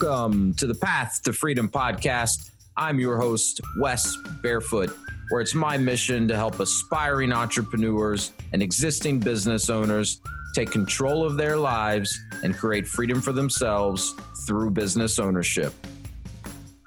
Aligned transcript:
Welcome 0.00 0.54
to 0.54 0.68
the 0.68 0.76
Path 0.76 1.22
to 1.24 1.32
Freedom 1.32 1.68
podcast. 1.68 2.52
I'm 2.76 3.00
your 3.00 3.18
host, 3.18 3.60
Wes 3.80 4.16
Barefoot, 4.42 4.96
where 5.28 5.40
it's 5.40 5.56
my 5.56 5.76
mission 5.76 6.28
to 6.28 6.36
help 6.36 6.60
aspiring 6.60 7.32
entrepreneurs 7.32 8.30
and 8.52 8.62
existing 8.62 9.18
business 9.18 9.68
owners 9.68 10.20
take 10.54 10.70
control 10.70 11.24
of 11.24 11.36
their 11.36 11.56
lives 11.56 12.16
and 12.44 12.56
create 12.56 12.86
freedom 12.86 13.20
for 13.20 13.32
themselves 13.32 14.14
through 14.46 14.70
business 14.70 15.18
ownership. 15.18 15.74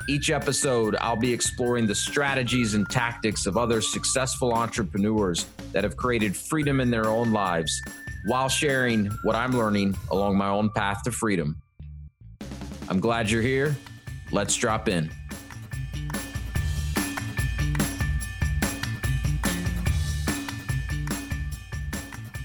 Each 0.08 0.30
episode, 0.30 0.95
I'll 1.02 1.17
be 1.17 1.34
exploring 1.34 1.88
the 1.88 1.95
strategies 1.95 2.75
and 2.75 2.89
tactics 2.89 3.45
of 3.45 3.58
other 3.58 3.81
successful 3.81 4.53
entrepreneurs 4.53 5.48
that 5.73 5.84
have 5.84 5.98
created 5.98 6.34
freedom 6.34 6.80
in 6.80 6.89
their 6.89 7.08
own 7.08 7.34
lives 7.34 7.81
while 8.28 8.48
sharing 8.48 9.08
what 9.23 9.36
I'm 9.36 9.52
learning 9.52 9.98
along 10.12 10.38
my 10.38 10.48
own 10.48 10.70
path 10.70 11.03
to 11.03 11.12
freedom. 11.12 11.61
I'm 12.91 13.00
glad 13.00 13.31
you're 13.31 13.41
here. 13.41 13.77
Let's 14.34 14.54
drop 14.54 14.90
in. 14.90 15.09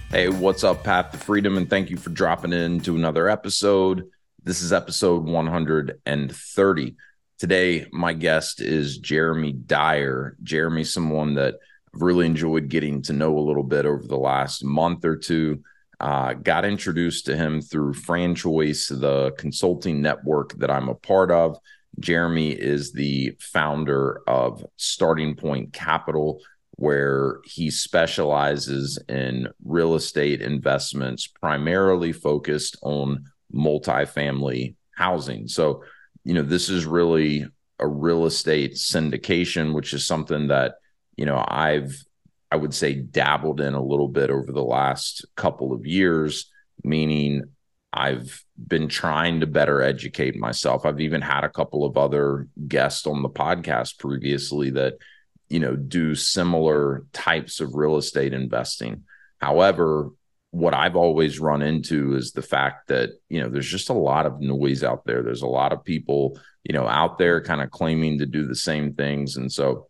Hey, 0.09 0.29
what's 0.29 0.63
up, 0.63 0.85
Path 0.85 1.11
to 1.11 1.19
Freedom? 1.19 1.57
And 1.57 1.69
thank 1.69 1.91
you 1.91 1.97
for 1.97 2.11
dropping 2.11 2.53
in 2.53 2.79
to 2.83 2.95
another 2.95 3.29
episode. 3.29 4.09
This 4.45 4.63
is 4.63 4.73
episode 4.73 5.25
130. 5.25 6.97
Today, 7.39 7.87
my 7.91 8.13
guest 8.13 8.61
is 8.61 8.99
Jeremy 8.99 9.51
Dyer. 9.51 10.37
Jeremy, 10.45 10.85
someone 10.85 11.35
that 11.35 11.57
I've 11.93 12.03
really 12.03 12.27
enjoyed 12.27 12.69
getting 12.69 13.03
to 13.03 13.13
know 13.13 13.37
a 13.37 13.41
little 13.41 13.65
bit 13.65 13.85
over 13.85 14.07
the 14.07 14.17
last 14.17 14.63
month 14.63 15.05
or 15.05 15.17
two. 15.17 15.65
Uh, 15.99 16.35
got 16.35 16.65
introduced 16.65 17.25
to 17.25 17.37
him 17.37 17.63
through 17.63 17.95
FranChoice, 17.95 19.01
the 19.01 19.33
consulting 19.39 20.03
network 20.03 20.53
that 20.59 20.71
I'm 20.71 20.89
a 20.91 20.95
part 20.95 21.31
of. 21.31 21.59
Jeremy 21.99 22.51
is 22.51 22.93
the 22.93 23.35
founder 23.41 24.21
of 24.27 24.63
Starting 24.77 25.35
Point 25.35 25.73
Capital, 25.73 26.41
where 26.73 27.39
he 27.45 27.71
specializes 27.71 28.99
in 29.09 29.49
real 29.65 29.95
estate 29.95 30.43
investments, 30.43 31.27
primarily 31.27 32.13
focused 32.13 32.77
on 32.83 33.25
multifamily 33.55 34.75
housing. 34.95 35.49
So, 35.49 35.83
you 36.25 36.35
know, 36.35 36.43
this 36.43 36.69
is 36.69 36.85
really 36.85 37.47
a 37.79 37.87
real 37.87 38.27
estate 38.27 38.75
syndication, 38.75 39.73
which 39.73 39.95
is 39.95 40.07
something 40.07 40.49
that, 40.49 40.75
you 41.17 41.25
know, 41.25 41.43
I've, 41.49 42.05
I 42.51 42.57
would 42.57 42.75
say, 42.75 42.95
dabbled 42.95 43.61
in 43.61 43.75
a 43.75 43.83
little 43.83 44.09
bit 44.09 44.31
over 44.31 44.53
the 44.53 44.65
last 44.65 45.25
couple 45.35 45.73
of 45.73 45.87
years, 45.87 46.51
meaning 46.85 47.45
I've 47.93 48.45
been 48.57 48.89
trying 48.89 49.41
to 49.41 49.47
better 49.47 49.83
educate 49.83 50.37
myself. 50.37 50.85
I've 50.85 51.01
even 51.01 51.23
had 51.23 51.45
a 51.45 51.51
couple 51.51 51.85
of 51.85 51.97
other 51.97 52.47
guests 52.69 53.07
on 53.07 53.23
the 53.23 53.29
podcast 53.29 53.99
previously 53.99 54.71
that, 54.71 54.95
you 55.49 55.61
know, 55.61 55.77
do 55.77 56.15
similar 56.15 57.05
types 57.13 57.61
of 57.61 57.75
real 57.75 57.97
estate 57.97 58.33
investing. 58.33 59.05
However, 59.39 60.11
what 60.51 60.75
I've 60.75 60.97
always 60.97 61.41
run 61.41 61.63
into 61.63 62.15
is 62.15 62.33
the 62.33 62.43
fact 62.43 62.89
that, 62.89 63.11
you 63.29 63.41
know, 63.41 63.49
there's 63.49 63.69
just 63.69 63.91
a 63.91 63.95
lot 63.95 64.27
of 64.27 64.41
noise 64.41 64.83
out 64.83 65.05
there. 65.05 65.23
There's 65.23 65.43
a 65.43 65.47
lot 65.47 65.73
of 65.73 65.85
people, 65.85 66.39
you 66.65 66.73
know, 66.73 66.87
out 66.87 67.19
there 67.19 67.41
kind 67.41 67.61
of 67.61 67.71
claiming 67.71 68.19
to 68.19 68.27
do 68.27 68.47
the 68.47 68.55
same 68.55 68.95
things. 68.95 69.37
And 69.37 69.53
so 69.53 69.89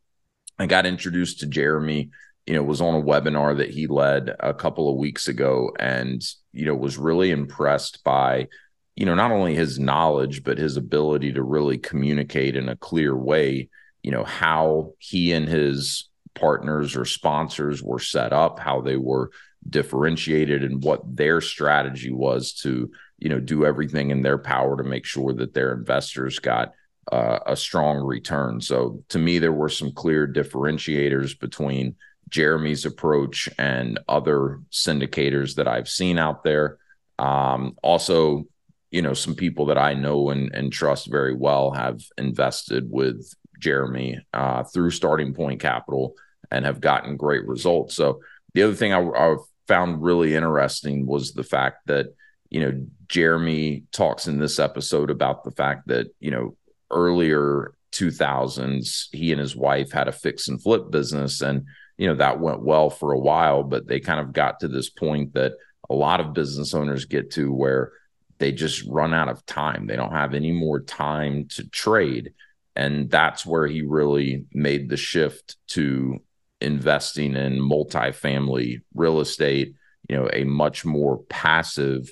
I 0.58 0.66
got 0.66 0.86
introduced 0.86 1.40
to 1.40 1.46
Jeremy, 1.46 2.10
you 2.46 2.54
know, 2.54 2.62
was 2.62 2.80
on 2.80 2.94
a 2.94 3.04
webinar 3.04 3.56
that 3.56 3.70
he 3.70 3.86
led 3.86 4.34
a 4.40 4.54
couple 4.54 4.88
of 4.88 4.96
weeks 4.96 5.28
ago 5.28 5.70
and, 5.78 6.22
you 6.52 6.64
know, 6.64 6.74
was 6.74 6.96
really 6.96 7.30
impressed 7.30 8.04
by, 8.04 8.48
you 8.94 9.04
know, 9.04 9.14
not 9.14 9.32
only 9.32 9.54
his 9.54 9.78
knowledge, 9.78 10.44
but 10.44 10.58
his 10.58 10.76
ability 10.76 11.32
to 11.32 11.42
really 11.42 11.78
communicate 11.78 12.56
in 12.56 12.68
a 12.68 12.76
clear 12.76 13.16
way, 13.16 13.68
you 14.02 14.10
know, 14.10 14.24
how 14.24 14.92
he 14.98 15.32
and 15.32 15.48
his 15.48 16.08
partners 16.34 16.96
or 16.96 17.04
sponsors 17.04 17.82
were 17.82 17.98
set 17.98 18.32
up, 18.32 18.58
how 18.58 18.80
they 18.80 18.96
were 18.96 19.30
differentiated 19.68 20.62
and 20.62 20.82
what 20.82 21.16
their 21.16 21.40
strategy 21.40 22.12
was 22.12 22.52
to 22.52 22.90
you 23.18 23.28
know 23.28 23.40
do 23.40 23.64
everything 23.64 24.10
in 24.10 24.22
their 24.22 24.38
power 24.38 24.76
to 24.76 24.84
make 24.84 25.04
sure 25.04 25.32
that 25.32 25.54
their 25.54 25.72
investors 25.72 26.38
got 26.38 26.72
uh, 27.12 27.38
a 27.46 27.56
strong 27.56 27.98
return. 27.98 28.60
So 28.60 29.02
to 29.10 29.18
me 29.18 29.38
there 29.38 29.52
were 29.52 29.68
some 29.68 29.92
clear 29.92 30.26
differentiators 30.26 31.38
between 31.38 31.96
jeremy's 32.28 32.84
approach 32.84 33.48
and 33.58 33.98
other 34.08 34.60
syndicators 34.72 35.54
that 35.54 35.68
i've 35.68 35.88
seen 35.88 36.18
out 36.18 36.44
there. 36.44 36.78
Um, 37.18 37.76
also 37.82 38.44
you 38.90 39.02
know 39.02 39.14
some 39.14 39.34
people 39.34 39.66
that 39.66 39.78
i 39.78 39.94
know 39.94 40.30
and, 40.30 40.54
and 40.54 40.72
trust 40.72 41.10
very 41.10 41.34
well 41.34 41.70
have 41.70 42.00
invested 42.18 42.90
with 42.90 43.34
jeremy 43.58 44.20
uh, 44.34 44.62
through 44.64 44.90
starting 44.90 45.32
point 45.32 45.60
capital 45.60 46.14
and 46.50 46.64
have 46.64 46.80
gotten 46.80 47.16
great 47.16 47.46
results. 47.46 47.94
So 47.94 48.20
the 48.54 48.62
other 48.62 48.74
thing 48.74 48.92
I, 48.92 49.00
I, 49.00 49.36
found 49.68 50.00
really 50.00 50.36
interesting 50.36 51.06
was 51.06 51.32
the 51.32 51.42
fact 51.42 51.88
that 51.88 52.14
you 52.50 52.60
know 52.60 52.86
Jeremy 53.08 53.82
talks 53.90 54.28
in 54.28 54.38
this 54.38 54.60
episode 54.60 55.10
about 55.10 55.42
the 55.42 55.50
fact 55.50 55.88
that 55.88 56.06
you 56.20 56.30
know 56.30 56.56
earlier 56.88 57.74
2000s 57.90 59.06
he 59.10 59.32
and 59.32 59.40
his 59.40 59.56
wife 59.56 59.90
had 59.90 60.06
a 60.06 60.12
fix 60.12 60.46
and 60.46 60.62
flip 60.62 60.88
business 60.88 61.40
and 61.40 61.66
you 61.98 62.06
know 62.06 62.14
that 62.14 62.40
went 62.40 62.62
well 62.62 62.90
for 62.90 63.12
a 63.12 63.18
while 63.18 63.62
but 63.62 63.86
they 63.86 64.00
kind 64.00 64.20
of 64.20 64.32
got 64.32 64.60
to 64.60 64.68
this 64.68 64.90
point 64.90 65.34
that 65.34 65.52
a 65.88 65.94
lot 65.94 66.20
of 66.20 66.34
business 66.34 66.74
owners 66.74 67.04
get 67.04 67.30
to 67.30 67.52
where 67.52 67.92
they 68.38 68.52
just 68.52 68.84
run 68.86 69.14
out 69.14 69.28
of 69.28 69.44
time 69.46 69.86
they 69.86 69.96
don't 69.96 70.12
have 70.12 70.34
any 70.34 70.52
more 70.52 70.80
time 70.80 71.46
to 71.48 71.68
trade 71.70 72.32
and 72.76 73.10
that's 73.10 73.46
where 73.46 73.66
he 73.66 73.80
really 73.80 74.44
made 74.52 74.90
the 74.90 74.98
shift 74.98 75.56
to 75.68 76.20
investing 76.60 77.34
in 77.34 77.58
multifamily 77.58 78.82
real 78.94 79.20
estate, 79.20 79.74
you 80.08 80.16
know, 80.16 80.28
a 80.32 80.44
much 80.44 80.84
more 80.84 81.18
passive 81.24 82.08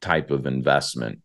type 0.00 0.30
of 0.30 0.46
investment. 0.46 1.20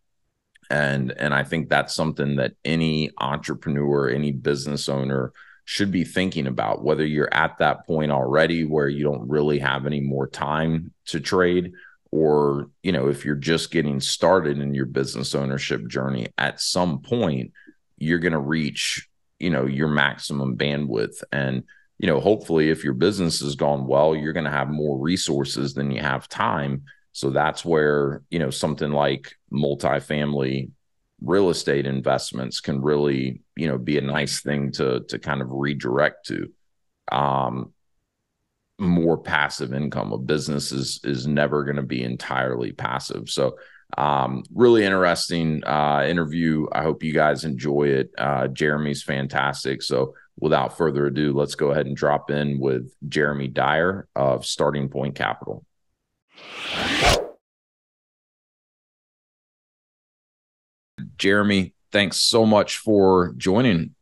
And 0.70 1.12
and 1.12 1.34
I 1.34 1.44
think 1.44 1.68
that's 1.68 1.94
something 1.94 2.36
that 2.36 2.52
any 2.64 3.10
entrepreneur, 3.18 4.08
any 4.08 4.32
business 4.32 4.88
owner 4.88 5.32
should 5.64 5.90
be 5.90 6.04
thinking 6.04 6.46
about 6.46 6.82
whether 6.82 7.06
you're 7.06 7.32
at 7.32 7.58
that 7.58 7.86
point 7.86 8.10
already 8.10 8.64
where 8.64 8.88
you 8.88 9.04
don't 9.04 9.28
really 9.28 9.58
have 9.58 9.86
any 9.86 10.00
more 10.00 10.26
time 10.26 10.92
to 11.06 11.20
trade 11.20 11.72
or 12.10 12.68
you 12.82 12.92
know 12.92 13.08
if 13.08 13.24
you're 13.24 13.34
just 13.34 13.70
getting 13.70 14.00
started 14.00 14.58
in 14.58 14.74
your 14.74 14.86
business 14.86 15.34
ownership 15.34 15.86
journey 15.86 16.26
at 16.36 16.60
some 16.60 17.00
point 17.00 17.52
you're 17.96 18.18
going 18.18 18.32
to 18.32 18.38
reach 18.38 19.08
you 19.38 19.50
know 19.50 19.66
your 19.66 19.88
maximum 19.88 20.56
bandwidth 20.56 21.22
and 21.30 21.62
you 22.02 22.08
know, 22.08 22.18
hopefully, 22.18 22.68
if 22.68 22.82
your 22.82 22.94
business 22.94 23.38
has 23.40 23.54
gone 23.54 23.86
well, 23.86 24.16
you're 24.16 24.32
going 24.32 24.44
to 24.44 24.50
have 24.50 24.68
more 24.68 24.98
resources 24.98 25.72
than 25.72 25.92
you 25.92 26.02
have 26.02 26.28
time. 26.28 26.82
So 27.12 27.30
that's 27.30 27.64
where, 27.64 28.22
you 28.28 28.40
know, 28.40 28.50
something 28.50 28.90
like 28.90 29.36
multifamily 29.52 30.70
real 31.24 31.50
estate 31.50 31.86
investments 31.86 32.60
can 32.60 32.80
really, 32.80 33.42
you 33.56 33.68
know, 33.68 33.78
be 33.78 33.98
a 33.98 34.02
nice 34.02 34.40
thing 34.40 34.72
to 34.72 35.00
to 35.08 35.18
kind 35.18 35.40
of 35.40 35.48
redirect 35.50 36.26
to. 36.26 36.52
Um, 37.10 37.72
more 38.78 39.18
passive 39.18 39.72
income. 39.72 40.12
A 40.12 40.18
business 40.18 40.72
is 40.72 41.00
is 41.04 41.26
never 41.26 41.64
going 41.64 41.76
to 41.76 41.82
be 41.82 42.02
entirely 42.02 42.72
passive. 42.72 43.28
So 43.28 43.56
um, 43.96 44.42
really 44.54 44.84
interesting 44.84 45.62
uh, 45.64 46.04
interview. 46.08 46.66
I 46.72 46.82
hope 46.82 47.02
you 47.02 47.12
guys 47.12 47.44
enjoy 47.44 47.88
it. 47.88 48.10
Uh, 48.16 48.48
Jeremy's 48.48 49.02
fantastic. 49.02 49.82
So 49.82 50.14
without 50.38 50.76
further 50.76 51.06
ado, 51.06 51.32
let's 51.32 51.54
go 51.54 51.70
ahead 51.70 51.86
and 51.86 51.96
drop 51.96 52.30
in 52.30 52.58
with 52.58 52.92
Jeremy 53.08 53.48
Dyer 53.48 54.08
of 54.16 54.46
Starting 54.46 54.88
Point 54.88 55.14
Capital. 55.14 55.64
Jeremy, 61.22 61.72
thanks 61.92 62.16
so 62.16 62.44
much 62.44 62.78
for 62.78 63.32
joining. 63.36 63.94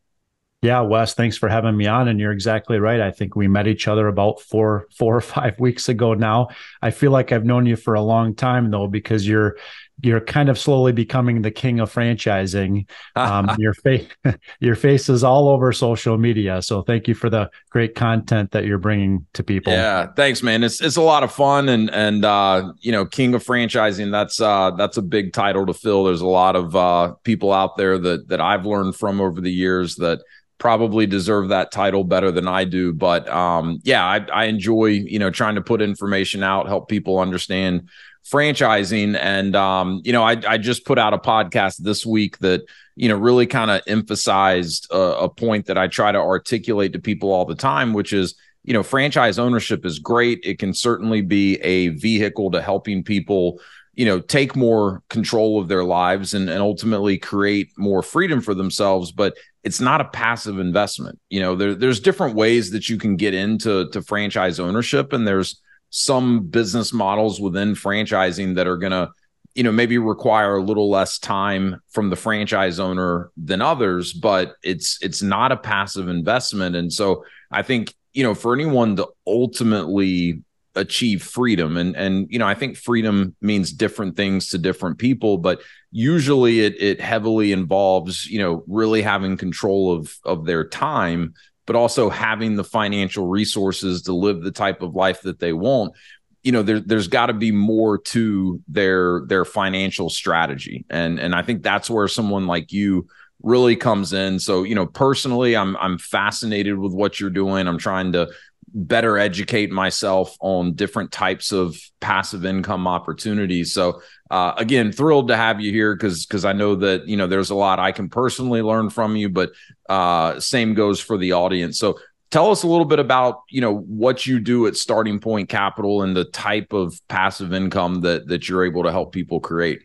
Yeah, 0.62 0.80
Wes, 0.80 1.12
thanks 1.12 1.36
for 1.36 1.50
having 1.50 1.76
me 1.76 1.86
on. 1.86 2.08
And 2.08 2.18
you're 2.18 2.32
exactly 2.32 2.78
right. 2.78 2.98
I 2.98 3.10
think 3.10 3.36
we 3.36 3.46
met 3.46 3.66
each 3.66 3.86
other 3.86 4.08
about 4.08 4.40
four, 4.40 4.86
four 4.96 5.16
or 5.16 5.20
five 5.36 5.60
weeks 5.60 5.90
ago 5.90 6.14
now. 6.14 6.48
I 6.80 6.92
feel 6.92 7.10
like 7.10 7.30
I've 7.30 7.44
known 7.44 7.66
you 7.66 7.76
for 7.76 7.92
a 7.92 8.00
long 8.00 8.34
time 8.34 8.70
though, 8.70 8.86
because 8.86 9.28
you're 9.28 9.58
you're 10.02 10.20
kind 10.20 10.48
of 10.48 10.58
slowly 10.58 10.92
becoming 10.92 11.42
the 11.42 11.50
king 11.50 11.80
of 11.80 11.92
franchising. 11.92 12.86
Um, 13.16 13.50
your 13.58 13.74
face, 13.74 14.08
your 14.60 14.74
face 14.74 15.08
is 15.08 15.22
all 15.24 15.48
over 15.48 15.72
social 15.72 16.16
media. 16.16 16.62
So 16.62 16.82
thank 16.82 17.06
you 17.06 17.14
for 17.14 17.28
the 17.28 17.50
great 17.70 17.94
content 17.94 18.52
that 18.52 18.64
you're 18.64 18.78
bringing 18.78 19.26
to 19.34 19.42
people. 19.42 19.72
Yeah, 19.72 20.06
thanks, 20.16 20.42
man. 20.42 20.62
It's 20.64 20.80
it's 20.80 20.96
a 20.96 21.02
lot 21.02 21.22
of 21.22 21.32
fun, 21.32 21.68
and 21.68 21.90
and 21.90 22.24
uh, 22.24 22.72
you 22.80 22.92
know, 22.92 23.04
king 23.04 23.34
of 23.34 23.44
franchising. 23.44 24.10
That's 24.10 24.40
uh, 24.40 24.70
that's 24.72 24.96
a 24.96 25.02
big 25.02 25.32
title 25.32 25.66
to 25.66 25.74
fill. 25.74 26.04
There's 26.04 26.20
a 26.20 26.26
lot 26.26 26.56
of 26.56 26.74
uh, 26.74 27.14
people 27.24 27.52
out 27.52 27.76
there 27.76 27.98
that 27.98 28.28
that 28.28 28.40
I've 28.40 28.64
learned 28.64 28.96
from 28.96 29.20
over 29.20 29.40
the 29.40 29.52
years 29.52 29.96
that 29.96 30.20
probably 30.60 31.06
deserve 31.06 31.48
that 31.48 31.72
title 31.72 32.04
better 32.04 32.30
than 32.30 32.46
I 32.46 32.64
do. 32.64 32.92
But 32.92 33.28
um, 33.28 33.80
yeah, 33.82 34.04
I, 34.04 34.24
I 34.32 34.44
enjoy 34.44 34.86
you 34.86 35.18
know 35.18 35.30
trying 35.30 35.56
to 35.56 35.62
put 35.62 35.82
information 35.82 36.44
out, 36.44 36.68
help 36.68 36.88
people 36.88 37.18
understand 37.18 37.88
franchising. 38.30 39.18
And 39.18 39.56
um, 39.56 40.00
you 40.04 40.12
know, 40.12 40.22
I, 40.22 40.40
I 40.46 40.58
just 40.58 40.84
put 40.84 40.98
out 40.98 41.14
a 41.14 41.18
podcast 41.18 41.78
this 41.78 42.06
week 42.06 42.38
that 42.38 42.62
you 42.96 43.08
know 43.08 43.16
really 43.16 43.46
kind 43.46 43.70
of 43.70 43.82
emphasized 43.86 44.88
a, 44.90 45.24
a 45.24 45.28
point 45.28 45.66
that 45.66 45.78
I 45.78 45.88
try 45.88 46.12
to 46.12 46.18
articulate 46.18 46.92
to 46.92 46.98
people 46.98 47.32
all 47.32 47.44
the 47.44 47.54
time, 47.54 47.92
which 47.92 48.12
is 48.12 48.34
you 48.62 48.74
know, 48.74 48.82
franchise 48.82 49.38
ownership 49.38 49.86
is 49.86 49.98
great. 49.98 50.40
It 50.44 50.58
can 50.58 50.74
certainly 50.74 51.22
be 51.22 51.56
a 51.62 51.88
vehicle 51.88 52.50
to 52.50 52.60
helping 52.60 53.02
people 53.02 53.58
you 53.94 54.04
know 54.06 54.20
take 54.20 54.54
more 54.54 55.02
control 55.08 55.60
of 55.60 55.68
their 55.68 55.84
lives 55.84 56.34
and, 56.34 56.48
and 56.48 56.60
ultimately 56.60 57.18
create 57.18 57.70
more 57.76 58.02
freedom 58.02 58.40
for 58.40 58.54
themselves 58.54 59.10
but 59.10 59.36
it's 59.64 59.80
not 59.80 60.00
a 60.00 60.04
passive 60.06 60.58
investment 60.58 61.18
you 61.28 61.40
know 61.40 61.56
there, 61.56 61.74
there's 61.74 62.00
different 62.00 62.34
ways 62.36 62.70
that 62.70 62.88
you 62.88 62.96
can 62.96 63.16
get 63.16 63.34
into 63.34 63.90
to 63.90 64.00
franchise 64.00 64.60
ownership 64.60 65.12
and 65.12 65.26
there's 65.26 65.60
some 65.90 66.46
business 66.46 66.92
models 66.92 67.40
within 67.40 67.74
franchising 67.74 68.54
that 68.54 68.66
are 68.66 68.76
going 68.76 68.92
to 68.92 69.10
you 69.54 69.64
know 69.64 69.72
maybe 69.72 69.98
require 69.98 70.56
a 70.56 70.62
little 70.62 70.88
less 70.88 71.18
time 71.18 71.80
from 71.90 72.08
the 72.08 72.16
franchise 72.16 72.78
owner 72.78 73.30
than 73.36 73.60
others 73.60 74.12
but 74.12 74.54
it's 74.62 74.98
it's 75.02 75.22
not 75.22 75.52
a 75.52 75.56
passive 75.56 76.08
investment. 76.08 76.76
And 76.76 76.92
so 76.92 77.24
i 77.50 77.62
think 77.62 77.94
you 78.12 78.22
know 78.22 78.34
for 78.34 78.54
anyone 78.54 78.96
to 78.96 79.08
ultimately 79.26 80.42
achieve 80.76 81.22
freedom 81.22 81.76
and 81.76 81.96
and 81.96 82.28
you 82.30 82.38
know 82.38 82.46
i 82.46 82.54
think 82.54 82.76
freedom 82.76 83.34
means 83.40 83.72
different 83.72 84.16
things 84.16 84.50
to 84.50 84.58
different 84.58 84.98
people 84.98 85.36
but 85.36 85.60
usually 85.90 86.60
it 86.60 86.80
it 86.80 87.00
heavily 87.00 87.50
involves 87.50 88.26
you 88.26 88.38
know 88.38 88.62
really 88.68 89.02
having 89.02 89.36
control 89.36 89.92
of 89.92 90.16
of 90.24 90.46
their 90.46 90.64
time 90.64 91.34
but 91.70 91.76
also 91.76 92.10
having 92.10 92.56
the 92.56 92.64
financial 92.64 93.28
resources 93.28 94.02
to 94.02 94.12
live 94.12 94.42
the 94.42 94.50
type 94.50 94.82
of 94.82 94.96
life 94.96 95.20
that 95.20 95.38
they 95.38 95.52
want 95.52 95.94
you 96.42 96.50
know 96.50 96.64
there, 96.64 96.80
there's 96.80 97.06
got 97.06 97.26
to 97.26 97.32
be 97.32 97.52
more 97.52 97.96
to 97.98 98.60
their 98.66 99.22
their 99.26 99.44
financial 99.44 100.10
strategy. 100.10 100.84
And 100.90 101.20
and 101.20 101.32
i 101.32 101.42
think 101.42 101.62
that's 101.62 101.88
where 101.88 102.08
someone 102.08 102.48
like 102.48 102.72
you 102.72 103.06
really 103.40 103.76
comes 103.76 104.12
in. 104.12 104.40
So 104.40 104.64
you 104.64 104.74
know 104.74 104.86
personally 104.86 105.56
i'm 105.56 105.76
i'm 105.76 105.96
fascinated 105.96 106.76
with 106.76 106.92
what 106.92 107.20
you're 107.20 107.30
doing. 107.30 107.68
I'm 107.68 107.78
trying 107.78 108.10
to 108.14 108.32
better 108.74 109.18
educate 109.18 109.70
myself 109.70 110.36
on 110.40 110.74
different 110.74 111.12
types 111.12 111.52
of 111.52 111.78
passive 112.00 112.44
income 112.44 112.86
opportunities. 112.86 113.72
So 113.72 114.02
uh, 114.30 114.54
again, 114.56 114.92
thrilled 114.92 115.28
to 115.28 115.36
have 115.36 115.60
you 115.60 115.72
here 115.72 115.94
because 115.94 116.26
because 116.26 116.44
I 116.44 116.52
know 116.52 116.76
that 116.76 117.06
you 117.08 117.16
know 117.16 117.26
there's 117.26 117.50
a 117.50 117.54
lot 117.54 117.78
I 117.78 117.92
can 117.92 118.08
personally 118.08 118.62
learn 118.62 118.90
from 118.90 119.16
you, 119.16 119.28
but 119.28 119.52
uh, 119.88 120.38
same 120.40 120.74
goes 120.74 121.00
for 121.00 121.18
the 121.18 121.32
audience. 121.32 121.78
So 121.78 121.98
tell 122.30 122.50
us 122.50 122.62
a 122.62 122.68
little 122.68 122.84
bit 122.84 122.98
about 122.98 123.42
you 123.48 123.60
know 123.60 123.78
what 123.78 124.26
you 124.26 124.38
do 124.38 124.66
at 124.66 124.76
Starting 124.76 125.20
Point 125.20 125.48
Capital 125.48 126.02
and 126.02 126.16
the 126.16 126.24
type 126.24 126.72
of 126.72 127.00
passive 127.08 127.52
income 127.52 128.02
that 128.02 128.28
that 128.28 128.48
you're 128.48 128.64
able 128.64 128.84
to 128.84 128.92
help 128.92 129.12
people 129.12 129.40
create. 129.40 129.82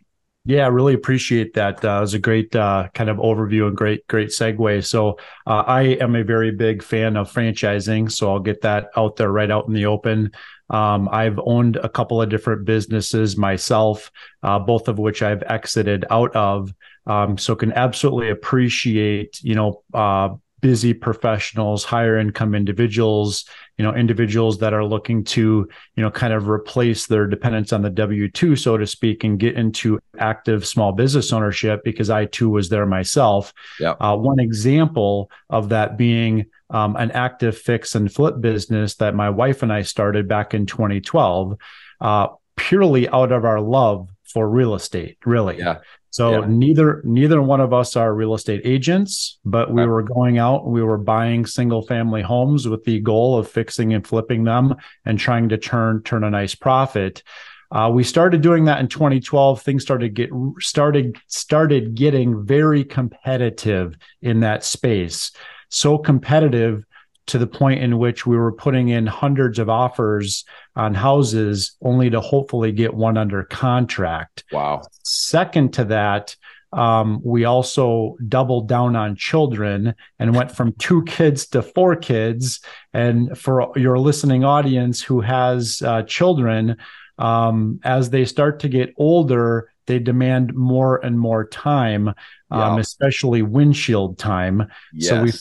Yeah, 0.48 0.66
I 0.66 0.68
really 0.68 0.94
appreciate 0.94 1.56
that. 1.56 1.84
Uh, 1.84 1.98
it 1.98 2.02
was 2.02 2.14
a 2.14 2.20
great 2.20 2.56
uh, 2.56 2.88
kind 2.94 3.10
of 3.10 3.18
overview 3.18 3.68
and 3.68 3.76
great, 3.76 4.06
great 4.08 4.30
segue. 4.30 4.86
So, 4.86 5.18
uh, 5.48 5.64
I 5.66 5.82
am 6.00 6.16
a 6.16 6.24
very 6.24 6.52
big 6.52 6.84
fan 6.84 7.18
of 7.18 7.32
franchising. 7.34 8.12
So, 8.12 8.32
I'll 8.32 8.40
get 8.40 8.62
that 8.62 8.90
out 8.96 9.16
there 9.16 9.32
right 9.32 9.50
out 9.50 9.68
in 9.68 9.74
the 9.74 9.88
open. 9.88 10.32
Um, 10.70 11.10
I've 11.12 11.40
owned 11.44 11.78
a 11.78 11.90
couple 11.90 12.22
of 12.22 12.30
different 12.30 12.64
businesses 12.66 13.38
myself, 13.38 14.12
uh, 14.44 14.60
both 14.60 14.88
of 14.88 15.00
which 15.00 15.24
I've 15.24 15.42
exited 15.44 16.06
out 16.12 16.36
of. 16.36 16.72
Um, 17.08 17.40
so, 17.40 17.56
can 17.56 17.74
absolutely 17.74 18.30
appreciate, 18.30 19.40
you 19.42 19.56
know, 19.56 19.82
uh, 19.96 20.30
busy 20.66 20.96
professionals, 20.96 21.84
higher 21.84 22.18
income 22.18 22.56
individuals, 22.56 23.46
you 23.78 23.84
know 23.84 23.94
individuals 23.94 24.58
that 24.60 24.74
are 24.74 24.86
looking 24.86 25.24
to 25.24 25.68
you 25.96 26.04
know 26.04 26.10
kind 26.10 26.34
of 26.34 26.48
replace 26.48 27.08
their 27.08 27.28
dependence 27.28 27.74
on 27.74 27.82
the 27.82 27.92
w2 27.92 28.58
so 28.58 28.78
to 28.78 28.88
speak 28.88 29.24
and 29.24 29.40
get 29.40 29.56
into 29.56 30.00
active 30.18 30.66
small 30.66 30.92
business 30.92 31.34
ownership 31.34 31.84
because 31.84 32.10
i 32.10 32.26
too 32.26 32.50
was 32.50 32.70
there 32.70 32.86
myself. 32.86 33.54
Yeah. 33.80 33.92
Uh, 34.00 34.16
one 34.16 34.40
example 34.40 35.30
of 35.50 35.70
that 35.70 35.98
being 35.98 36.46
um, 36.70 36.96
an 36.96 37.12
active 37.12 37.58
fix 37.58 37.96
and 37.96 38.12
flip 38.12 38.40
business 38.40 38.96
that 38.96 39.14
my 39.14 39.30
wife 39.30 39.62
and 39.62 39.72
i 39.72 39.82
started 39.82 40.28
back 40.28 40.54
in 40.54 40.66
2012 40.66 41.58
uh, 42.02 42.28
purely 42.56 43.10
out 43.10 43.32
of 43.32 43.46
our 43.46 43.60
love 43.60 44.10
for 44.24 44.50
real 44.50 44.74
estate 44.74 45.18
really. 45.26 45.58
Yeah 45.58 45.80
so 46.16 46.32
yeah. 46.32 46.46
neither 46.48 47.02
neither 47.04 47.42
one 47.42 47.60
of 47.60 47.74
us 47.74 47.98
are 47.98 48.16
real 48.16 48.36
estate 48.36 48.62
agents, 48.64 49.38
but 49.44 49.74
we 49.74 49.86
were 49.86 50.02
going 50.02 50.38
out, 50.38 50.66
we 50.66 50.82
were 50.82 50.98
buying 50.98 51.46
single 51.46 51.82
family 51.82 52.22
homes 52.22 52.70
with 52.70 52.86
the 52.86 53.02
goal 53.02 53.38
of 53.38 53.50
fixing 53.50 53.94
and 53.94 54.08
flipping 54.08 54.46
them 54.46 54.76
and 55.04 55.20
trying 55.20 55.50
to 55.50 55.58
turn 55.58 56.04
turn 56.04 56.24
a 56.24 56.30
nice 56.30 56.56
profit. 56.56 57.22
Uh, 57.70 57.92
we 57.94 58.02
started 58.02 58.40
doing 58.40 58.64
that 58.64 58.80
in 58.80 58.88
2012. 58.88 59.62
Things 59.62 59.84
started 59.84 60.14
get 60.14 60.30
started 60.60 61.18
started 61.28 61.96
getting 61.96 62.46
very 62.46 62.86
competitive 62.86 63.98
in 64.22 64.40
that 64.40 64.64
space. 64.64 65.34
So 65.68 65.98
competitive 65.98 66.86
to 67.28 67.38
the 67.38 67.48
point 67.48 67.82
in 67.82 67.98
which 67.98 68.26
we 68.26 68.38
were 68.38 68.52
putting 68.52 68.90
in 68.90 69.08
hundreds 69.08 69.60
of 69.60 69.70
offers 69.70 70.46
on 70.76 70.94
houses 70.94 71.76
only 71.82 72.10
to 72.10 72.22
hopefully 72.22 72.72
get 72.72 72.94
one 72.94 73.18
under 73.18 73.44
contract. 73.44 74.44
Wow. 74.52 74.84
Second 75.04 75.74
to 75.74 75.86
that, 75.86 76.36
um, 76.72 77.22
we 77.24 77.46
also 77.46 78.18
doubled 78.28 78.68
down 78.68 78.96
on 78.96 79.16
children 79.16 79.96
and 80.20 80.36
went 80.36 80.52
from 80.52 80.74
two 80.74 81.04
kids 81.06 81.48
to 81.48 81.62
four 81.62 81.96
kids. 81.96 82.60
And 82.94 83.38
for 83.38 83.72
your 83.78 83.98
listening 83.98 84.44
audience 84.44 85.02
who 85.02 85.22
has 85.22 85.82
uh, 85.82 86.04
children, 86.04 86.78
um, 87.18 87.80
as 87.84 88.10
they 88.10 88.26
start 88.26 88.60
to 88.60 88.70
get 88.70 88.94
older, 88.98 89.72
they 89.88 90.00
demand 90.00 90.54
more 90.54 90.98
and 90.98 91.18
more 91.18 91.48
time, 91.48 92.14
um, 92.52 92.80
especially 92.80 93.42
windshield 93.42 94.18
time. 94.18 94.68
Yes. 94.94 95.10
So 95.10 95.24
we 95.24 95.32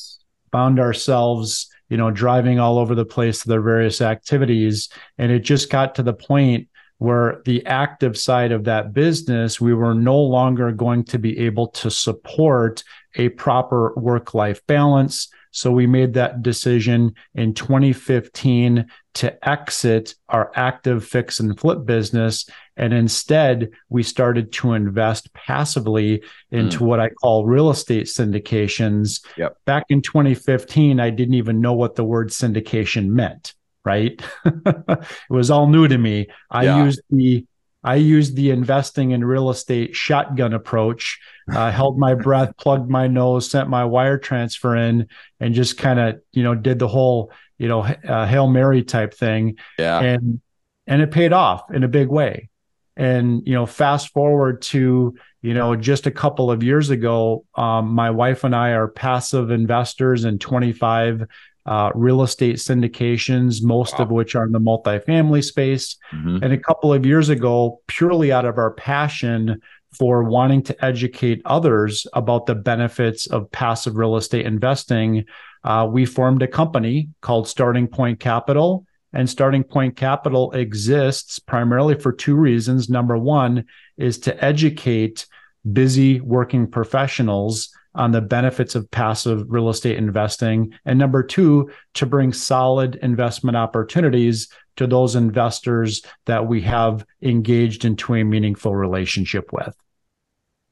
found 0.52 0.78
ourselves 0.78 1.68
you 1.94 1.98
know, 1.98 2.10
driving 2.10 2.58
all 2.58 2.78
over 2.80 2.96
the 2.96 3.04
place 3.04 3.42
to 3.42 3.48
their 3.48 3.60
various 3.60 4.00
activities. 4.00 4.88
And 5.16 5.30
it 5.30 5.44
just 5.44 5.70
got 5.70 5.94
to 5.94 6.02
the 6.02 6.12
point 6.12 6.66
where 6.98 7.40
the 7.44 7.64
active 7.66 8.18
side 8.18 8.50
of 8.50 8.64
that 8.64 8.92
business, 8.92 9.60
we 9.60 9.74
were 9.74 9.94
no 9.94 10.18
longer 10.18 10.72
going 10.72 11.04
to 11.04 11.20
be 11.20 11.38
able 11.38 11.68
to 11.68 11.92
support 11.92 12.82
a 13.14 13.28
proper 13.28 13.94
work 13.94 14.34
life 14.34 14.60
balance. 14.66 15.28
So 15.52 15.70
we 15.70 15.86
made 15.86 16.14
that 16.14 16.42
decision 16.42 17.14
in 17.36 17.54
2015 17.54 18.86
to 19.14 19.48
exit 19.48 20.16
our 20.28 20.50
active 20.56 21.06
fix 21.06 21.38
and 21.38 21.56
flip 21.56 21.86
business. 21.86 22.50
And 22.76 22.92
instead, 22.92 23.70
we 23.88 24.02
started 24.02 24.52
to 24.54 24.72
invest 24.72 25.32
passively 25.32 26.22
into 26.50 26.78
mm. 26.78 26.86
what 26.86 27.00
I 27.00 27.10
call 27.10 27.46
real 27.46 27.70
estate 27.70 28.06
syndications. 28.06 29.24
Yep. 29.36 29.58
Back 29.64 29.84
in 29.90 30.02
2015, 30.02 30.98
I 30.98 31.10
didn't 31.10 31.34
even 31.34 31.60
know 31.60 31.74
what 31.74 31.94
the 31.94 32.04
word 32.04 32.30
syndication 32.30 33.08
meant, 33.08 33.54
right? 33.84 34.20
it 34.44 35.06
was 35.30 35.50
all 35.50 35.68
new 35.68 35.86
to 35.86 35.96
me. 35.96 36.26
I 36.50 36.64
yeah. 36.64 36.84
used 36.84 37.02
the 37.10 37.46
I 37.84 37.96
used 37.96 38.34
the 38.34 38.50
investing 38.50 39.10
in 39.10 39.22
real 39.24 39.50
estate 39.50 39.94
shotgun 39.94 40.54
approach, 40.54 41.20
uh, 41.52 41.70
held 41.70 41.98
my 41.98 42.14
breath, 42.14 42.56
plugged 42.56 42.90
my 42.90 43.06
nose, 43.06 43.50
sent 43.50 43.68
my 43.68 43.84
wire 43.84 44.18
transfer 44.18 44.74
in, 44.74 45.06
and 45.38 45.54
just 45.54 45.76
kind 45.76 46.00
of, 46.00 46.20
you 46.32 46.42
know, 46.42 46.54
did 46.54 46.78
the 46.78 46.88
whole, 46.88 47.30
you 47.58 47.68
know, 47.68 47.82
uh, 47.82 48.26
Hail 48.26 48.48
Mary 48.48 48.82
type 48.82 49.12
thing. 49.12 49.58
Yeah. 49.78 50.00
And, 50.00 50.40
and 50.86 51.02
it 51.02 51.10
paid 51.10 51.34
off 51.34 51.70
in 51.72 51.84
a 51.84 51.88
big 51.88 52.08
way. 52.08 52.48
And, 52.96 53.42
you 53.46 53.54
know, 53.54 53.66
fast 53.66 54.12
forward 54.12 54.62
to, 54.62 55.14
you 55.42 55.54
know, 55.54 55.74
just 55.74 56.06
a 56.06 56.10
couple 56.10 56.50
of 56.50 56.62
years 56.62 56.90
ago, 56.90 57.44
um, 57.56 57.88
my 57.88 58.10
wife 58.10 58.44
and 58.44 58.54
I 58.54 58.70
are 58.70 58.88
passive 58.88 59.50
investors 59.50 60.24
in 60.24 60.38
25 60.38 61.26
uh, 61.66 61.90
real 61.94 62.22
estate 62.22 62.56
syndications, 62.56 63.62
most 63.62 63.98
wow. 63.98 64.04
of 64.04 64.10
which 64.10 64.34
are 64.34 64.44
in 64.44 64.52
the 64.52 64.60
multifamily 64.60 65.42
space. 65.42 65.96
Mm-hmm. 66.12 66.38
And 66.42 66.52
a 66.52 66.58
couple 66.58 66.92
of 66.92 67.06
years 67.06 67.30
ago, 67.30 67.80
purely 67.86 68.32
out 68.32 68.44
of 68.44 68.58
our 68.58 68.72
passion 68.72 69.60
for 69.92 70.24
wanting 70.24 70.62
to 70.64 70.84
educate 70.84 71.40
others 71.44 72.06
about 72.12 72.46
the 72.46 72.54
benefits 72.54 73.26
of 73.28 73.50
passive 73.50 73.96
real 73.96 74.16
estate 74.16 74.44
investing, 74.44 75.24
uh, 75.62 75.88
we 75.90 76.04
formed 76.04 76.42
a 76.42 76.48
company 76.48 77.08
called 77.20 77.48
Starting 77.48 77.86
Point 77.86 78.20
Capital. 78.20 78.86
And 79.14 79.30
Starting 79.30 79.64
Point 79.64 79.96
Capital 79.96 80.52
exists 80.52 81.38
primarily 81.38 81.94
for 81.94 82.12
two 82.12 82.34
reasons. 82.34 82.90
Number 82.90 83.16
one 83.16 83.64
is 83.96 84.18
to 84.20 84.44
educate 84.44 85.26
busy 85.72 86.20
working 86.20 86.66
professionals 86.66 87.70
on 87.94 88.10
the 88.10 88.20
benefits 88.20 88.74
of 88.74 88.90
passive 88.90 89.44
real 89.48 89.68
estate 89.68 89.96
investing. 89.96 90.74
And 90.84 90.98
number 90.98 91.22
two, 91.22 91.70
to 91.94 92.06
bring 92.06 92.32
solid 92.32 92.96
investment 92.96 93.56
opportunities 93.56 94.48
to 94.76 94.88
those 94.88 95.14
investors 95.14 96.02
that 96.26 96.48
we 96.48 96.60
have 96.62 97.06
engaged 97.22 97.84
into 97.84 98.14
a 98.14 98.24
meaningful 98.24 98.74
relationship 98.74 99.52
with. 99.52 99.76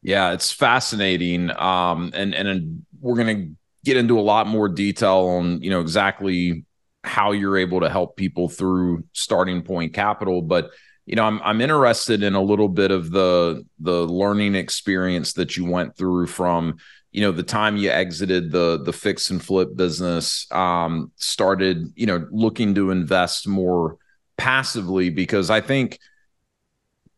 Yeah, 0.03 0.33
it's 0.33 0.51
fascinating. 0.51 1.53
Um, 1.57 2.11
and, 2.13 2.35
and 2.35 2.85
we're 3.01 3.15
going 3.15 3.37
to 3.37 3.55
get 3.85 3.97
into 3.97 4.19
a 4.19 4.21
lot 4.23 4.49
more 4.49 4.69
detail 4.69 5.37
on, 5.39 5.63
you 5.63 5.71
know, 5.71 5.81
exactly 5.81 6.65
how 7.04 7.32
you're 7.32 7.59
able 7.59 7.80
to 7.80 7.88
help 7.88 8.16
people 8.16 8.49
through 8.49 9.04
starting 9.12 9.62
point 9.62 9.92
capital. 9.94 10.42
But 10.42 10.71
you 11.06 11.16
know, 11.16 11.25
I'm 11.25 11.40
I'm 11.42 11.61
interested 11.61 12.23
in 12.23 12.35
a 12.35 12.42
little 12.42 12.68
bit 12.68 12.90
of 12.90 13.11
the 13.11 13.64
the 13.80 14.06
learning 14.06 14.54
experience 14.54 15.32
that 15.35 15.56
you 15.56 15.64
went 15.64 15.97
through 15.97 16.28
from 16.28 16.76
you 17.12 17.21
know 17.21 17.30
the 17.30 17.42
time 17.42 17.76
you 17.76 17.90
exited 17.90 18.50
the 18.50 18.82
the 18.82 18.92
fix 18.92 19.30
and 19.30 19.44
flip 19.44 19.76
business 19.76 20.50
um 20.50 21.12
started 21.16 21.92
you 21.94 22.06
know 22.06 22.26
looking 22.30 22.75
to 22.75 22.90
invest 22.90 23.47
more 23.47 23.99
passively 24.38 25.11
because 25.11 25.50
i 25.50 25.61
think 25.61 25.99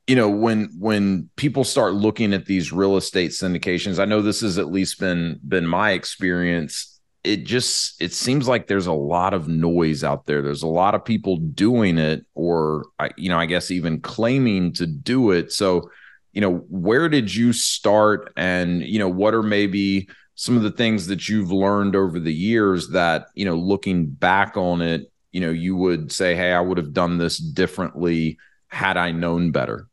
you 0.06 0.16
know 0.16 0.28
when 0.28 0.68
when 0.78 1.30
people 1.36 1.64
start 1.64 1.94
looking 1.94 2.34
at 2.34 2.44
these 2.44 2.72
real 2.72 2.96
estate 2.96 3.30
syndications 3.30 4.00
i 4.00 4.04
know 4.04 4.20
this 4.20 4.40
has 4.40 4.58
at 4.58 4.70
least 4.70 4.98
been 4.98 5.40
been 5.46 5.66
my 5.66 5.92
experience 5.92 7.00
it 7.24 7.44
just 7.44 8.00
it 8.00 8.12
seems 8.12 8.46
like 8.46 8.66
there's 8.66 8.86
a 8.86 8.92
lot 8.92 9.34
of 9.34 9.48
noise 9.48 10.04
out 10.04 10.26
there. 10.26 10.42
There's 10.42 10.62
a 10.62 10.68
lot 10.68 10.94
of 10.94 11.04
people 11.04 11.38
doing 11.38 11.98
it 11.98 12.24
or 12.34 12.84
you 13.16 13.28
know 13.28 13.38
i 13.38 13.46
guess 13.46 13.70
even 13.70 14.00
claiming 14.00 14.72
to 14.74 14.86
do 14.86 15.30
it. 15.30 15.52
So 15.52 15.90
you 16.32 16.40
know 16.40 16.58
where 16.68 17.08
did 17.08 17.34
you 17.34 17.52
start? 17.52 18.32
And 18.36 18.82
you 18.82 18.98
know 18.98 19.08
what 19.08 19.34
are 19.34 19.42
maybe 19.42 20.08
some 20.34 20.56
of 20.56 20.62
the 20.62 20.70
things 20.70 21.06
that 21.06 21.28
you've 21.28 21.52
learned 21.52 21.94
over 21.96 22.18
the 22.18 22.32
years 22.32 22.88
that 22.88 23.26
you 23.34 23.44
know 23.44 23.56
looking 23.56 24.06
back 24.06 24.56
on 24.56 24.82
it 24.82 25.10
you 25.32 25.40
know 25.40 25.50
you 25.50 25.76
would 25.76 26.10
say 26.10 26.34
hey 26.34 26.52
i 26.52 26.60
would 26.60 26.78
have 26.78 26.92
done 26.92 27.18
this 27.18 27.38
differently 27.38 28.36
had 28.68 28.96
i 28.96 29.12
known 29.12 29.50
better 29.50 29.88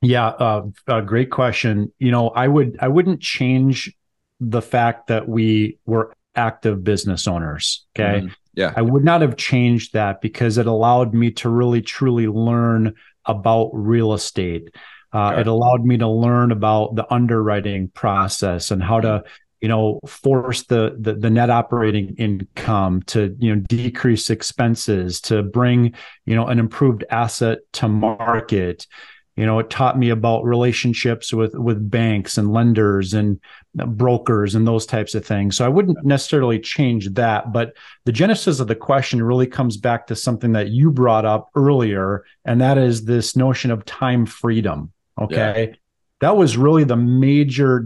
yeah 0.00 0.28
uh, 0.28 0.64
uh, 0.86 1.00
great 1.00 1.30
question. 1.30 1.92
You 1.98 2.12
know 2.12 2.28
i 2.28 2.46
would 2.46 2.76
i 2.80 2.88
wouldn't 2.88 3.20
change 3.20 3.92
the 4.40 4.62
fact 4.62 5.08
that 5.08 5.28
we 5.28 5.78
were 5.86 6.12
active 6.38 6.82
business 6.84 7.26
owners 7.26 7.86
okay 7.94 8.20
mm-hmm. 8.20 8.32
yeah 8.54 8.72
i 8.76 8.82
would 8.82 9.04
not 9.04 9.20
have 9.20 9.36
changed 9.36 9.92
that 9.92 10.20
because 10.20 10.56
it 10.56 10.66
allowed 10.66 11.12
me 11.12 11.30
to 11.30 11.48
really 11.48 11.82
truly 11.82 12.26
learn 12.26 12.94
about 13.26 13.70
real 13.74 14.14
estate 14.14 14.70
uh, 15.12 15.30
okay. 15.30 15.40
It 15.40 15.46
allowed 15.46 15.84
me 15.84 15.96
to 15.98 16.08
learn 16.08 16.52
about 16.52 16.94
the 16.94 17.10
underwriting 17.12 17.88
process 17.88 18.70
and 18.70 18.82
how 18.82 19.00
to, 19.00 19.24
you 19.60 19.68
know, 19.68 20.00
force 20.06 20.64
the, 20.64 20.96
the 20.98 21.14
the 21.14 21.30
net 21.30 21.50
operating 21.50 22.14
income 22.16 23.02
to 23.04 23.34
you 23.38 23.54
know 23.54 23.62
decrease 23.68 24.28
expenses 24.30 25.20
to 25.22 25.42
bring 25.42 25.94
you 26.26 26.34
know 26.36 26.46
an 26.46 26.58
improved 26.58 27.04
asset 27.10 27.60
to 27.74 27.88
market. 27.88 28.86
You 29.38 29.46
know, 29.46 29.60
it 29.60 29.70
taught 29.70 29.96
me 29.96 30.10
about 30.10 30.42
relationships 30.42 31.32
with 31.32 31.54
with 31.54 31.88
banks 31.88 32.38
and 32.38 32.52
lenders 32.52 33.14
and 33.14 33.38
brokers 33.72 34.56
and 34.56 34.66
those 34.66 34.84
types 34.84 35.14
of 35.14 35.24
things. 35.24 35.56
So 35.56 35.64
I 35.64 35.68
wouldn't 35.68 36.04
necessarily 36.04 36.58
change 36.58 37.10
that, 37.10 37.52
but 37.52 37.74
the 38.04 38.10
genesis 38.10 38.58
of 38.58 38.66
the 38.66 38.74
question 38.74 39.22
really 39.22 39.46
comes 39.46 39.76
back 39.76 40.08
to 40.08 40.16
something 40.16 40.50
that 40.54 40.70
you 40.70 40.90
brought 40.90 41.24
up 41.24 41.50
earlier, 41.54 42.24
and 42.44 42.60
that 42.60 42.78
is 42.78 43.04
this 43.04 43.36
notion 43.36 43.70
of 43.70 43.84
time 43.84 44.26
freedom. 44.26 44.90
Okay. 45.20 45.68
Yeah. 45.68 45.76
That 46.20 46.36
was 46.36 46.56
really 46.56 46.82
the 46.82 46.96
major 46.96 47.78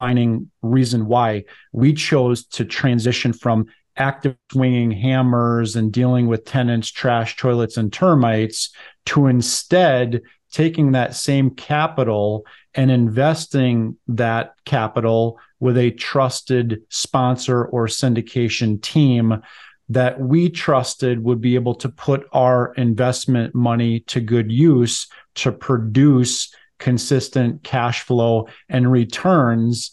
defining 0.00 0.50
reason 0.62 1.04
why 1.04 1.44
we 1.70 1.92
chose 1.92 2.46
to 2.46 2.64
transition 2.64 3.34
from 3.34 3.66
active 3.96 4.36
swinging 4.50 4.90
hammers 4.90 5.76
and 5.76 5.92
dealing 5.92 6.26
with 6.26 6.44
tenants, 6.44 6.90
trash, 6.90 7.36
toilets, 7.36 7.76
and 7.76 7.92
termites 7.92 8.70
to 9.06 9.26
instead 9.26 10.22
taking 10.52 10.92
that 10.92 11.14
same 11.14 11.50
capital 11.50 12.44
and 12.74 12.90
investing 12.90 13.96
that 14.08 14.54
capital 14.64 15.38
with 15.60 15.76
a 15.76 15.90
trusted 15.92 16.82
sponsor 16.88 17.64
or 17.66 17.86
syndication 17.86 18.80
team 18.82 19.42
that 19.88 20.20
we 20.20 20.48
trusted 20.48 21.22
would 21.22 21.40
be 21.40 21.56
able 21.56 21.74
to 21.74 21.88
put 21.88 22.26
our 22.32 22.72
investment 22.74 23.54
money 23.54 24.00
to 24.00 24.20
good 24.20 24.50
use 24.50 25.08
to 25.34 25.50
produce 25.50 26.54
consistent 26.78 27.62
cash 27.62 28.02
flow 28.02 28.48
and 28.68 28.90
returns 28.90 29.90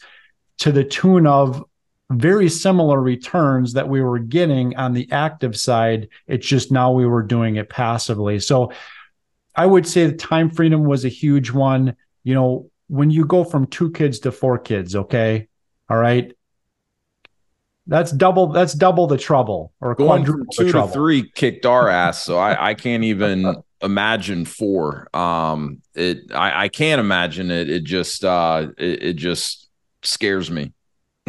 to 0.60 0.72
the 0.72 0.84
tune 0.84 1.28
of 1.28 1.64
very 2.12 2.48
similar 2.48 3.02
returns 3.02 3.74
that 3.74 3.90
we 3.90 4.02
were 4.02 4.20
getting 4.20 4.76
on 4.78 4.94
the 4.94 5.12
active 5.12 5.58
side. 5.58 6.08
It's 6.26 6.48
just 6.48 6.72
now 6.72 6.92
we 6.92 7.06
were 7.06 7.24
doing 7.24 7.58
it 7.58 7.70
passively. 7.70 8.40
So 8.40 8.72
I 9.58 9.66
would 9.66 9.88
say 9.88 10.06
the 10.06 10.14
time 10.14 10.52
freedom 10.52 10.84
was 10.84 11.04
a 11.04 11.10
huge 11.10 11.52
one. 11.52 11.96
You 12.24 12.36
know, 12.36 12.70
when 12.88 13.10
you 13.10 13.26
go 13.26 13.44
from 13.44 13.66
two 13.66 13.92
kids 13.92 14.20
to 14.20 14.32
four 14.32 14.60
kids, 14.60 14.96
okay, 14.96 15.48
all 15.90 15.98
right, 15.98 16.32
that's 17.88 18.12
double. 18.12 18.48
That's 18.48 18.74
double 18.74 19.08
the 19.08 19.18
trouble, 19.18 19.74
or 19.82 19.96
going 19.96 20.26
from 20.26 20.46
two 20.54 20.72
to 20.72 20.88
three 20.88 21.30
kicked 21.34 21.66
our 21.66 21.90
ass. 21.90 22.24
So 22.24 22.38
I, 22.38 22.70
I 22.70 22.74
can't 22.76 23.04
even 23.04 23.56
imagine 23.82 24.46
four. 24.46 25.08
Um, 25.16 25.82
it 25.96 26.32
I, 26.34 26.66
I 26.66 26.68
can't 26.68 27.00
imagine 27.00 27.50
it. 27.50 27.70
It 27.70 27.84
just 27.84 28.24
uh, 28.24 28.68
it, 28.78 29.04
it 29.04 29.14
just 29.14 29.70
scares 30.04 30.52
me. 30.52 30.74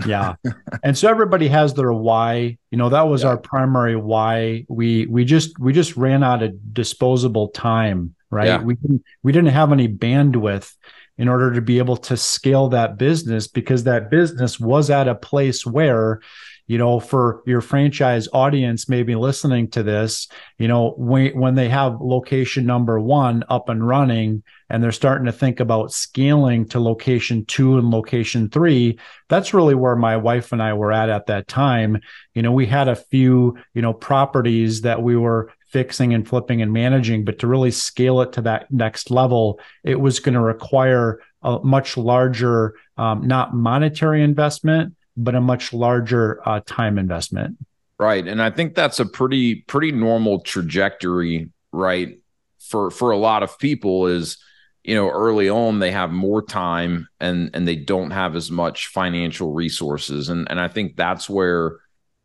yeah, 0.06 0.35
and 0.85 0.99
so 0.99 1.08
everybody 1.08 1.49
has 1.49 1.75
their 1.75 1.92
why. 1.92 2.58
You 2.70 2.78
know, 2.78 2.90
that 2.90 3.08
was 3.08 3.23
yeah. 3.23 3.30
our 3.30 3.37
primary 3.38 3.97
why. 3.97 4.66
We 4.68 5.06
we 5.06 5.25
just 5.25 5.58
we 5.58 5.73
just 5.73 5.97
ran 5.97 6.23
out 6.23 6.42
of 6.42 6.75
disposable 6.75 7.49
time. 7.49 8.14
Right. 8.30 8.47
Yeah. 8.47 8.62
We 8.62 8.75
didn't 8.75 9.02
we 9.23 9.32
didn't 9.32 9.52
have 9.52 9.73
any 9.73 9.88
bandwidth 9.88 10.75
in 11.16 11.28
order 11.28 11.52
to 11.54 11.61
be 11.61 11.78
able 11.78 11.97
to 11.97 12.16
scale 12.16 12.68
that 12.68 12.99
business 12.99 13.49
because 13.49 13.85
that 13.85 14.11
business 14.11 14.61
was 14.61 14.90
at 14.90 15.08
a 15.08 15.14
place 15.14 15.66
where 15.66 16.20
you 16.68 16.76
know, 16.76 17.00
for 17.00 17.42
your 17.47 17.62
franchise 17.62 18.28
audience 18.32 18.90
maybe 18.90 19.14
listening 19.14 19.68
to 19.70 19.82
this, 19.82 20.28
you 20.58 20.68
know, 20.68 20.90
when, 20.99 21.37
when 21.38 21.54
they 21.54 21.68
have 21.70 21.99
location 21.99 22.66
number 22.66 23.00
one 23.00 23.42
up 23.49 23.70
and 23.70 23.88
running 23.88 24.42
and 24.68 24.85
they're 24.85 24.92
starting 24.92 25.25
to 25.25 25.32
think 25.32 25.61
about 25.61 25.92
scaling 25.92 26.68
to 26.68 26.78
location 26.78 27.47
two 27.47 27.78
and 27.78 27.90
location 27.90 28.50
three, 28.50 28.99
that's 29.30 29.54
really 29.54 29.75
where 29.75 29.97
my 29.97 30.18
wife 30.18 30.52
and 30.52 30.62
I 30.62 30.75
were 30.75 30.92
at 30.92 31.08
at 31.08 31.26
that 31.26 31.49
time. 31.49 32.02
You 32.35 32.42
know, 32.42 32.52
we 32.52 32.66
had 32.66 32.88
a 32.88 32.97
few, 32.97 33.56
you 33.73 33.80
know, 33.80 33.94
properties 33.94 34.82
that 34.82 35.02
we 35.02 35.16
were 35.16 35.50
fixing 35.68 36.14
and 36.14 36.26
flipping 36.26 36.62
and 36.62 36.72
managing, 36.72 37.25
but 37.25 37.38
to 37.40 37.46
really 37.46 37.70
scale 37.70 38.20
it 38.20 38.32
to 38.32 38.42
that 38.42 38.70
next 38.70 39.10
level, 39.10 39.60
it 39.84 40.00
was 40.00 40.20
going 40.20 40.34
to 40.34 40.40
require 40.40 41.20
a 41.42 41.58
much 41.62 41.96
larger, 41.96 42.75
um, 42.96 43.26
not 43.26 43.54
monetary 43.54 44.22
investment, 44.22 44.94
but 45.16 45.34
a 45.34 45.40
much 45.40 45.72
larger 45.72 46.40
uh, 46.48 46.60
time 46.66 46.98
investment. 46.98 47.56
Right, 47.98 48.26
and 48.26 48.40
I 48.40 48.50
think 48.50 48.75
that's 48.75 49.00
a 49.00 49.06
pretty 49.06 49.56
pretty 49.62 49.92
normal 49.92 50.40
trajectory, 50.40 51.50
right? 51.72 52.18
For 52.60 52.90
for 52.90 53.10
a 53.10 53.16
lot 53.16 53.42
of 53.42 53.58
people 53.58 54.06
is 54.06 54.38
you 54.84 54.94
know 54.94 55.10
early 55.10 55.50
on 55.50 55.80
they 55.80 55.90
have 55.90 56.12
more 56.12 56.40
time 56.40 57.08
and 57.18 57.50
and 57.54 57.66
they 57.66 57.76
don't 57.76 58.12
have 58.12 58.37
as 58.37 58.50
much 58.50 58.87
financial 58.87 59.52
resources 59.52 60.28
and 60.28 60.48
and 60.48 60.60
I 60.60 60.68
think 60.68 60.96
that's 60.96 61.28
where 61.28 61.78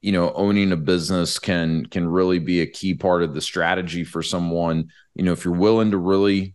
you 0.04 0.12
know 0.12 0.32
owning 0.34 0.72
a 0.72 0.78
business 0.78 1.40
can 1.40 1.88
can 1.88 2.08
really 2.08 2.38
be 2.38 2.62
a 2.62 2.68
key 2.68 2.94
part 2.94 3.24
of 3.24 3.34
the 3.34 3.42
strategy 3.42 4.04
for 4.04 4.22
someone 4.22 4.90
you 5.16 5.24
know 5.24 5.32
if 5.32 5.44
you're 5.44 5.56
willing 5.56 5.90
to 5.90 5.98
really 5.98 6.54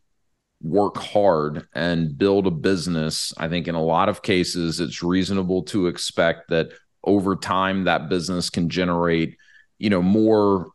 work 0.61 0.97
hard 0.97 1.67
and 1.75 2.17
build 2.19 2.47
a 2.47 2.51
business, 2.51 3.33
I 3.37 3.49
think 3.49 3.69
in 3.69 3.75
a 3.75 3.83
lot 3.83 4.09
of 4.09 4.23
cases, 4.23 4.81
it's 4.81 5.03
reasonable 5.03 5.63
to 5.65 5.87
expect 5.87 6.51
that 6.51 6.71
over 7.05 7.37
time 7.37 7.85
that 7.85 8.09
business 8.09 8.51
can 8.51 8.69
generate, 8.69 9.37
you 9.79 9.91
know, 9.91 10.03
more 10.03 10.71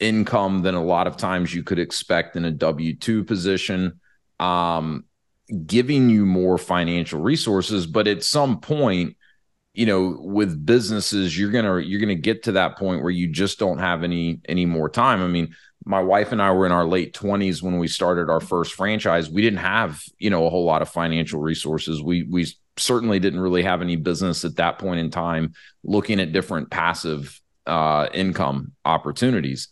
income 0.00 0.62
than 0.62 0.74
a 0.74 0.82
lot 0.82 1.06
of 1.06 1.16
times 1.16 1.54
you 1.54 1.62
could 1.62 1.78
expect 1.78 2.36
in 2.36 2.44
a 2.44 2.50
W 2.50 2.96
2 2.96 3.24
position, 3.24 4.00
um, 4.40 5.04
giving 5.66 6.10
you 6.10 6.26
more 6.26 6.58
financial 6.58 7.20
resources. 7.20 7.86
But 7.86 8.08
at 8.08 8.24
some 8.24 8.60
point, 8.60 9.16
you 9.78 9.86
know 9.86 10.16
with 10.20 10.66
businesses 10.66 11.38
you're 11.38 11.52
gonna 11.52 11.78
you're 11.78 12.00
gonna 12.00 12.14
get 12.14 12.42
to 12.42 12.52
that 12.52 12.76
point 12.76 13.00
where 13.00 13.12
you 13.12 13.28
just 13.28 13.58
don't 13.58 13.78
have 13.78 14.02
any 14.02 14.40
any 14.48 14.66
more 14.66 14.88
time 14.88 15.22
i 15.22 15.26
mean 15.28 15.54
my 15.84 16.02
wife 16.02 16.32
and 16.32 16.42
I 16.42 16.52
were 16.52 16.66
in 16.66 16.72
our 16.72 16.84
late 16.84 17.14
20s 17.14 17.62
when 17.62 17.78
we 17.78 17.88
started 17.88 18.28
our 18.28 18.40
first 18.40 18.74
franchise. 18.74 19.30
We 19.30 19.40
didn't 19.40 19.60
have, 19.60 20.02
you 20.18 20.28
know, 20.28 20.44
a 20.44 20.50
whole 20.50 20.64
lot 20.64 20.82
of 20.82 20.90
financial 20.90 21.40
resources. 21.40 22.02
We 22.02 22.24
we 22.24 22.46
certainly 22.76 23.18
didn't 23.18 23.40
really 23.40 23.62
have 23.62 23.80
any 23.80 23.96
business 23.96 24.44
at 24.44 24.56
that 24.56 24.78
point 24.78 25.00
in 25.00 25.10
time 25.10 25.54
looking 25.82 26.20
at 26.20 26.32
different 26.32 26.70
passive 26.70 27.40
uh, 27.66 28.08
income 28.12 28.72
opportunities. 28.84 29.68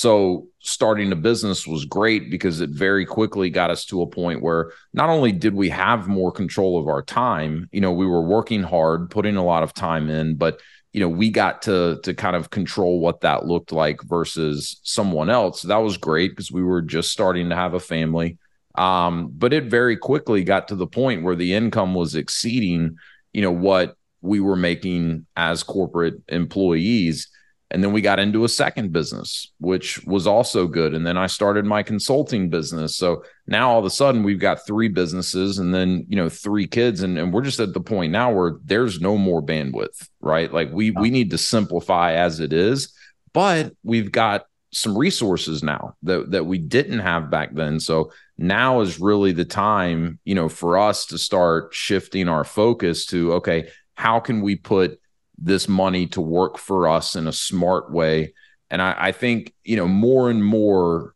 So 0.00 0.48
starting 0.60 1.12
a 1.12 1.16
business 1.16 1.66
was 1.66 1.84
great 1.84 2.30
because 2.30 2.62
it 2.62 2.70
very 2.70 3.04
quickly 3.04 3.50
got 3.50 3.68
us 3.68 3.84
to 3.84 4.00
a 4.00 4.06
point 4.06 4.40
where 4.40 4.72
not 4.94 5.10
only 5.10 5.30
did 5.30 5.52
we 5.52 5.68
have 5.68 6.08
more 6.08 6.32
control 6.32 6.78
of 6.78 6.88
our 6.88 7.02
time, 7.02 7.68
you 7.70 7.82
know, 7.82 7.92
we 7.92 8.06
were 8.06 8.22
working 8.22 8.62
hard, 8.62 9.10
putting 9.10 9.36
a 9.36 9.44
lot 9.44 9.62
of 9.62 9.74
time 9.74 10.08
in, 10.08 10.36
but 10.36 10.58
you 10.94 11.00
know 11.00 11.08
we 11.08 11.28
got 11.28 11.60
to 11.62 12.00
to 12.02 12.14
kind 12.14 12.34
of 12.34 12.48
control 12.48 12.98
what 12.98 13.20
that 13.20 13.44
looked 13.44 13.72
like 13.72 14.02
versus 14.04 14.80
someone 14.84 15.28
else. 15.28 15.60
That 15.60 15.76
was 15.76 15.98
great 15.98 16.30
because 16.30 16.50
we 16.50 16.62
were 16.62 16.80
just 16.80 17.12
starting 17.12 17.50
to 17.50 17.54
have 17.54 17.74
a 17.74 17.78
family. 17.78 18.38
Um, 18.76 19.30
but 19.34 19.52
it 19.52 19.64
very 19.64 19.98
quickly 19.98 20.44
got 20.44 20.68
to 20.68 20.76
the 20.76 20.86
point 20.86 21.24
where 21.24 21.36
the 21.36 21.52
income 21.52 21.92
was 21.92 22.14
exceeding 22.14 22.96
you 23.34 23.42
know 23.42 23.52
what 23.52 23.96
we 24.22 24.40
were 24.40 24.56
making 24.56 25.26
as 25.36 25.62
corporate 25.62 26.14
employees 26.28 27.28
And 27.72 27.84
then 27.84 27.92
we 27.92 28.00
got 28.00 28.18
into 28.18 28.44
a 28.44 28.48
second 28.48 28.92
business, 28.92 29.52
which 29.60 30.04
was 30.04 30.26
also 30.26 30.66
good. 30.66 30.92
And 30.92 31.06
then 31.06 31.16
I 31.16 31.28
started 31.28 31.64
my 31.64 31.84
consulting 31.84 32.50
business. 32.50 32.96
So 32.96 33.22
now 33.46 33.70
all 33.70 33.78
of 33.78 33.84
a 33.84 33.90
sudden 33.90 34.24
we've 34.24 34.40
got 34.40 34.66
three 34.66 34.88
businesses 34.88 35.58
and 35.58 35.72
then, 35.72 36.04
you 36.08 36.16
know, 36.16 36.28
three 36.28 36.66
kids. 36.66 37.02
And, 37.02 37.16
and 37.16 37.32
we're 37.32 37.42
just 37.42 37.60
at 37.60 37.72
the 37.72 37.80
point 37.80 38.10
now 38.10 38.32
where 38.32 38.54
there's 38.64 39.00
no 39.00 39.16
more 39.16 39.40
bandwidth, 39.40 40.08
right? 40.20 40.52
Like 40.52 40.70
we 40.72 40.90
we 40.90 41.10
need 41.10 41.30
to 41.30 41.38
simplify 41.38 42.14
as 42.14 42.40
it 42.40 42.52
is, 42.52 42.92
but 43.32 43.72
we've 43.84 44.10
got 44.10 44.46
some 44.72 44.98
resources 44.98 45.62
now 45.62 45.94
that 46.02 46.32
that 46.32 46.46
we 46.46 46.58
didn't 46.58 47.00
have 47.00 47.30
back 47.30 47.54
then. 47.54 47.78
So 47.78 48.12
now 48.36 48.80
is 48.80 48.98
really 48.98 49.30
the 49.30 49.44
time, 49.44 50.18
you 50.24 50.34
know, 50.34 50.48
for 50.48 50.76
us 50.76 51.06
to 51.06 51.18
start 51.18 51.72
shifting 51.72 52.28
our 52.28 52.42
focus 52.44 53.06
to 53.06 53.34
okay, 53.34 53.68
how 53.94 54.18
can 54.18 54.40
we 54.40 54.56
put 54.56 54.98
this 55.40 55.68
money 55.68 56.06
to 56.08 56.20
work 56.20 56.58
for 56.58 56.88
us 56.88 57.16
in 57.16 57.26
a 57.26 57.32
smart 57.32 57.90
way. 57.90 58.34
And 58.70 58.80
I, 58.80 58.94
I 58.98 59.12
think, 59.12 59.54
you 59.64 59.76
know, 59.76 59.88
more 59.88 60.30
and 60.30 60.44
more 60.44 61.14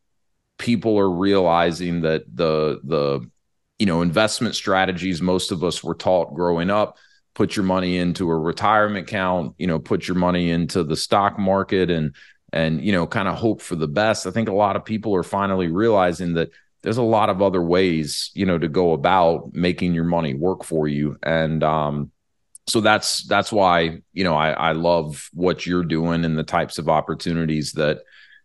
people 0.58 0.98
are 0.98 1.10
realizing 1.10 2.02
that 2.02 2.24
the 2.34 2.80
the 2.84 3.28
you 3.78 3.86
know 3.86 4.02
investment 4.02 4.54
strategies 4.54 5.20
most 5.20 5.50
of 5.50 5.64
us 5.64 5.82
were 5.82 5.94
taught 5.94 6.34
growing 6.34 6.70
up 6.70 6.96
put 7.34 7.56
your 7.56 7.64
money 7.64 7.98
into 7.98 8.30
a 8.30 8.38
retirement 8.38 9.08
account 9.08 9.54
you 9.58 9.66
know 9.66 9.78
put 9.78 10.06
your 10.06 10.16
money 10.16 10.50
into 10.50 10.84
the 10.84 10.96
stock 10.96 11.38
market 11.38 11.90
and 11.90 12.14
and 12.52 12.84
you 12.84 12.92
know 12.92 13.06
kind 13.06 13.28
of 13.28 13.34
hope 13.34 13.60
for 13.60 13.74
the 13.74 13.88
best 13.88 14.26
i 14.26 14.30
think 14.30 14.48
a 14.48 14.54
lot 14.54 14.76
of 14.76 14.84
people 14.84 15.14
are 15.14 15.24
finally 15.24 15.68
realizing 15.68 16.34
that 16.34 16.50
there's 16.82 16.98
a 16.98 17.02
lot 17.02 17.30
of 17.30 17.42
other 17.42 17.62
ways 17.62 18.30
you 18.34 18.46
know 18.46 18.58
to 18.58 18.68
go 18.68 18.92
about 18.92 19.52
making 19.52 19.92
your 19.92 20.04
money 20.04 20.34
work 20.34 20.62
for 20.62 20.86
you 20.86 21.18
and 21.22 21.64
um 21.64 22.10
so 22.66 22.80
that's 22.80 23.24
that's 23.24 23.52
why 23.52 23.98
you 24.12 24.24
know 24.24 24.34
I, 24.34 24.50
I 24.50 24.72
love 24.72 25.28
what 25.32 25.66
you're 25.66 25.84
doing 25.84 26.24
and 26.24 26.36
the 26.36 26.44
types 26.44 26.78
of 26.78 26.88
opportunities 26.88 27.72
that 27.72 27.98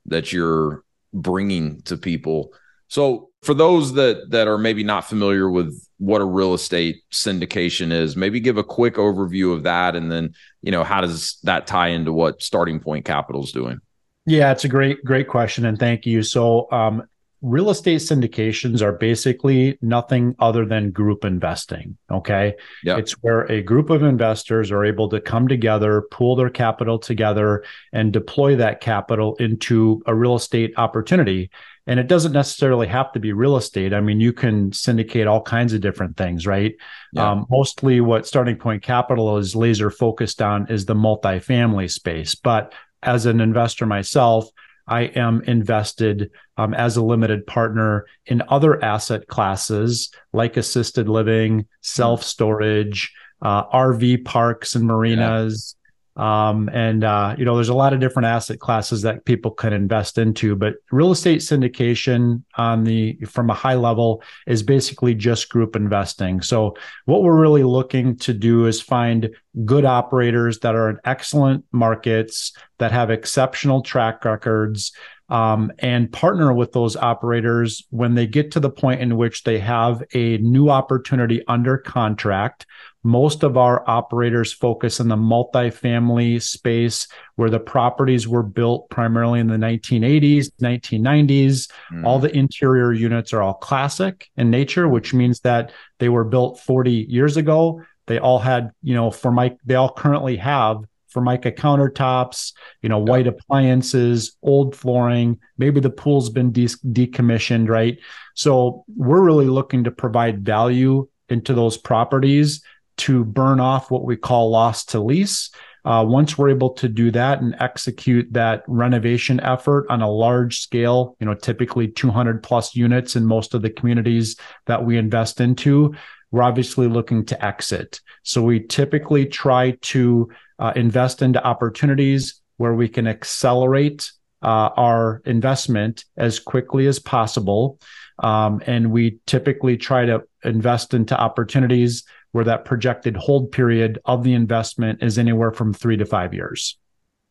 that 0.06 0.34
you're 0.34 0.84
bringing 1.14 1.82
to 1.84 1.98
people. 1.98 2.54
So 2.88 3.30
for 3.44 3.54
those 3.54 3.94
that 3.94 4.32
that 4.32 4.48
are 4.48 4.58
maybe 4.58 4.84
not 4.84 5.06
familiar 5.06 5.50
with 5.50 5.74
what 5.98 6.22
a 6.22 6.26
real 6.26 6.54
estate 6.54 7.04
syndication 7.12 7.92
is 7.92 8.16
maybe 8.16 8.40
give 8.40 8.58
a 8.58 8.64
quick 8.64 8.96
overview 8.96 9.54
of 9.54 9.64
that 9.64 9.96
and 9.96 10.12
then 10.12 10.34
you 10.62 10.72
know 10.72 10.84
how 10.84 11.02
does 11.02 11.40
that 11.44 11.68
tie 11.68 11.90
into 11.90 12.12
what 12.12 12.42
starting 12.42 12.80
point 12.80 13.06
capital 13.06 13.44
is 13.44 13.52
doing? 13.52 13.80
Yeah 14.26 14.52
it's 14.52 14.66
a 14.66 14.70
great 14.70 15.04
great 15.06 15.28
question 15.28 15.66
and 15.66 15.80
thank 15.80 16.06
you. 16.06 16.24
So 16.24 16.70
um, 16.72 17.04
real 17.42 17.70
estate 17.70 18.02
syndications 18.02 18.82
are 18.82 18.92
basically 18.92 19.78
nothing 19.82 20.36
other 20.40 20.66
than 20.66 20.92
group 20.92 21.24
investing. 21.24 21.98
Okay. 22.12 22.56
Yep. 22.84 23.00
It's 23.00 23.12
where 23.22 23.50
a 23.52 23.62
group 23.62 23.90
of 23.90 24.04
investors 24.04 24.72
are 24.72 24.84
able 24.84 25.08
to 25.10 25.22
come 25.22 25.48
together, 25.48 26.04
pool 26.12 26.36
their 26.36 26.50
capital 26.50 27.00
together, 27.00 27.64
and 27.94 28.12
deploy 28.12 28.56
that 28.58 28.82
capital 28.82 29.36
into 29.38 30.04
a 30.06 30.14
real 30.14 30.36
estate 30.36 30.74
opportunity. 30.78 31.50
And 31.88 32.00
it 32.00 32.08
doesn't 32.08 32.34
necessarily 32.34 32.88
have 32.88 33.12
to 33.14 33.20
be 33.20 33.32
real 33.32 33.58
estate. 33.58 33.94
I 33.94 34.02
mean, 34.02 34.20
you 34.20 34.34
can 34.34 34.72
syndicate 34.74 35.26
all 35.26 35.42
kinds 35.42 35.74
of 35.74 35.82
different 35.82 36.18
things, 36.18 36.46
right? 36.46 36.76
Yeah. 37.14 37.32
Um, 37.32 37.48
mostly 37.50 38.02
what 38.02 38.28
Starting 38.28 38.58
Point 38.58 38.84
Capital 38.84 39.38
is 39.38 39.56
laser 39.56 39.90
focused 39.90 40.42
on 40.42 40.70
is 40.70 40.86
the 40.86 40.94
multifamily 40.94 41.90
space. 41.90 42.36
But 42.36 42.74
as 43.02 43.26
an 43.26 43.40
investor 43.40 43.86
myself, 43.86 44.50
I 44.90 45.02
am 45.04 45.42
invested 45.44 46.32
um, 46.58 46.74
as 46.74 46.98
a 46.98 47.04
limited 47.04 47.46
partner 47.46 48.06
in 48.26 48.42
other 48.50 48.84
asset 48.84 49.28
classes 49.28 50.12
like 50.34 50.58
assisted 50.58 51.08
living, 51.08 51.68
self 51.82 52.24
storage, 52.24 53.14
uh, 53.42 53.66
RV 53.68 54.26
parks 54.26 54.76
and 54.76 54.86
marinas, 54.86 55.76
um, 56.20 56.70
and 56.74 57.06
uh, 57.06 57.34
you 57.38 57.46
know, 57.46 57.56
there's 57.56 57.70
a 57.70 57.74
lot 57.74 57.94
of 57.94 58.02
different 58.02 58.26
asset 58.26 58.60
classes 58.60 59.04
that 59.04 59.24
people 59.24 59.52
can 59.52 59.72
invest 59.72 60.18
into. 60.18 60.54
But 60.54 60.76
real 60.92 61.12
estate 61.12 61.40
syndication 61.40 62.44
on 62.56 62.84
the 62.84 63.18
from 63.26 63.50
a 63.50 63.54
high 63.54 63.76
level 63.76 64.22
is 64.46 64.62
basically 64.62 65.16
just 65.16 65.48
group 65.48 65.78
investing. 65.78 66.42
So 66.42 66.76
what 67.06 67.24
we're 67.24 67.40
really 67.40 67.64
looking 67.64 68.18
to 68.18 68.34
do 68.34 68.66
is 68.66 68.82
find 68.82 69.30
good 69.64 69.86
operators 69.86 70.60
that 70.60 70.76
are 70.76 70.90
in 70.90 71.00
excellent 71.06 71.64
markets 71.72 72.52
that 72.80 72.92
have 72.92 73.10
exceptional 73.10 73.82
track 73.82 74.26
records 74.26 74.92
um, 75.30 75.72
and 75.80 76.12
partner 76.12 76.54
with 76.54 76.72
those 76.74 76.96
operators 76.96 77.86
when 77.92 78.16
they 78.16 78.26
get 78.26 78.52
to 78.52 78.60
the 78.60 78.70
point 78.70 79.02
in 79.02 79.16
which 79.16 79.44
they 79.44 79.60
have 79.60 80.04
a 80.14 80.38
new 80.40 80.70
opportunity 80.70 81.44
under 81.48 81.78
contract. 81.78 82.66
Most 83.04 83.44
of 83.44 83.58
our 83.58 83.88
operators 83.90 84.52
focus 84.52 85.00
in 85.00 85.08
the 85.08 85.16
multifamily 85.16 86.42
space 86.42 87.08
where 87.36 87.50
the 87.50 87.60
properties 87.60 88.28
were 88.28 88.44
built 88.44 88.90
primarily 88.90 89.40
in 89.40 89.48
the 89.48 89.56
1980s, 89.56 90.50
1990s. 90.62 91.72
Mm. 91.94 92.06
All 92.06 92.20
the 92.20 92.36
interior 92.36 92.92
units 92.92 93.32
are 93.32 93.42
all 93.42 93.54
classic 93.54 94.30
in 94.36 94.50
nature, 94.50 94.88
which 94.88 95.14
means 95.14 95.40
that 95.42 95.72
they 96.00 96.10
were 96.10 96.26
built 96.26 96.60
40 96.60 96.92
years 96.92 97.38
ago. 97.38 97.82
They 98.08 98.20
all 98.20 98.40
had, 98.40 98.72
you 98.84 98.96
know, 98.96 99.12
for 99.12 99.32
my, 99.32 99.56
they 99.66 99.76
all 99.76 99.94
currently 99.94 100.36
have 100.38 100.84
Formica 101.10 101.52
countertops, 101.52 102.54
you 102.82 102.90
know, 102.90 103.00
white 103.00 103.28
appliances, 103.28 104.38
old 104.44 104.76
flooring. 104.76 105.40
Maybe 105.58 105.80
the 105.80 105.90
pool's 105.90 106.30
been 106.30 106.52
de- 106.52 106.66
decommissioned, 106.66 107.68
right? 107.68 107.98
So 108.36 108.84
we're 108.96 109.24
really 109.24 109.48
looking 109.48 109.84
to 109.86 109.92
provide 109.92 110.46
value 110.46 111.08
into 111.30 111.54
those 111.54 111.78
properties 111.78 112.64
to 113.00 113.26
burn 113.26 113.60
off 113.60 113.92
what 113.92 114.06
we 114.06 114.16
call 114.16 114.50
loss 114.50 114.86
to 114.86 115.00
lease. 115.00 115.50
Uh, 115.86 116.06
once 116.06 116.38
we're 116.38 116.50
able 116.50 116.72
to 116.72 116.90
do 116.90 117.10
that 117.10 117.42
and 117.42 117.56
execute 117.60 118.32
that 118.34 118.64
renovation 118.68 119.40
effort 119.40 119.86
on 119.90 120.02
a 120.02 120.12
large 120.12 120.60
scale, 120.60 121.16
you 121.20 121.26
know, 121.26 121.34
typically 121.34 121.88
200 121.88 122.44
plus 122.44 122.76
units 122.76 123.16
in 123.16 123.26
most 123.26 123.54
of 123.54 123.62
the 123.62 123.70
communities 123.70 124.36
that 124.66 124.86
we 124.86 124.98
invest 124.98 125.40
into, 125.40 125.96
we're 126.32 126.44
obviously 126.44 126.88
looking 126.88 127.26
to 127.26 127.46
exit. 127.46 128.02
So 128.24 128.42
we 128.42 128.60
typically 128.60 129.26
try 129.26 129.72
to 129.82 130.30
uh, 130.60 130.74
invest 130.76 131.22
into 131.22 131.44
opportunities 131.44 132.42
where 132.58 132.74
we 132.74 132.90
can 132.90 133.08
accelerate 133.08 134.12
uh, 134.42 134.70
our 134.76 135.22
investment 135.26 136.06
as 136.18 136.40
quickly 136.40 136.88
as 136.88 137.00
possible. 137.00 137.80
Um, 138.20 138.62
and 138.66 138.92
we 138.92 139.20
typically 139.26 139.78
try 139.78 140.06
to 140.06 140.24
invest 140.44 140.94
into 140.94 141.18
opportunities 141.18 142.04
where 142.32 142.46
that 142.46 142.66
projected 142.66 143.16
hold 143.16 143.52
period 143.52 144.00
of 144.06 144.24
the 144.24 144.34
investment 144.34 145.02
is 145.02 145.18
anywhere 145.18 145.52
from 145.52 145.74
three 145.74 145.98
to 145.98 146.06
five 146.06 146.34
years. 146.34 146.78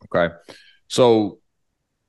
Okay. 0.05 0.35
So, 0.89 1.39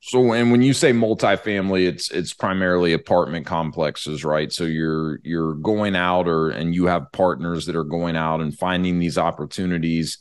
so, 0.02 0.32
and 0.32 0.52
when 0.52 0.62
you 0.62 0.74
say 0.74 0.94
multifamily, 0.94 1.88
it's 1.88 2.10
it's 2.12 2.34
primarily 2.34 2.94
apartment 2.94 3.46
complexes, 3.46 4.24
right? 4.24 4.52
So 4.52 4.64
you're 4.64 5.20
you're 5.24 5.56
going 5.56 5.96
out, 5.96 6.28
or 6.28 6.50
and 6.52 6.74
you 6.74 6.86
have 6.86 7.12
partners 7.12 7.66
that 7.66 7.76
are 7.76 7.84
going 7.84 8.16
out 8.16 8.40
and 8.40 8.58
finding 8.58 9.00
these 9.00 9.18
opportunities 9.18 10.18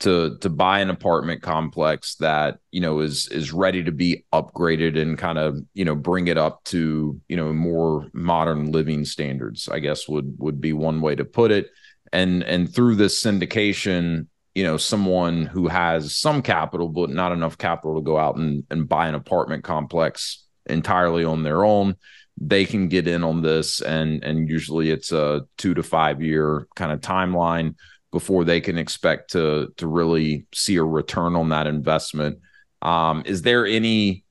to 0.00 0.38
to 0.38 0.48
buy 0.48 0.80
an 0.80 0.90
apartment 0.90 1.42
complex 1.42 2.16
that 2.16 2.58
you 2.70 2.80
know 2.80 3.00
is 3.00 3.28
is 3.28 3.52
ready 3.52 3.84
to 3.84 3.92
be 3.92 4.24
upgraded 4.32 5.00
and 5.00 5.16
kind 5.16 5.38
of 5.38 5.58
you 5.74 5.84
know 5.84 5.94
bring 5.94 6.26
it 6.26 6.38
up 6.38 6.64
to 6.64 7.20
you 7.28 7.36
know 7.36 7.52
more 7.52 8.06
modern 8.12 8.72
living 8.72 9.04
standards 9.04 9.68
i 9.68 9.78
guess 9.78 10.08
would 10.08 10.34
would 10.38 10.60
be 10.60 10.72
one 10.72 11.00
way 11.00 11.14
to 11.14 11.24
put 11.24 11.50
it 11.50 11.68
and 12.12 12.42
and 12.42 12.72
through 12.74 12.96
this 12.96 13.22
syndication 13.22 14.26
you 14.54 14.64
know 14.64 14.76
someone 14.76 15.46
who 15.46 15.68
has 15.68 16.16
some 16.16 16.42
capital 16.42 16.88
but 16.88 17.10
not 17.10 17.32
enough 17.32 17.56
capital 17.56 17.96
to 17.96 18.02
go 18.02 18.18
out 18.18 18.36
and, 18.36 18.64
and 18.70 18.88
buy 18.88 19.06
an 19.06 19.14
apartment 19.14 19.64
complex 19.64 20.44
entirely 20.66 21.24
on 21.24 21.42
their 21.42 21.64
own 21.64 21.94
they 22.40 22.64
can 22.64 22.88
get 22.88 23.06
in 23.06 23.22
on 23.22 23.42
this 23.42 23.80
and 23.82 24.24
and 24.24 24.48
usually 24.48 24.90
it's 24.90 25.12
a 25.12 25.42
two 25.58 25.74
to 25.74 25.82
five 25.82 26.22
year 26.22 26.66
kind 26.74 26.90
of 26.90 27.00
timeline 27.00 27.74
before 28.12 28.44
they 28.44 28.60
can 28.60 28.78
expect 28.78 29.32
to 29.32 29.72
to 29.76 29.86
really 29.86 30.46
see 30.54 30.76
a 30.76 30.84
return 30.84 31.36
on 31.36 31.50
that 31.50 31.66
investment. 31.66 32.38
Um, 32.82 33.22
is 33.26 33.42
there 33.42 33.66
any 33.66 34.24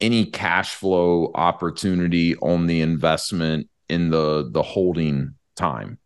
any 0.00 0.26
cash 0.26 0.74
flow 0.74 1.30
opportunity 1.34 2.36
on 2.36 2.66
the 2.66 2.80
investment 2.80 3.68
in 3.88 4.10
the 4.10 4.48
the 4.50 4.62
holding 4.62 5.34
time? 5.56 5.98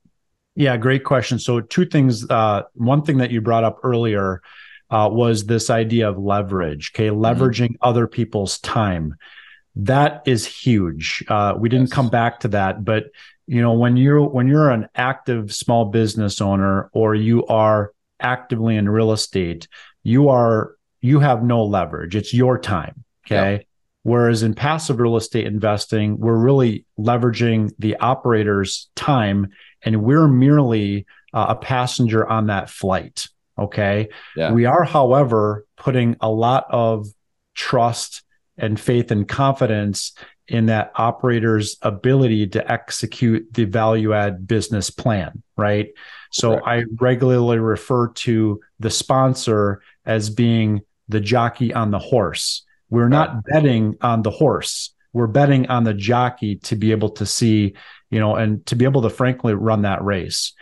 Yeah, 0.57 0.77
great 0.77 1.05
question. 1.05 1.39
So 1.39 1.61
two 1.61 1.87
things. 1.87 2.29
Uh, 2.29 2.63
one 2.75 3.03
thing 3.03 3.19
that 3.19 3.31
you 3.31 3.41
brought 3.41 3.65
up 3.65 3.81
earlier 3.85 4.43
uh, 4.91 5.09
was 5.13 5.47
this 5.47 5.71
idea 5.71 6.09
of 6.09 6.19
leverage. 6.19 6.93
Okay, 6.95 7.09
mm-hmm. 7.09 7.25
leveraging 7.25 7.73
mm-hmm. 7.73 7.89
other 7.89 8.07
people's 8.07 8.59
time. 8.59 9.15
That 9.77 10.23
is 10.27 10.47
huge. 10.47 11.23
Uh, 11.29 11.55
we 11.59 11.69
didn't 11.69 11.89
yes. 11.89 11.93
come 11.93 12.09
back 12.09 12.41
to 12.41 12.49
that, 12.49 12.85
but 12.85 13.11
you 13.47 13.63
know 13.63 13.73
when 13.73 13.97
you're 13.97 14.23
when 14.23 14.49
you're 14.49 14.71
an 14.71 14.89
active 14.95 15.55
small 15.55 15.87
business 15.87 16.41
owner 16.41 16.91
or 16.93 17.15
you 17.15 17.47
are 17.47 17.93
actively 18.21 18.77
in 18.77 18.89
real 18.89 19.13
estate 19.13 19.69
you 20.03 20.29
are 20.29 20.75
you 21.01 21.21
have 21.21 21.43
no 21.43 21.65
leverage 21.65 22.17
it's 22.17 22.35
your 22.35 22.59
time 22.59 23.05
okay 23.27 23.53
yep. 23.53 23.67
whereas 24.03 24.43
in 24.43 24.55
passive 24.55 24.99
real 24.99 25.17
estate 25.17 25.47
investing 25.47 26.19
we're 26.19 26.37
really 26.37 26.85
leveraging 26.99 27.71
the 27.79 27.97
operator's 27.97 28.89
time 28.97 29.49
and 29.87 30.03
we're 30.03 30.29
merely 30.29 31.07
uh, 31.33 31.47
a 31.49 31.57
passenger 31.57 32.27
on 32.27 32.49
that 32.49 32.69
flight 32.69 33.29
Okay. 33.59 34.09
Yeah. 34.37 34.53
We 34.53 34.67
are, 34.67 34.85
however, 34.85 35.67
putting 35.77 36.17
a 36.21 36.31
lot 36.31 36.67
of 36.71 37.07
trust 37.55 38.23
and 38.59 38.79
faith 38.79 39.11
and 39.11 39.27
confidence 39.27 40.13
in 40.49 40.67
that 40.67 40.93
operator's 40.95 41.77
ability 41.83 42.47
to 42.47 42.71
execute 42.71 43.53
the 43.53 43.65
value 43.65 44.13
add 44.13 44.47
business 44.47 44.91
plan, 44.91 45.43
right? 45.57 45.89
So 46.31 46.63
I 46.65 46.85
regularly 47.01 47.59
refer 47.59 48.09
to 48.09 48.61
the 48.79 48.91
sponsor 48.91 49.81
as 50.05 50.31
being 50.31 50.83
the 51.09 51.21
jockey 51.21 51.73
on 51.73 51.91
the 51.91 51.99
horse. 51.99 52.65
We're 52.91 53.09
not 53.09 53.43
betting 53.45 53.97
on 54.01 54.23
the 54.23 54.31
horse. 54.31 54.95
We're 55.17 55.29
betting 55.29 55.69
on 55.69 55.85
the 55.85 55.95
jockey 55.95 56.57
to 56.57 56.77
be 56.77 56.91
able 56.91 57.09
to 57.13 57.25
see, 57.25 57.75
you 58.11 58.21
know, 58.21 58.37
and 58.37 58.65
to 58.67 58.77
be 58.77 58.85
able 58.85 59.01
to 59.01 59.09
frankly 59.09 59.55
run 59.55 59.81
that 59.81 60.05
race. 60.05 60.53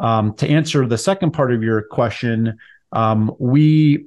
Um, 0.00 0.32
to 0.36 0.48
answer 0.48 0.86
the 0.86 0.96
second 0.96 1.32
part 1.32 1.52
of 1.52 1.62
your 1.62 1.82
question, 1.82 2.56
um, 2.90 3.36
we 3.38 4.06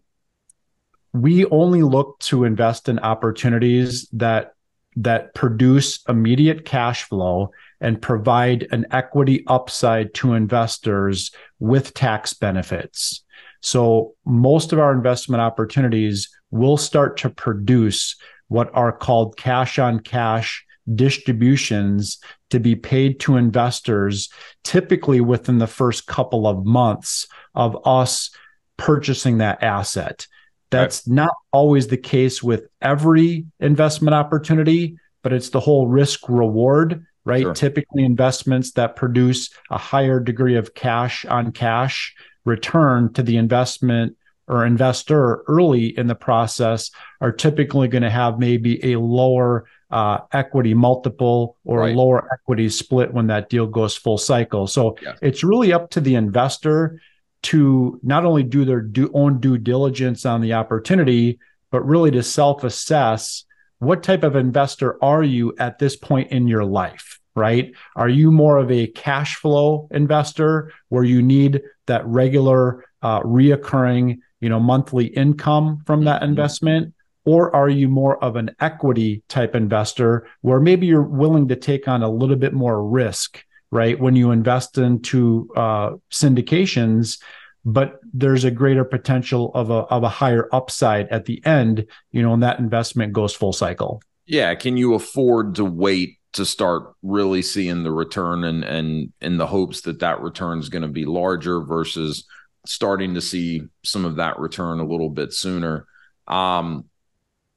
we 1.13 1.45
only 1.45 1.83
look 1.83 2.17
to 2.21 2.45
invest 2.45 2.89
in 2.89 2.97
opportunities 2.97 4.09
that 4.13 4.55
that 4.95 5.35
produce 5.35 5.99
immediate 6.09 6.65
cash 6.65 7.03
flow 7.03 7.51
and 7.79 8.01
provide 8.01 8.67
an 8.71 8.87
equity 8.89 9.43
upside 9.45 10.15
to 10.15 10.33
investors 10.33 11.29
with 11.59 11.93
tax 11.93 12.33
benefits. 12.33 13.23
So 13.59 14.15
most 14.25 14.73
of 14.73 14.79
our 14.79 14.93
investment 14.93 15.41
opportunities 15.41 16.27
will 16.49 16.77
start 16.77 17.17
to 17.17 17.29
produce 17.29 18.15
what 18.51 18.69
are 18.73 18.91
called 18.91 19.37
cash 19.37 19.79
on 19.79 19.97
cash 19.97 20.65
distributions 20.93 22.19
to 22.49 22.59
be 22.59 22.75
paid 22.75 23.17
to 23.17 23.37
investors 23.37 24.29
typically 24.65 25.21
within 25.21 25.57
the 25.57 25.67
first 25.67 26.05
couple 26.05 26.45
of 26.45 26.65
months 26.65 27.27
of 27.55 27.77
us 27.87 28.29
purchasing 28.75 29.37
that 29.37 29.63
asset. 29.63 30.27
That's 30.69 31.07
right. 31.07 31.15
not 31.15 31.33
always 31.53 31.87
the 31.87 31.95
case 31.95 32.43
with 32.43 32.67
every 32.81 33.45
investment 33.61 34.15
opportunity, 34.15 34.97
but 35.23 35.31
it's 35.31 35.49
the 35.49 35.61
whole 35.61 35.87
risk 35.87 36.27
reward, 36.27 37.05
right? 37.23 37.43
Sure. 37.43 37.53
Typically, 37.53 38.03
investments 38.03 38.71
that 38.71 38.97
produce 38.97 39.49
a 39.69 39.77
higher 39.77 40.19
degree 40.19 40.57
of 40.57 40.73
cash 40.73 41.25
on 41.25 41.53
cash 41.53 42.13
return 42.43 43.13
to 43.13 43.23
the 43.23 43.37
investment 43.37 44.17
or 44.47 44.65
investor 44.65 45.43
early 45.47 45.97
in 45.97 46.07
the 46.07 46.15
process 46.15 46.91
are 47.21 47.31
typically 47.31 47.87
going 47.87 48.03
to 48.03 48.09
have 48.09 48.39
maybe 48.39 48.93
a 48.93 48.99
lower 48.99 49.65
uh, 49.91 50.19
equity 50.31 50.73
multiple 50.73 51.57
or 51.65 51.79
right. 51.79 51.93
a 51.93 51.97
lower 51.97 52.27
equity 52.33 52.69
split 52.69 53.13
when 53.13 53.27
that 53.27 53.49
deal 53.49 53.67
goes 53.67 53.95
full 53.95 54.17
cycle. 54.17 54.67
So 54.67 54.97
yeah. 55.01 55.15
it's 55.21 55.43
really 55.43 55.73
up 55.73 55.89
to 55.91 56.01
the 56.01 56.15
investor 56.15 57.01
to 57.43 57.99
not 58.03 58.25
only 58.25 58.43
do 58.43 58.65
their 58.65 58.87
own 59.13 59.39
due 59.39 59.57
diligence 59.57 60.25
on 60.25 60.41
the 60.41 60.53
opportunity, 60.53 61.39
but 61.71 61.85
really 61.85 62.11
to 62.11 62.23
self 62.23 62.63
assess 62.63 63.45
what 63.79 64.03
type 64.03 64.23
of 64.23 64.35
investor 64.35 65.03
are 65.03 65.23
you 65.23 65.55
at 65.57 65.79
this 65.79 65.95
point 65.95 66.31
in 66.31 66.47
your 66.47 66.63
life, 66.63 67.19
right? 67.35 67.73
Are 67.95 68.09
you 68.09 68.31
more 68.31 68.57
of 68.57 68.71
a 68.71 68.87
cash 68.87 69.37
flow 69.37 69.87
investor 69.89 70.71
where 70.89 71.03
you 71.03 71.23
need 71.23 71.63
that 71.87 72.05
regular, 72.05 72.85
uh, 73.01 73.21
reoccurring, 73.21 74.19
you 74.41 74.49
know, 74.49 74.59
monthly 74.59 75.05
income 75.05 75.81
from 75.85 76.03
that 76.03 76.21
mm-hmm. 76.21 76.31
investment? 76.31 76.93
Or 77.23 77.55
are 77.55 77.69
you 77.69 77.87
more 77.87 78.21
of 78.23 78.35
an 78.35 78.55
equity 78.59 79.23
type 79.29 79.55
investor 79.55 80.27
where 80.41 80.59
maybe 80.59 80.87
you're 80.87 81.03
willing 81.03 81.47
to 81.49 81.55
take 81.55 81.87
on 81.87 82.01
a 82.01 82.09
little 82.09 82.35
bit 82.35 82.51
more 82.51 82.83
risk 82.83 83.43
right? 83.71 83.99
When 83.99 84.15
you 84.15 84.31
invest 84.31 84.77
into 84.77 85.49
uh, 85.55 85.91
syndications, 86.11 87.21
but 87.63 87.99
there's 88.13 88.43
a 88.43 88.51
greater 88.51 88.83
potential 88.83 89.51
of 89.53 89.69
a 89.69 89.85
of 89.85 90.03
a 90.03 90.09
higher 90.09 90.49
upside 90.51 91.07
at 91.09 91.25
the 91.25 91.43
end, 91.45 91.87
you 92.11 92.21
know, 92.21 92.33
and 92.33 92.43
that 92.43 92.59
investment 92.59 93.13
goes 93.13 93.33
full 93.33 93.53
cycle. 93.53 94.01
Yeah, 94.25 94.53
can 94.55 94.77
you 94.77 94.93
afford 94.93 95.55
to 95.55 95.65
wait 95.65 96.17
to 96.33 96.45
start 96.45 96.93
really 97.01 97.41
seeing 97.41 97.83
the 97.83 97.91
return 97.91 98.43
and 98.43 98.63
and 98.63 99.13
in 99.21 99.37
the 99.37 99.47
hopes 99.47 99.81
that 99.81 99.99
that 99.99 100.21
return 100.21 100.59
is 100.59 100.69
going 100.69 100.81
to 100.81 100.87
be 100.87 101.05
larger 101.05 101.61
versus 101.61 102.25
starting 102.65 103.15
to 103.15 103.21
see 103.21 103.63
some 103.83 104.05
of 104.05 104.17
that 104.17 104.39
return 104.39 104.79
a 104.79 104.85
little 104.85 105.09
bit 105.09 105.33
sooner. 105.33 105.85
Um, 106.27 106.85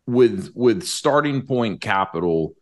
with 0.07 0.53
with 0.55 0.85
starting 0.85 1.47
point 1.47 1.81
capital, 1.81 2.55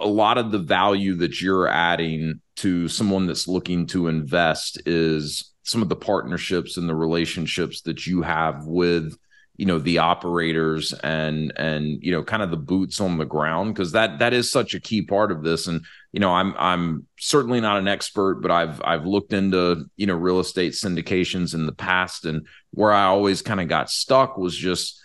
a 0.00 0.06
lot 0.06 0.38
of 0.38 0.50
the 0.50 0.58
value 0.58 1.14
that 1.16 1.40
you're 1.40 1.68
adding 1.68 2.40
to 2.56 2.88
someone 2.88 3.26
that's 3.26 3.46
looking 3.46 3.86
to 3.86 4.08
invest 4.08 4.80
is 4.86 5.52
some 5.62 5.82
of 5.82 5.88
the 5.88 5.96
partnerships 5.96 6.76
and 6.76 6.88
the 6.88 6.94
relationships 6.94 7.82
that 7.82 8.06
you 8.06 8.22
have 8.22 8.64
with 8.64 9.16
you 9.58 9.66
know 9.66 9.80
the 9.80 9.98
operators 9.98 10.92
and 10.92 11.52
and 11.56 11.98
you 12.00 12.12
know 12.12 12.22
kind 12.22 12.42
of 12.42 12.50
the 12.50 12.56
boots 12.56 13.00
on 13.00 13.18
the 13.18 13.26
ground 13.26 13.74
because 13.74 13.90
that 13.92 14.20
that 14.20 14.32
is 14.32 14.50
such 14.50 14.72
a 14.72 14.80
key 14.80 15.02
part 15.02 15.32
of 15.32 15.42
this. 15.42 15.66
And 15.66 15.84
you 16.12 16.20
know 16.20 16.32
i'm 16.32 16.54
i'm 16.58 17.06
certainly 17.18 17.60
not 17.60 17.76
an 17.76 17.88
expert 17.88 18.36
but 18.36 18.52
i've 18.52 18.80
i've 18.84 19.04
looked 19.04 19.32
into 19.32 19.84
you 19.96 20.06
know 20.06 20.14
real 20.14 20.38
estate 20.38 20.72
syndications 20.72 21.54
in 21.54 21.66
the 21.66 21.72
past. 21.72 22.24
And 22.24 22.46
where 22.70 22.92
i 22.92 23.04
always 23.04 23.42
kind 23.42 23.60
of 23.60 23.68
got 23.68 23.90
stuck 23.90 24.38
was 24.38 24.56
just 24.56 25.02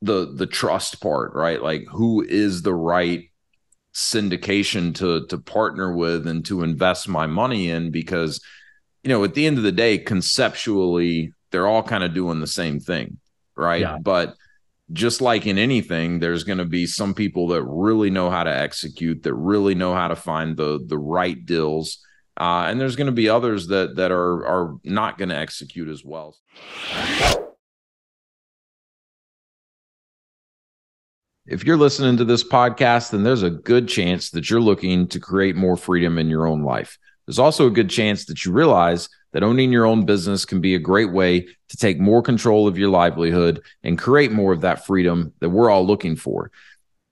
the 0.00 0.32
the 0.32 0.46
trust 0.46 1.00
part 1.02 1.34
right? 1.34 1.60
Like 1.60 1.84
who 1.90 2.22
is 2.22 2.62
the 2.62 2.74
right 2.74 3.30
syndication 3.94 4.94
to 4.94 5.26
to 5.26 5.38
partner 5.38 5.92
with 5.92 6.28
and 6.28 6.44
to 6.46 6.62
invest 6.62 7.08
my 7.08 7.26
money 7.26 7.68
in? 7.68 7.90
Because 7.90 8.40
you 9.02 9.08
know 9.08 9.24
at 9.24 9.34
the 9.34 9.44
end 9.44 9.58
of 9.58 9.64
the 9.64 9.72
day 9.72 9.98
conceptually 9.98 11.34
they're 11.50 11.66
all 11.66 11.82
kind 11.82 12.04
of 12.04 12.14
doing 12.14 12.38
the 12.38 12.46
same 12.46 12.78
thing 12.78 13.18
right 13.56 13.80
yeah. 13.80 13.98
but 14.00 14.34
just 14.92 15.20
like 15.20 15.46
in 15.46 15.58
anything 15.58 16.18
there's 16.18 16.44
going 16.44 16.58
to 16.58 16.64
be 16.64 16.86
some 16.86 17.14
people 17.14 17.48
that 17.48 17.62
really 17.64 18.10
know 18.10 18.30
how 18.30 18.42
to 18.42 18.54
execute 18.54 19.22
that 19.22 19.34
really 19.34 19.74
know 19.74 19.94
how 19.94 20.08
to 20.08 20.16
find 20.16 20.56
the 20.56 20.84
the 20.86 20.98
right 20.98 21.46
deals 21.46 21.98
uh, 22.40 22.64
and 22.66 22.80
there's 22.80 22.96
going 22.96 23.06
to 23.06 23.12
be 23.12 23.28
others 23.28 23.68
that 23.68 23.96
that 23.96 24.10
are 24.10 24.46
are 24.46 24.76
not 24.84 25.18
going 25.18 25.28
to 25.28 25.36
execute 25.36 25.88
as 25.88 26.04
well 26.04 26.36
If 31.44 31.64
you're 31.64 31.76
listening 31.76 32.16
to 32.18 32.24
this 32.24 32.44
podcast, 32.44 33.10
then 33.10 33.24
there's 33.24 33.42
a 33.42 33.50
good 33.50 33.88
chance 33.88 34.30
that 34.30 34.48
you're 34.48 34.60
looking 34.60 35.08
to 35.08 35.18
create 35.18 35.56
more 35.56 35.76
freedom 35.76 36.16
in 36.16 36.28
your 36.28 36.46
own 36.46 36.62
life. 36.62 36.96
There's 37.26 37.40
also 37.40 37.66
a 37.66 37.70
good 37.70 37.90
chance 37.90 38.26
that 38.26 38.44
you 38.44 38.52
realize 38.52 39.08
that 39.32 39.42
owning 39.42 39.72
your 39.72 39.86
own 39.86 40.04
business 40.04 40.44
can 40.44 40.60
be 40.60 40.74
a 40.74 40.78
great 40.78 41.12
way 41.12 41.46
to 41.68 41.76
take 41.76 41.98
more 41.98 42.22
control 42.22 42.68
of 42.68 42.78
your 42.78 42.90
livelihood 42.90 43.62
and 43.82 43.98
create 43.98 44.32
more 44.32 44.52
of 44.52 44.60
that 44.60 44.86
freedom 44.86 45.32
that 45.40 45.50
we're 45.50 45.70
all 45.70 45.86
looking 45.86 46.16
for. 46.16 46.50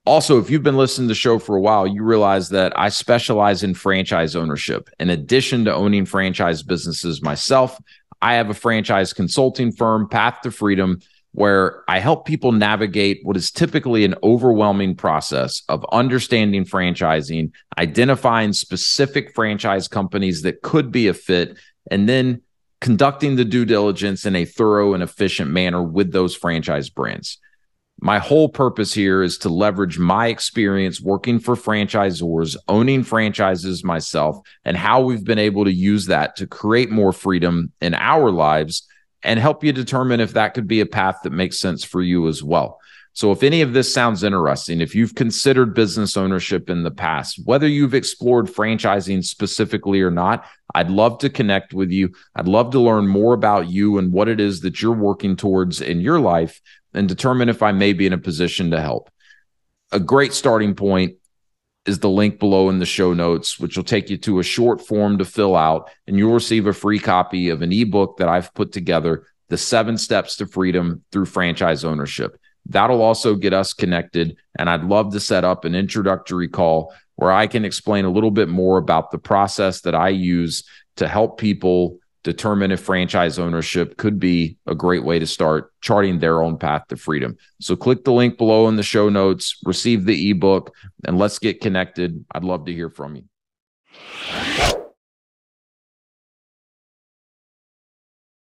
Also, 0.06 0.38
if 0.38 0.48
you've 0.48 0.62
been 0.62 0.76
listening 0.76 1.08
to 1.08 1.12
the 1.12 1.14
show 1.14 1.38
for 1.38 1.56
a 1.56 1.60
while, 1.60 1.86
you 1.86 2.02
realize 2.02 2.48
that 2.48 2.78
I 2.78 2.88
specialize 2.88 3.62
in 3.62 3.74
franchise 3.74 4.34
ownership. 4.34 4.88
In 4.98 5.10
addition 5.10 5.64
to 5.66 5.74
owning 5.74 6.06
franchise 6.06 6.62
businesses 6.62 7.22
myself, 7.22 7.78
I 8.22 8.34
have 8.34 8.50
a 8.50 8.54
franchise 8.54 9.12
consulting 9.12 9.72
firm, 9.72 10.08
Path 10.08 10.40
to 10.42 10.50
Freedom, 10.50 11.00
where 11.32 11.84
I 11.88 12.00
help 12.00 12.26
people 12.26 12.52
navigate 12.52 13.20
what 13.22 13.36
is 13.36 13.50
typically 13.50 14.04
an 14.04 14.16
overwhelming 14.22 14.96
process 14.96 15.62
of 15.68 15.86
understanding 15.92 16.64
franchising, 16.64 17.52
identifying 17.78 18.52
specific 18.52 19.34
franchise 19.34 19.86
companies 19.86 20.42
that 20.42 20.62
could 20.62 20.90
be 20.90 21.06
a 21.06 21.14
fit, 21.14 21.56
and 21.90 22.08
then 22.08 22.42
conducting 22.80 23.36
the 23.36 23.44
due 23.44 23.64
diligence 23.64 24.24
in 24.24 24.34
a 24.34 24.44
thorough 24.44 24.94
and 24.94 25.02
efficient 25.02 25.50
manner 25.50 25.82
with 25.82 26.12
those 26.12 26.34
franchise 26.34 26.88
brands. 26.88 27.38
My 28.02 28.18
whole 28.18 28.48
purpose 28.48 28.94
here 28.94 29.22
is 29.22 29.36
to 29.38 29.50
leverage 29.50 29.98
my 29.98 30.28
experience 30.28 31.02
working 31.02 31.38
for 31.38 31.54
franchisors, 31.54 32.56
owning 32.66 33.02
franchises 33.02 33.84
myself, 33.84 34.38
and 34.64 34.74
how 34.74 35.02
we've 35.02 35.24
been 35.24 35.38
able 35.38 35.66
to 35.66 35.72
use 35.72 36.06
that 36.06 36.36
to 36.36 36.46
create 36.46 36.90
more 36.90 37.12
freedom 37.12 37.72
in 37.82 37.92
our 37.92 38.30
lives 38.30 38.86
and 39.22 39.38
help 39.38 39.62
you 39.62 39.72
determine 39.72 40.20
if 40.20 40.32
that 40.32 40.54
could 40.54 40.66
be 40.66 40.80
a 40.80 40.86
path 40.86 41.18
that 41.22 41.32
makes 41.32 41.60
sense 41.60 41.84
for 41.84 42.00
you 42.00 42.26
as 42.26 42.42
well. 42.42 42.79
So, 43.12 43.32
if 43.32 43.42
any 43.42 43.60
of 43.60 43.72
this 43.72 43.92
sounds 43.92 44.22
interesting, 44.22 44.80
if 44.80 44.94
you've 44.94 45.14
considered 45.14 45.74
business 45.74 46.16
ownership 46.16 46.70
in 46.70 46.84
the 46.84 46.90
past, 46.90 47.40
whether 47.44 47.66
you've 47.66 47.94
explored 47.94 48.46
franchising 48.46 49.24
specifically 49.24 50.00
or 50.00 50.10
not, 50.10 50.46
I'd 50.74 50.90
love 50.90 51.18
to 51.18 51.30
connect 51.30 51.74
with 51.74 51.90
you. 51.90 52.12
I'd 52.36 52.48
love 52.48 52.70
to 52.70 52.80
learn 52.80 53.08
more 53.08 53.34
about 53.34 53.68
you 53.68 53.98
and 53.98 54.12
what 54.12 54.28
it 54.28 54.40
is 54.40 54.60
that 54.60 54.80
you're 54.80 54.92
working 54.92 55.36
towards 55.36 55.80
in 55.80 56.00
your 56.00 56.20
life 56.20 56.60
and 56.94 57.08
determine 57.08 57.48
if 57.48 57.62
I 57.62 57.72
may 57.72 57.92
be 57.92 58.06
in 58.06 58.12
a 58.12 58.18
position 58.18 58.70
to 58.70 58.80
help. 58.80 59.10
A 59.92 60.00
great 60.00 60.32
starting 60.32 60.74
point 60.74 61.16
is 61.86 61.98
the 61.98 62.08
link 62.08 62.38
below 62.38 62.68
in 62.68 62.78
the 62.78 62.86
show 62.86 63.12
notes, 63.12 63.58
which 63.58 63.76
will 63.76 63.84
take 63.84 64.10
you 64.10 64.18
to 64.18 64.38
a 64.38 64.44
short 64.44 64.80
form 64.80 65.18
to 65.18 65.24
fill 65.24 65.56
out, 65.56 65.90
and 66.06 66.16
you'll 66.16 66.34
receive 66.34 66.66
a 66.66 66.72
free 66.72 66.98
copy 66.98 67.48
of 67.48 67.62
an 67.62 67.72
ebook 67.72 68.18
that 68.18 68.28
I've 68.28 68.54
put 68.54 68.72
together 68.72 69.26
The 69.48 69.56
Seven 69.56 69.98
Steps 69.98 70.36
to 70.36 70.46
Freedom 70.46 71.02
Through 71.10 71.26
Franchise 71.26 71.84
Ownership. 71.84 72.38
That'll 72.70 73.02
also 73.02 73.34
get 73.34 73.52
us 73.52 73.72
connected. 73.72 74.36
And 74.58 74.70
I'd 74.70 74.84
love 74.84 75.12
to 75.12 75.20
set 75.20 75.44
up 75.44 75.64
an 75.64 75.74
introductory 75.74 76.48
call 76.48 76.94
where 77.16 77.30
I 77.30 77.46
can 77.46 77.64
explain 77.64 78.04
a 78.04 78.10
little 78.10 78.30
bit 78.30 78.48
more 78.48 78.78
about 78.78 79.10
the 79.10 79.18
process 79.18 79.82
that 79.82 79.94
I 79.94 80.08
use 80.08 80.64
to 80.96 81.06
help 81.06 81.38
people 81.38 81.98
determine 82.22 82.70
if 82.70 82.80
franchise 82.80 83.38
ownership 83.38 83.96
could 83.96 84.18
be 84.18 84.56
a 84.66 84.74
great 84.74 85.04
way 85.04 85.18
to 85.18 85.26
start 85.26 85.72
charting 85.80 86.18
their 86.18 86.42
own 86.42 86.58
path 86.58 86.86
to 86.88 86.96
freedom. 86.96 87.36
So 87.60 87.76
click 87.76 88.04
the 88.04 88.12
link 88.12 88.38
below 88.38 88.68
in 88.68 88.76
the 88.76 88.82
show 88.82 89.08
notes, 89.08 89.58
receive 89.64 90.04
the 90.04 90.30
ebook, 90.30 90.74
and 91.06 91.18
let's 91.18 91.38
get 91.38 91.60
connected. 91.60 92.24
I'd 92.32 92.44
love 92.44 92.66
to 92.66 92.72
hear 92.72 92.90
from 92.90 93.16
you. 93.16 94.59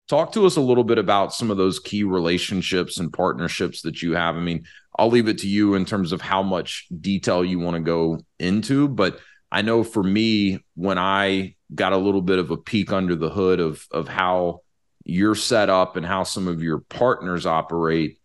Talk 0.09 0.33
to 0.33 0.47
us 0.47 0.57
a 0.57 0.61
little 0.61 0.85
bit 0.85 0.99
about 0.99 1.35
some 1.35 1.51
of 1.51 1.57
those 1.57 1.81
key 1.81 2.05
relationships 2.05 2.99
and 2.99 3.13
partnerships 3.13 3.83
that 3.83 4.03
you 4.03 4.15
have. 4.15 4.37
I 4.37 4.41
mean, 4.41 4.65
I'll 4.97 5.09
leave 5.11 5.29
it 5.29 5.39
to 5.39 5.49
you 5.49 5.75
in 5.75 5.85
terms 5.85 6.13
of 6.13 6.21
how 6.21 6.43
much 6.43 6.87
detail 7.01 7.45
you 7.45 7.59
want 7.59 7.75
to 7.75 7.83
go 7.83 8.21
into, 8.39 8.89
but 8.89 9.19
I 9.51 9.63
know 9.63 9.83
for 9.85 10.03
me, 10.03 10.61
when 10.75 10.99
I 10.99 11.55
got 11.75 11.93
a 11.93 11.97
little 11.97 12.23
bit 12.23 12.39
of 12.39 12.51
a 12.51 12.57
peek 12.57 12.93
under 12.93 13.17
the 13.17 13.31
hood 13.31 13.61
of 13.61 13.85
of 13.91 14.09
how 14.09 14.61
you're 15.05 15.35
set 15.35 15.71
up 15.71 15.97
and 15.97 16.05
how 16.05 16.25
some 16.25 16.49
of 16.49 16.63
your 16.63 16.79
partners 16.79 17.47
operate, 17.47 18.19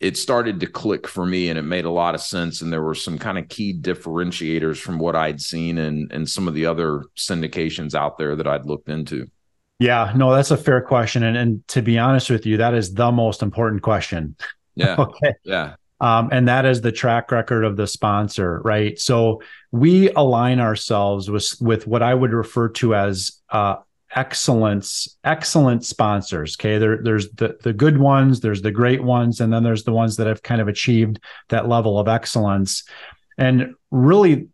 it 0.00 0.16
started 0.16 0.60
to 0.60 0.66
click 0.66 1.06
for 1.06 1.24
me 1.24 1.48
and 1.48 1.58
it 1.58 1.62
made 1.62 1.84
a 1.84 1.90
lot 1.90 2.14
of 2.14 2.20
sense. 2.20 2.60
And 2.60 2.72
there 2.72 2.82
were 2.82 2.94
some 2.94 3.18
kind 3.18 3.38
of 3.38 3.48
key 3.48 3.78
differentiators 3.80 4.78
from 4.78 4.98
what 4.98 5.16
I'd 5.16 5.40
seen 5.40 5.78
and 5.78 6.10
and 6.12 6.28
some 6.28 6.48
of 6.48 6.54
the 6.54 6.66
other 6.66 7.04
syndications 7.16 7.94
out 7.94 8.18
there 8.18 8.36
that 8.36 8.46
I'd 8.46 8.66
looked 8.66 8.88
into. 8.88 9.30
Yeah, 9.78 10.12
no, 10.14 10.32
that's 10.32 10.50
a 10.50 10.56
fair 10.56 10.80
question. 10.80 11.22
And 11.22 11.36
and 11.36 11.68
to 11.68 11.82
be 11.82 11.98
honest 11.98 12.30
with 12.30 12.46
you, 12.46 12.58
that 12.58 12.74
is 12.74 12.94
the 12.94 13.10
most 13.10 13.42
important 13.42 13.82
question. 13.82 14.36
Yeah. 14.74 14.96
okay. 14.98 15.34
Yeah. 15.44 15.74
Um, 16.00 16.28
and 16.32 16.48
that 16.48 16.66
is 16.66 16.80
the 16.80 16.92
track 16.92 17.30
record 17.30 17.64
of 17.64 17.76
the 17.76 17.86
sponsor, 17.86 18.60
right? 18.64 18.98
So 18.98 19.42
we 19.72 20.10
align 20.10 20.60
ourselves 20.60 21.30
with 21.30 21.54
with 21.60 21.86
what 21.86 22.02
I 22.02 22.14
would 22.14 22.32
refer 22.32 22.68
to 22.70 22.94
as 22.94 23.40
uh, 23.50 23.76
excellence, 24.14 25.16
excellent 25.24 25.84
sponsors. 25.84 26.56
Okay, 26.58 26.78
there, 26.78 26.98
there's 27.02 27.30
the 27.32 27.56
the 27.62 27.72
good 27.72 27.98
ones, 27.98 28.40
there's 28.40 28.62
the 28.62 28.70
great 28.70 29.02
ones, 29.02 29.40
and 29.40 29.52
then 29.52 29.62
there's 29.62 29.84
the 29.84 29.92
ones 29.92 30.16
that 30.16 30.26
have 30.26 30.42
kind 30.42 30.60
of 30.60 30.68
achieved 30.68 31.20
that 31.48 31.68
level 31.68 31.98
of 31.98 32.08
excellence. 32.08 32.84
And 33.38 33.74
really, 33.90 34.48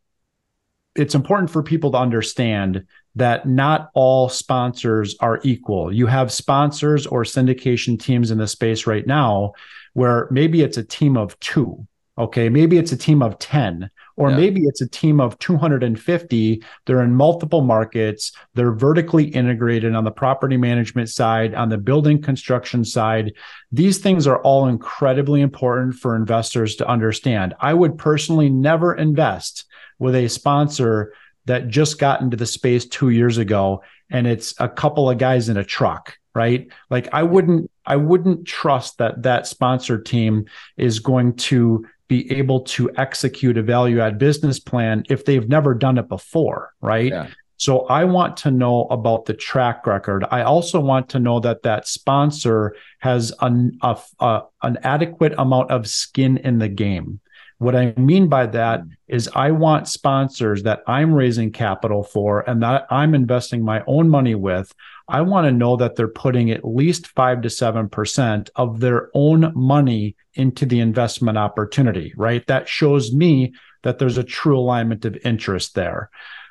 it's 0.94 1.14
important 1.14 1.50
for 1.50 1.62
people 1.62 1.92
to 1.92 1.98
understand 1.98 2.86
that 3.16 3.46
not 3.46 3.90
all 3.94 4.28
sponsors 4.28 5.16
are 5.20 5.40
equal. 5.42 5.92
You 5.92 6.06
have 6.06 6.32
sponsors 6.32 7.06
or 7.06 7.24
syndication 7.24 8.00
teams 8.00 8.30
in 8.30 8.38
the 8.38 8.46
space 8.46 8.86
right 8.86 9.06
now 9.06 9.52
where 9.94 10.28
maybe 10.30 10.62
it's 10.62 10.76
a 10.76 10.84
team 10.84 11.16
of 11.16 11.38
two. 11.40 11.86
Okay. 12.18 12.50
Maybe 12.50 12.76
it's 12.76 12.92
a 12.92 12.98
team 12.98 13.22
of 13.22 13.38
10, 13.38 13.90
or 14.16 14.28
yeah. 14.28 14.36
maybe 14.36 14.64
it's 14.64 14.82
a 14.82 14.88
team 14.88 15.20
of 15.20 15.38
250. 15.38 16.62
They're 16.84 17.02
in 17.02 17.14
multiple 17.14 17.62
markets. 17.62 18.32
They're 18.52 18.72
vertically 18.72 19.24
integrated 19.24 19.94
on 19.94 20.04
the 20.04 20.10
property 20.10 20.58
management 20.58 21.08
side, 21.08 21.54
on 21.54 21.70
the 21.70 21.78
building 21.78 22.20
construction 22.20 22.84
side. 22.84 23.32
These 23.72 23.98
things 23.98 24.26
are 24.26 24.42
all 24.42 24.68
incredibly 24.68 25.40
important 25.40 25.94
for 25.94 26.14
investors 26.14 26.76
to 26.76 26.86
understand. 26.86 27.54
I 27.58 27.72
would 27.72 27.96
personally 27.96 28.50
never 28.50 28.94
invest 28.94 29.64
with 29.98 30.14
a 30.14 30.28
sponsor 30.28 31.14
that 31.46 31.68
just 31.68 31.98
got 31.98 32.20
into 32.20 32.36
the 32.36 32.46
space 32.46 32.86
two 32.86 33.10
years 33.10 33.38
ago 33.38 33.82
and 34.10 34.26
it's 34.26 34.54
a 34.58 34.68
couple 34.68 35.08
of 35.08 35.18
guys 35.18 35.48
in 35.48 35.56
a 35.56 35.64
truck 35.64 36.16
right? 36.34 36.68
Like 36.90 37.08
i 37.12 37.22
wouldn't 37.22 37.70
i 37.86 37.96
wouldn't 37.96 38.46
trust 38.46 38.98
that 38.98 39.22
that 39.22 39.46
sponsor 39.46 40.00
team 40.00 40.46
is 40.76 40.98
going 40.98 41.34
to 41.34 41.86
be 42.08 42.30
able 42.32 42.60
to 42.62 42.90
execute 42.96 43.56
a 43.56 43.62
value 43.62 44.00
add 44.00 44.18
business 44.18 44.58
plan 44.58 45.04
if 45.08 45.24
they've 45.24 45.48
never 45.48 45.74
done 45.74 45.98
it 45.98 46.08
before 46.08 46.72
right? 46.80 47.10
Yeah. 47.10 47.28
so 47.56 47.86
i 47.86 48.04
want 48.04 48.36
to 48.38 48.50
know 48.50 48.84
about 48.86 49.24
the 49.24 49.34
track 49.34 49.86
record. 49.86 50.24
I 50.30 50.42
also 50.42 50.80
want 50.80 51.08
to 51.10 51.18
know 51.18 51.40
that 51.40 51.62
that 51.62 51.86
sponsor 51.86 52.76
has 53.00 53.32
an 53.40 53.78
a, 53.82 53.98
a, 54.20 54.42
an 54.62 54.78
adequate 54.82 55.34
amount 55.38 55.70
of 55.70 55.88
skin 55.88 56.36
in 56.38 56.58
the 56.58 56.68
game 56.68 57.20
what 57.60 57.76
I 57.76 57.92
mean 57.98 58.28
by 58.28 58.46
that 58.46 58.80
mm. 58.82 59.28
I 59.34 59.50
want 59.50 59.86
sponsors 59.86 60.62
that 60.62 60.82
I'm 60.86 61.12
raising 61.12 61.52
capital 61.52 62.02
for 62.02 62.40
and 62.48 62.62
that 62.62 62.86
I'm 62.90 63.14
investing 63.14 63.62
my 63.62 63.84
own 63.86 64.08
money 64.08 64.34
with. 64.34 64.74
I 65.08 65.20
want 65.20 65.46
to 65.46 65.52
know 65.52 65.76
that 65.76 65.94
they're 65.94 66.08
putting 66.08 66.50
at 66.50 66.64
least 66.64 67.08
five 67.08 67.42
to 67.42 67.48
7% 67.48 68.48
of 68.56 68.80
their 68.80 69.10
own 69.12 69.52
money 69.54 70.16
into 70.34 70.64
the 70.64 70.80
investment 70.80 71.36
opportunity, 71.36 72.14
right? 72.16 72.46
That 72.46 72.66
shows 72.66 73.12
me 73.12 73.52
that 73.82 73.98
there's 73.98 74.18
a 74.18 74.24
true 74.24 74.58
alignment 74.58 75.04
of 75.04 75.18
interest 75.22 75.74
there. 75.74 76.08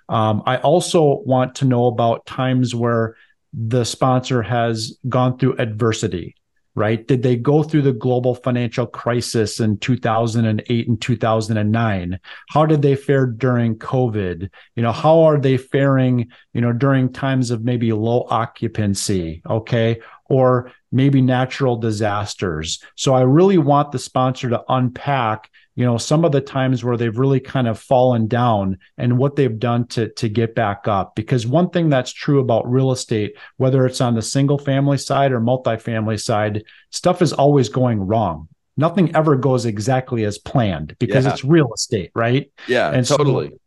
Um, 0.09 0.43
I 0.45 0.57
also 0.57 1.23
want 1.25 1.55
to 1.55 1.65
know 1.65 1.87
about 1.87 2.27
times 2.27 2.75
where 2.75 3.15
the 3.51 3.83
sponsor 3.83 4.43
has 4.43 4.99
gone 5.07 5.39
through 5.39 5.57
adversity 5.57 6.35
right? 6.79 7.05
Did 7.05 7.23
they 7.23 7.35
go 7.35 7.61
through 7.61 7.81
the 7.81 7.91
global 7.91 8.35
financial 8.35 8.87
crisis 8.87 9.59
in 9.59 9.77
2008 9.79 10.87
and 10.87 11.01
2009? 11.01 12.19
How 12.47 12.65
did 12.65 12.81
they 12.81 12.95
fare 12.95 13.25
during 13.25 13.77
COVID? 13.77 14.49
You 14.75 14.83
know, 14.83 14.93
how 14.93 15.23
are 15.23 15.37
they 15.37 15.57
faring, 15.57 16.29
you 16.53 16.61
know, 16.61 16.71
during 16.71 17.11
times 17.11 17.51
of 17.51 17.65
maybe 17.65 17.91
low 17.91 18.25
occupancy? 18.29 19.41
Okay. 19.47 19.99
Or 20.29 20.71
maybe 20.89 21.21
natural 21.21 21.75
disasters. 21.75 22.81
So 22.95 23.13
I 23.13 23.21
really 23.23 23.57
want 23.57 23.91
the 23.91 23.99
sponsor 23.99 24.49
to 24.49 24.63
unpack 24.69 25.49
you 25.79 25.85
know 25.85 25.97
some 25.97 26.25
of 26.25 26.33
the 26.33 26.41
times 26.41 26.83
where 26.83 26.97
they've 26.97 27.17
really 27.17 27.39
kind 27.39 27.65
of 27.65 27.79
fallen 27.79 28.27
down 28.27 28.77
and 28.97 29.17
what 29.17 29.37
they've 29.37 29.59
done 29.59 29.87
to 29.87 30.09
to 30.09 30.27
get 30.27 30.53
back 30.53 30.89
up. 30.89 31.15
Because 31.15 31.47
one 31.47 31.69
thing 31.69 31.87
that's 31.89 32.11
true 32.11 32.41
about 32.41 32.69
real 32.69 32.91
estate 32.91 33.37
whether 33.55 33.85
it's 33.85 34.01
on 34.01 34.13
the 34.13 34.21
single 34.21 34.57
family 34.57 34.97
side 34.97 35.31
or 35.31 35.39
multifamily 35.39 36.21
side 36.21 36.65
stuff 36.89 37.21
is 37.21 37.31
always 37.31 37.69
going 37.69 38.01
wrong. 38.01 38.49
Nothing 38.75 39.15
ever 39.15 39.37
goes 39.37 39.65
exactly 39.65 40.25
as 40.25 40.37
planned 40.37 40.97
because 40.99 41.23
yeah. 41.23 41.31
it's 41.31 41.45
real 41.45 41.71
estate 41.73 42.11
right? 42.13 42.51
Yeah 42.67 42.91
and 42.91 43.07
totally. 43.07 43.47
so, 43.47 43.57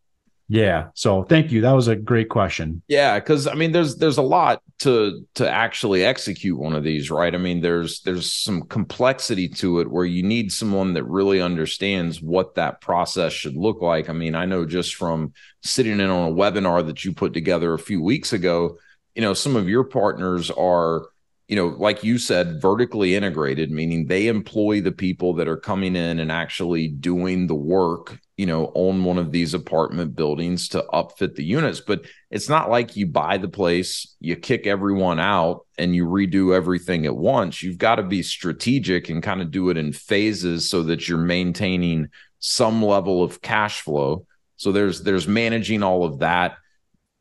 yeah. 0.53 0.89
So 0.93 1.23
thank 1.23 1.51
you. 1.51 1.63
That 1.63 1.73
was 1.73 1.89
a 1.89 1.97
great 1.97 2.29
question. 2.29 2.83
Yeah, 2.87 3.19
because 3.19 3.47
I 3.47 3.55
mean, 3.55 3.73
there's 3.73 3.97
there's 3.97 4.19
a 4.19 4.23
lot 4.23 4.63
to 4.81 5.27
to 5.37 5.51
actually 5.51 6.05
execute 6.05 6.59
one 6.59 6.75
of 6.75 6.85
these, 6.85 7.11
right? 7.11 7.35
I 7.35 7.39
mean, 7.39 7.63
there's 7.63 8.01
there's 8.03 8.31
some 8.31 8.65
complexity 8.65 9.49
to 9.49 9.81
it 9.81 9.91
where 9.91 10.05
you 10.05 10.23
need 10.23 10.53
someone 10.53 10.93
that 10.93 11.05
really 11.05 11.41
understands 11.41 12.21
what 12.21 12.57
that 12.57 12.83
process 12.83 13.33
should 13.33 13.57
look 13.57 13.81
like. 13.81 14.11
I 14.11 14.13
mean, 14.13 14.35
I 14.35 14.45
know 14.45 14.67
just 14.67 14.95
from 14.95 15.33
sitting 15.63 16.01
in 16.01 16.11
on 16.11 16.29
a 16.29 16.35
webinar 16.35 16.85
that 16.87 17.03
you 17.03 17.15
put 17.15 17.33
together 17.33 17.73
a 17.73 17.79
few 17.79 18.03
weeks 18.03 18.35
ago, 18.35 18.77
you 19.15 19.23
know, 19.23 19.33
some 19.33 19.57
of 19.57 19.71
your 19.71 19.85
partners 19.85 20.51
are 20.51 21.07
you 21.53 21.57
know, 21.57 21.67
like 21.67 22.03
you 22.03 22.17
said, 22.17 22.63
vertically 22.63 23.15
integrated, 23.15 23.71
meaning 23.71 24.07
they 24.07 24.29
employ 24.29 24.81
the 24.81 24.91
people 24.91 25.35
that 25.35 25.49
are 25.49 25.59
coming 25.59 25.97
in 25.97 26.19
and 26.19 26.33
actually 26.33 26.89
doing 26.89 27.47
the 27.47 27.55
work, 27.55 28.19
you 28.39 28.47
know, 28.47 28.73
on 28.75 29.05
one 29.05 29.19
of 29.19 29.33
these 29.33 29.53
apartment 29.53 30.17
buildings 30.17 30.67
to 30.69 30.83
upfit 30.95 31.35
the 31.35 31.45
units. 31.45 31.79
But 31.79 32.07
it's 32.31 32.49
not 32.49 32.71
like 32.71 32.97
you 32.97 33.07
buy 33.07 33.37
the 33.37 33.51
place, 33.51 34.17
you 34.19 34.35
kick 34.35 34.67
everyone 34.67 35.21
out, 35.21 35.67
and 35.77 35.95
you 35.95 36.07
redo 36.07 36.57
everything 36.57 37.05
at 37.05 37.15
once. 37.15 37.63
You've 37.63 37.77
got 37.77 37.97
to 37.97 38.03
be 38.03 38.23
strategic 38.23 39.11
and 39.11 39.23
kind 39.23 39.43
of 39.43 39.51
do 39.51 39.69
it 39.69 39.77
in 39.77 39.93
phases 39.93 40.71
so 40.71 40.83
that 40.85 41.07
you're 41.07 41.19
maintaining 41.19 42.09
some 42.39 42.83
level 42.83 43.23
of 43.23 43.43
cash 43.43 43.83
flow. 43.83 44.25
So 44.57 44.73
there's 44.73 45.03
there's 45.03 45.29
managing 45.29 45.83
all 45.83 46.07
of 46.07 46.21
that 46.21 46.57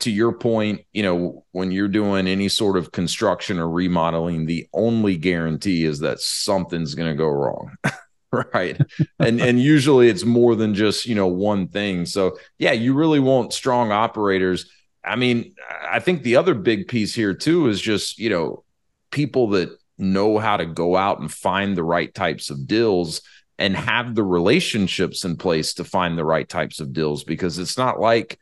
to 0.01 0.11
your 0.11 0.33
point, 0.33 0.81
you 0.91 1.03
know, 1.03 1.45
when 1.51 1.71
you're 1.71 1.87
doing 1.87 2.27
any 2.27 2.49
sort 2.49 2.77
of 2.77 2.91
construction 2.91 3.59
or 3.59 3.69
remodeling, 3.69 4.45
the 4.45 4.67
only 4.73 5.17
guarantee 5.17 5.85
is 5.85 5.99
that 5.99 6.19
something's 6.19 6.95
going 6.95 7.09
to 7.09 7.17
go 7.17 7.27
wrong. 7.27 7.75
right. 8.53 8.79
and 9.19 9.41
and 9.41 9.59
usually 9.61 10.09
it's 10.09 10.25
more 10.25 10.55
than 10.55 10.73
just, 10.73 11.05
you 11.05 11.15
know, 11.15 11.27
one 11.27 11.67
thing. 11.67 12.05
So, 12.05 12.37
yeah, 12.57 12.71
you 12.71 12.93
really 12.93 13.19
want 13.19 13.53
strong 13.53 13.91
operators. 13.91 14.69
I 15.03 15.15
mean, 15.15 15.55
I 15.89 15.99
think 15.99 16.23
the 16.23 16.35
other 16.35 16.53
big 16.53 16.87
piece 16.87 17.15
here 17.15 17.33
too 17.33 17.69
is 17.69 17.81
just, 17.81 18.19
you 18.19 18.29
know, 18.29 18.63
people 19.11 19.49
that 19.49 19.69
know 19.97 20.37
how 20.37 20.57
to 20.57 20.65
go 20.65 20.95
out 20.95 21.19
and 21.19 21.31
find 21.31 21.75
the 21.75 21.83
right 21.83 22.13
types 22.13 22.49
of 22.49 22.67
deals 22.67 23.21
and 23.59 23.75
have 23.75 24.15
the 24.15 24.23
relationships 24.23 25.23
in 25.23 25.37
place 25.37 25.75
to 25.75 25.83
find 25.83 26.17
the 26.17 26.25
right 26.25 26.49
types 26.49 26.79
of 26.79 26.93
deals 26.93 27.23
because 27.23 27.59
it's 27.59 27.77
not 27.77 27.99
like 27.99 28.39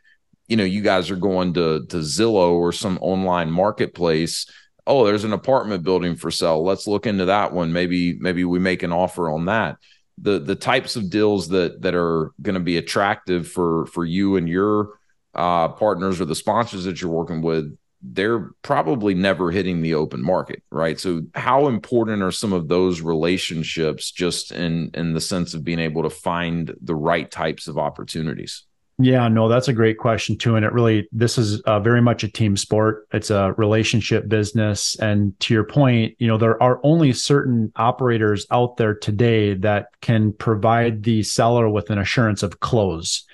you 0.49 0.57
know 0.57 0.63
you 0.63 0.81
guys 0.81 1.09
are 1.11 1.15
going 1.15 1.53
to 1.53 1.85
to 1.85 1.97
Zillow 1.97 2.51
or 2.51 2.73
some 2.73 2.97
online 3.01 3.51
marketplace. 3.51 4.51
Oh 4.85 5.05
there's 5.05 5.23
an 5.23 5.31
apartment 5.31 5.83
building 5.83 6.15
for 6.15 6.31
sale. 6.31 6.63
Let's 6.63 6.87
look 6.87 7.05
into 7.05 7.25
that 7.25 7.53
one. 7.53 7.71
Maybe 7.71 8.17
maybe 8.19 8.43
we 8.43 8.59
make 8.59 8.83
an 8.83 8.91
offer 8.91 9.29
on 9.29 9.45
that. 9.45 9.77
The 10.17 10.39
the 10.39 10.55
types 10.55 10.95
of 10.95 11.09
deals 11.09 11.49
that 11.49 11.83
that 11.83 11.93
are 11.95 12.31
going 12.41 12.55
to 12.55 12.59
be 12.59 12.77
attractive 12.77 13.47
for 13.47 13.85
for 13.85 14.03
you 14.03 14.35
and 14.35 14.49
your 14.49 14.99
uh, 15.35 15.69
partners 15.69 16.19
or 16.19 16.25
the 16.25 16.35
sponsors 16.35 16.83
that 16.83 16.99
you're 16.99 17.11
working 17.11 17.41
with 17.41 17.77
they're 18.01 18.51
probably 18.61 19.13
never 19.13 19.51
hitting 19.51 19.81
the 19.81 19.93
open 19.93 20.23
market 20.23 20.63
right? 20.71 20.99
So 20.99 21.21
how 21.35 21.67
important 21.67 22.23
are 22.23 22.31
some 22.31 22.53
of 22.53 22.69
those 22.69 23.01
relationships 23.01 24.09
just 24.09 24.51
in 24.53 24.89
in 24.93 25.13
the 25.13 25.21
sense 25.21 25.53
of 25.53 25.65
being 25.65 25.79
able 25.79 26.03
to 26.03 26.09
find 26.09 26.73
the 26.81 26.95
right 26.95 27.29
types 27.29 27.67
of 27.67 27.77
opportunities 27.77 28.63
Yeah, 29.01 29.29
no, 29.29 29.47
that's 29.47 29.69
a 29.69 29.73
great 29.73 29.97
question 29.97 30.37
too. 30.37 30.57
And 30.57 30.65
it 30.65 30.73
really, 30.73 31.07
this 31.13 31.37
is 31.37 31.61
uh, 31.61 31.79
very 31.79 32.01
much 32.01 32.25
a 32.25 32.27
team 32.27 32.57
sport. 32.57 33.07
It's 33.13 33.29
a 33.29 33.53
relationship 33.53 34.27
business. 34.27 34.97
And 34.99 35.39
to 35.39 35.53
your 35.53 35.63
point, 35.63 36.15
you 36.19 36.27
know, 36.27 36.37
there 36.37 36.61
are 36.61 36.81
only 36.83 37.13
certain 37.13 37.71
operators 37.77 38.45
out 38.51 38.75
there 38.75 38.93
today 38.93 39.53
that 39.53 39.87
can 40.01 40.33
provide 40.33 41.03
the 41.03 41.23
seller 41.23 41.69
with 41.69 41.89
an 41.89 41.97
assurance 41.97 42.43
of 42.43 42.59
close. 42.59 43.25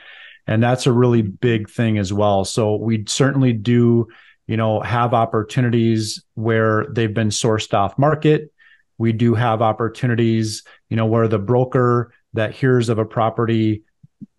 And 0.46 0.62
that's 0.62 0.86
a 0.86 0.94
really 0.94 1.24
big 1.24 1.68
thing 1.68 1.98
as 1.98 2.14
well. 2.14 2.46
So 2.46 2.76
we 2.76 3.04
certainly 3.08 3.52
do, 3.52 4.08
you 4.46 4.58
know, 4.58 4.82
have 4.82 5.16
opportunities 5.16 6.24
where 6.36 6.86
they've 6.92 7.12
been 7.12 7.30
sourced 7.30 7.74
off 7.74 7.98
market. 7.98 8.54
We 9.00 9.14
do 9.14 9.34
have 9.34 9.64
opportunities, 9.64 10.62
you 10.90 10.96
know, 10.96 11.08
where 11.08 11.28
the 11.28 11.40
broker 11.40 12.14
that 12.34 12.54
hears 12.54 12.90
of 12.90 13.00
a 13.00 13.06
property 13.06 13.82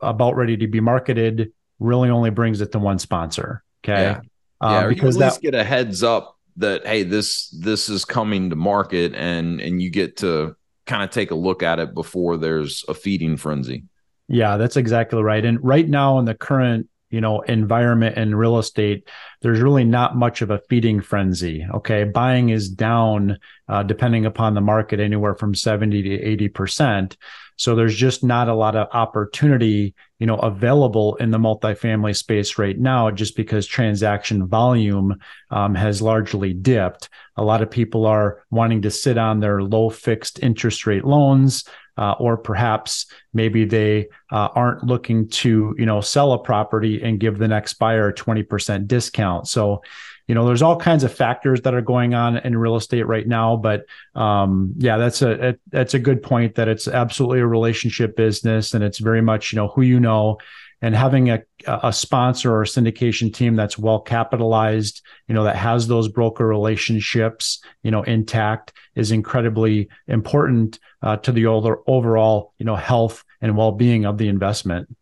about 0.00 0.36
ready 0.36 0.56
to 0.56 0.66
be 0.66 0.80
marketed 0.80 1.52
really 1.78 2.10
only 2.10 2.30
brings 2.30 2.60
it 2.60 2.72
to 2.72 2.78
one 2.78 2.98
sponsor. 2.98 3.62
Okay. 3.84 4.02
Yeah. 4.02 4.20
Um, 4.60 4.72
yeah 4.72 4.88
because 4.88 5.16
you 5.16 5.22
at 5.22 5.26
least 5.26 5.42
that, 5.42 5.42
get 5.42 5.54
a 5.54 5.64
heads 5.64 6.02
up 6.02 6.36
that 6.56 6.86
hey, 6.86 7.02
this 7.02 7.50
this 7.50 7.88
is 7.88 8.04
coming 8.04 8.50
to 8.50 8.56
market 8.56 9.14
and 9.14 9.60
and 9.60 9.82
you 9.82 9.90
get 9.90 10.18
to 10.18 10.56
kind 10.86 11.02
of 11.02 11.10
take 11.10 11.30
a 11.30 11.34
look 11.34 11.62
at 11.62 11.78
it 11.78 11.94
before 11.94 12.36
there's 12.36 12.84
a 12.88 12.94
feeding 12.94 13.36
frenzy. 13.36 13.84
Yeah, 14.28 14.56
that's 14.56 14.76
exactly 14.76 15.22
right. 15.22 15.44
And 15.44 15.62
right 15.62 15.88
now 15.88 16.18
in 16.18 16.24
the 16.24 16.34
current 16.34 16.88
you 17.10 17.20
know 17.20 17.40
environment 17.42 18.16
in 18.16 18.34
real 18.34 18.58
estate 18.58 19.08
there's 19.40 19.60
really 19.60 19.84
not 19.84 20.16
much 20.16 20.42
of 20.42 20.50
a 20.50 20.58
feeding 20.68 21.00
frenzy 21.00 21.66
okay 21.72 22.04
buying 22.04 22.48
is 22.48 22.68
down 22.68 23.38
uh, 23.68 23.82
depending 23.82 24.26
upon 24.26 24.54
the 24.54 24.60
market 24.60 24.98
anywhere 24.98 25.34
from 25.34 25.54
70 25.54 26.02
to 26.02 26.22
80 26.22 26.48
percent 26.48 27.16
so 27.56 27.74
there's 27.74 27.96
just 27.96 28.22
not 28.22 28.48
a 28.48 28.54
lot 28.54 28.76
of 28.76 28.88
opportunity, 28.92 29.94
you 30.18 30.26
know, 30.26 30.36
available 30.36 31.16
in 31.16 31.30
the 31.30 31.38
multifamily 31.38 32.14
space 32.14 32.58
right 32.58 32.78
now, 32.78 33.10
just 33.10 33.36
because 33.36 33.66
transaction 33.66 34.46
volume 34.46 35.16
um, 35.50 35.74
has 35.74 36.02
largely 36.02 36.52
dipped. 36.52 37.08
A 37.36 37.44
lot 37.44 37.62
of 37.62 37.70
people 37.70 38.06
are 38.06 38.44
wanting 38.50 38.82
to 38.82 38.90
sit 38.90 39.16
on 39.16 39.40
their 39.40 39.62
low 39.62 39.90
fixed 39.90 40.42
interest 40.42 40.86
rate 40.86 41.04
loans. 41.04 41.64
Uh, 41.98 42.14
or 42.20 42.36
perhaps 42.36 43.06
maybe 43.32 43.64
they 43.64 44.06
uh, 44.30 44.48
aren't 44.54 44.84
looking 44.84 45.26
to 45.30 45.74
you 45.78 45.86
know 45.86 46.02
sell 46.02 46.34
a 46.34 46.38
property 46.38 47.00
and 47.02 47.20
give 47.20 47.38
the 47.38 47.48
next 47.48 47.72
buyer 47.78 48.08
a 48.08 48.14
20% 48.14 48.86
discount 48.86 49.48
so 49.48 49.80
you 50.26 50.34
know 50.34 50.46
there's 50.46 50.62
all 50.62 50.76
kinds 50.76 51.04
of 51.04 51.12
factors 51.12 51.60
that 51.62 51.74
are 51.74 51.82
going 51.82 52.14
on 52.14 52.36
in 52.38 52.56
real 52.56 52.76
estate 52.76 53.06
right 53.06 53.26
now 53.26 53.56
but 53.56 53.86
um, 54.14 54.72
yeah 54.78 54.96
that's 54.96 55.22
a, 55.22 55.50
a 55.50 55.54
that's 55.68 55.94
a 55.94 55.98
good 55.98 56.22
point 56.22 56.54
that 56.56 56.68
it's 56.68 56.88
absolutely 56.88 57.40
a 57.40 57.46
relationship 57.46 58.16
business 58.16 58.74
and 58.74 58.82
it's 58.82 58.98
very 58.98 59.22
much 59.22 59.52
you 59.52 59.56
know 59.56 59.68
who 59.68 59.82
you 59.82 60.00
know. 60.00 60.38
And 60.82 60.94
having 60.94 61.30
a, 61.30 61.42
a 61.66 61.90
sponsor 61.90 62.52
or 62.52 62.62
a 62.62 62.66
syndication 62.66 63.32
team 63.32 63.56
that's 63.56 63.78
well 63.78 63.98
capitalized 63.98 65.00
you 65.26 65.34
know 65.34 65.44
that 65.44 65.56
has 65.56 65.88
those 65.88 66.06
broker 66.08 66.46
relationships 66.46 67.62
you 67.82 67.90
know 67.90 68.02
intact 68.02 68.74
is 68.94 69.10
incredibly 69.10 69.88
important 70.06 70.78
uh, 71.02 71.16
to 71.16 71.32
the 71.32 71.46
overall 71.46 72.52
you 72.58 72.66
know 72.66 72.76
health 72.76 73.24
and 73.40 73.56
well-being 73.56 74.04
of 74.04 74.18
the 74.18 74.28
investment. 74.28 74.94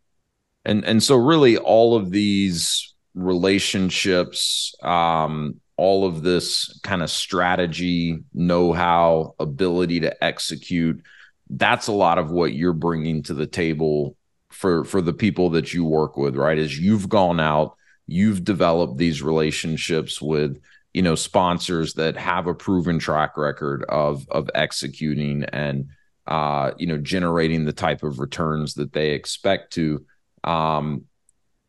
And 0.63 0.83
and 0.85 1.03
so 1.03 1.15
really 1.15 1.57
all 1.57 1.95
of 1.95 2.09
these 2.09 2.94
relationships, 3.15 4.75
um, 4.83 5.59
all 5.77 6.05
of 6.05 6.21
this 6.21 6.79
kind 6.83 7.01
of 7.01 7.09
strategy, 7.09 8.19
know 8.33 8.73
how, 8.73 9.35
ability 9.39 10.01
to 10.01 10.23
execute. 10.23 11.01
That's 11.49 11.87
a 11.87 11.93
lot 11.93 12.17
of 12.17 12.31
what 12.31 12.53
you're 12.53 12.73
bringing 12.73 13.23
to 13.23 13.33
the 13.33 13.47
table 13.47 14.15
for 14.49 14.85
for 14.85 15.01
the 15.01 15.13
people 15.13 15.49
that 15.51 15.73
you 15.73 15.83
work 15.85 16.17
with, 16.17 16.35
right? 16.35 16.57
Is 16.57 16.79
you've 16.79 17.09
gone 17.09 17.39
out, 17.39 17.75
you've 18.07 18.43
developed 18.43 18.97
these 18.97 19.21
relationships 19.21 20.21
with 20.21 20.61
you 20.93 21.01
know 21.01 21.15
sponsors 21.15 21.93
that 21.95 22.15
have 22.15 22.47
a 22.47 22.53
proven 22.53 22.99
track 22.99 23.37
record 23.37 23.83
of 23.89 24.25
of 24.29 24.49
executing 24.55 25.43
and 25.45 25.89
uh, 26.27 26.71
you 26.77 26.87
know 26.87 26.97
generating 26.97 27.65
the 27.65 27.73
type 27.73 28.03
of 28.03 28.19
returns 28.19 28.75
that 28.75 28.93
they 28.93 29.11
expect 29.11 29.73
to. 29.73 30.05
Um, 30.43 31.05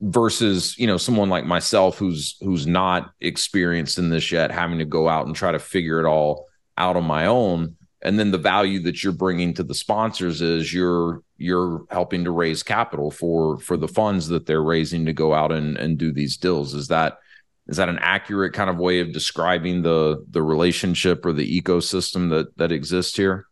versus 0.00 0.78
you 0.78 0.86
know 0.86 0.98
someone 0.98 1.30
like 1.30 1.46
myself 1.46 1.96
who's 1.96 2.36
who's 2.40 2.66
not 2.66 3.12
experienced 3.20 3.98
in 3.98 4.10
this 4.10 4.30
yet 4.30 4.50
having 4.50 4.78
to 4.78 4.84
go 4.84 5.08
out 5.08 5.26
and 5.26 5.34
try 5.34 5.50
to 5.50 5.58
figure 5.58 5.98
it 5.98 6.06
all 6.06 6.46
out 6.78 6.96
on 6.96 7.04
my 7.04 7.26
own. 7.26 7.76
And 8.02 8.18
then 8.18 8.30
the 8.30 8.38
value 8.38 8.80
that 8.80 9.02
you're 9.02 9.12
bringing 9.12 9.54
to 9.54 9.62
the 9.62 9.74
sponsors 9.74 10.42
is 10.42 10.72
you're 10.72 11.22
you're 11.38 11.84
helping 11.90 12.24
to 12.24 12.30
raise 12.30 12.62
capital 12.62 13.10
for 13.10 13.58
for 13.58 13.76
the 13.76 13.88
funds 13.88 14.28
that 14.28 14.46
they're 14.46 14.62
raising 14.62 15.06
to 15.06 15.12
go 15.12 15.34
out 15.34 15.50
and 15.50 15.76
and 15.78 15.98
do 15.98 16.12
these 16.12 16.36
deals. 16.36 16.74
Is 16.74 16.88
that 16.88 17.18
is 17.66 17.78
that 17.78 17.88
an 17.88 17.98
accurate 18.00 18.52
kind 18.52 18.70
of 18.70 18.76
way 18.76 19.00
of 19.00 19.12
describing 19.12 19.82
the 19.82 20.24
the 20.30 20.42
relationship 20.42 21.24
or 21.24 21.32
the 21.32 21.60
ecosystem 21.60 22.30
that 22.30 22.56
that 22.58 22.70
exists 22.70 23.16
here? 23.16 23.46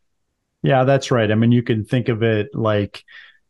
Yeah 0.63 0.85
that's 0.85 1.11
right. 1.11 1.31
I 1.31 1.35
mean 1.35 1.51
you 1.51 1.63
can 1.63 1.85
think 1.85 2.09
of 2.09 2.23
it 2.23 2.55
like 2.55 3.03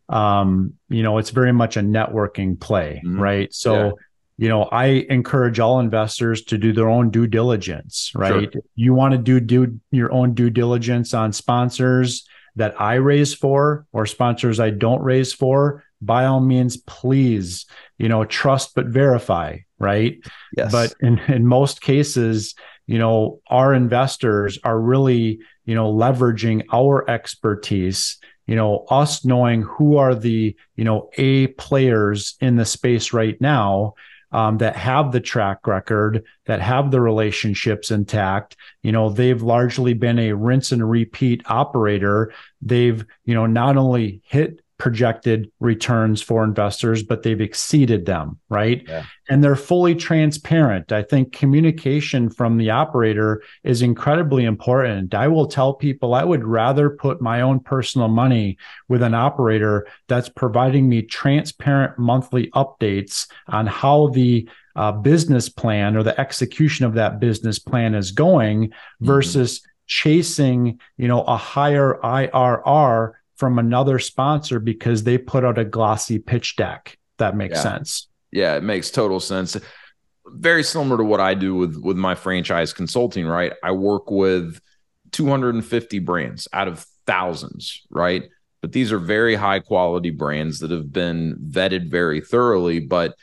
um, 0.09 0.75
you 0.89 1.03
know, 1.03 1.19
it's 1.19 1.31
very 1.31 1.53
much 1.53 1.77
a 1.77 1.81
networking 1.81 2.59
play, 2.59 3.01
mm-hmm. 3.05 3.21
right? 3.21 3.55
So, 3.55 3.75
yeah. 3.75 3.93
you 4.37 4.49
know, 4.49 4.65
I 4.65 5.07
encourage 5.09 5.61
all 5.61 5.81
investors 5.81 6.43
to 6.45 6.59
do 6.59 6.73
their 6.73 6.89
own 6.89 7.11
due 7.11 7.27
diligence, 7.27 8.13
right? 8.15 8.53
Sure. 8.53 8.63
You 8.75 8.95
want 8.95 9.13
to 9.13 9.19
do 9.19 9.41
do 9.41 9.81
your 9.91 10.13
own 10.13 10.35
due 10.35 10.51
diligence 10.51 11.15
on 11.15 11.33
sponsors 11.33 12.27
that 12.57 12.81
I 12.81 12.95
raise 12.95 13.35
for 13.35 13.87
or 13.93 14.07
sponsors 14.07 14.61
I 14.61 14.71
don't 14.71 15.03
raise 15.03 15.33
for, 15.33 15.83
by 16.01 16.27
all 16.27 16.41
means, 16.41 16.77
please, 16.77 17.67
you 17.99 18.09
know, 18.09 18.25
trust 18.25 18.75
but 18.75 18.87
verify, 18.87 19.59
right? 19.79 20.19
Yes. 20.57 20.71
But 20.71 20.95
in 21.01 21.19
in 21.29 21.47
most 21.47 21.81
cases, 21.81 22.55
you 22.87 22.99
know, 22.99 23.41
our 23.49 23.73
investors 23.73 24.59
are 24.63 24.79
really, 24.79 25.41
you 25.65 25.75
know, 25.75 25.93
leveraging 25.93 26.65
our 26.73 27.09
expertise 27.09 28.19
you 28.47 28.57
know 28.57 28.85
us 28.91 29.25
knowing 29.25 29.63
who 29.63 29.97
are 29.97 30.15
the 30.15 30.57
you 30.77 30.85
know 30.85 31.11
a 31.19 31.49
players 31.49 32.37
in 32.41 32.57
the 32.57 32.65
space 32.65 33.13
right 33.13 33.41
now 33.41 33.95
um, 34.33 34.59
that 34.59 34.75
have 34.75 35.13
the 35.13 35.21
track 35.21 35.67
record 35.67 36.25
that 36.47 36.61
have 36.61 36.91
the 36.91 37.01
relationships 37.01 37.91
intact 37.91 38.57
you 38.83 38.93
know 38.93 39.09
they've 39.09 39.43
largely 39.43 39.95
been 39.95 40.19
a 40.19 40.33
rinse 40.33 40.73
and 40.73 40.89
repeat 40.89 41.43
operator. 41.47 42.33
They've 42.61 43.05
you 43.25 43.35
know 43.35 43.47
not 43.47 43.77
only 43.77 44.21
hit 44.25 44.64
projected 44.85 45.51
returns 45.61 46.21
for 46.21 46.45
investors, 46.45 47.03
but 47.03 47.23
they've 47.23 47.41
exceeded 47.41 48.05
them, 48.05 48.39
right? 48.51 48.85
Yeah. 48.87 49.07
And 49.31 49.43
they're 49.43 49.57
fully 49.57 49.95
transparent. 49.95 50.93
I 50.93 51.03
think 51.03 51.33
communication 51.33 52.29
from 52.29 52.59
the 52.59 52.69
operator 52.69 53.43
is 53.63 53.81
incredibly 53.81 54.45
important. 54.45 55.15
I 55.15 55.29
will 55.29 55.47
tell 55.47 55.73
people 55.73 56.13
I 56.13 56.23
would 56.23 56.45
rather 56.45 56.91
put 56.91 57.23
my 57.23 57.41
own 57.41 57.61
personal 57.61 58.09
money 58.09 58.59
with 58.87 59.03
an 59.03 59.15
operator 59.15 59.87
that's 60.07 60.29
providing 60.29 60.87
me 60.87 61.01
transparent 61.01 61.99
monthly 61.99 62.51
updates 62.51 63.27
on 63.49 63.67
how 63.67 64.09
the 64.09 64.47
uh, 64.77 64.93
business 64.93 65.49
plan 65.49 65.97
or 65.97 66.03
the 66.03 66.21
execution 66.21 66.85
of 66.85 66.93
that 66.93 67.21
business 67.21 67.59
plan 67.59 67.95
is 67.95 68.11
going 68.11 68.69
mm-hmm. 68.69 69.07
versus 69.07 69.61
mm-hmm. 69.61 69.71
chasing, 69.87 70.79
you 70.99 71.09
know, 71.09 71.23
a 71.23 71.39
higher 71.39 71.99
IRR 72.05 73.13
from 73.37 73.59
another 73.59 73.99
sponsor 73.99 74.61
because 74.61 75.03
they 75.03 75.19
put 75.19 75.45
out 75.45 75.59
a 75.59 75.65
glossy 75.65 76.19
pitch 76.19 76.57
deck. 76.57 76.99
That 77.19 77.37
makes 77.37 77.57
yeah. 77.57 77.63
sense. 77.63 78.09
Yeah, 78.33 78.57
it 78.57 78.63
makes 78.63 78.91
total 78.91 79.21
sense. 79.21 79.57
Very 80.27 80.63
similar 80.63 80.97
to 80.97 81.05
what 81.05 81.21
I 81.21 81.35
do 81.35 81.55
with 81.55 81.77
with 81.77 81.97
my 81.97 82.15
franchise 82.15 82.73
consulting, 82.73 83.27
right? 83.27 83.53
I 83.63 83.73
work 83.73 84.11
with 84.11 84.61
250 85.13 85.99
brands 86.01 86.49
out 86.53 86.67
of 86.67 86.85
thousands, 87.07 87.83
right? 87.91 88.25
But 88.61 88.73
these 88.73 88.93
are 88.93 88.99
very 88.99 89.35
high 89.35 89.61
quality 89.61 90.11
brands 90.11 90.61
that 90.61 90.71
have 90.71 90.93
been 90.93 91.37
vetted 91.51 91.91
very 91.91 92.21
thoroughly, 92.21 92.81
but 92.81 93.15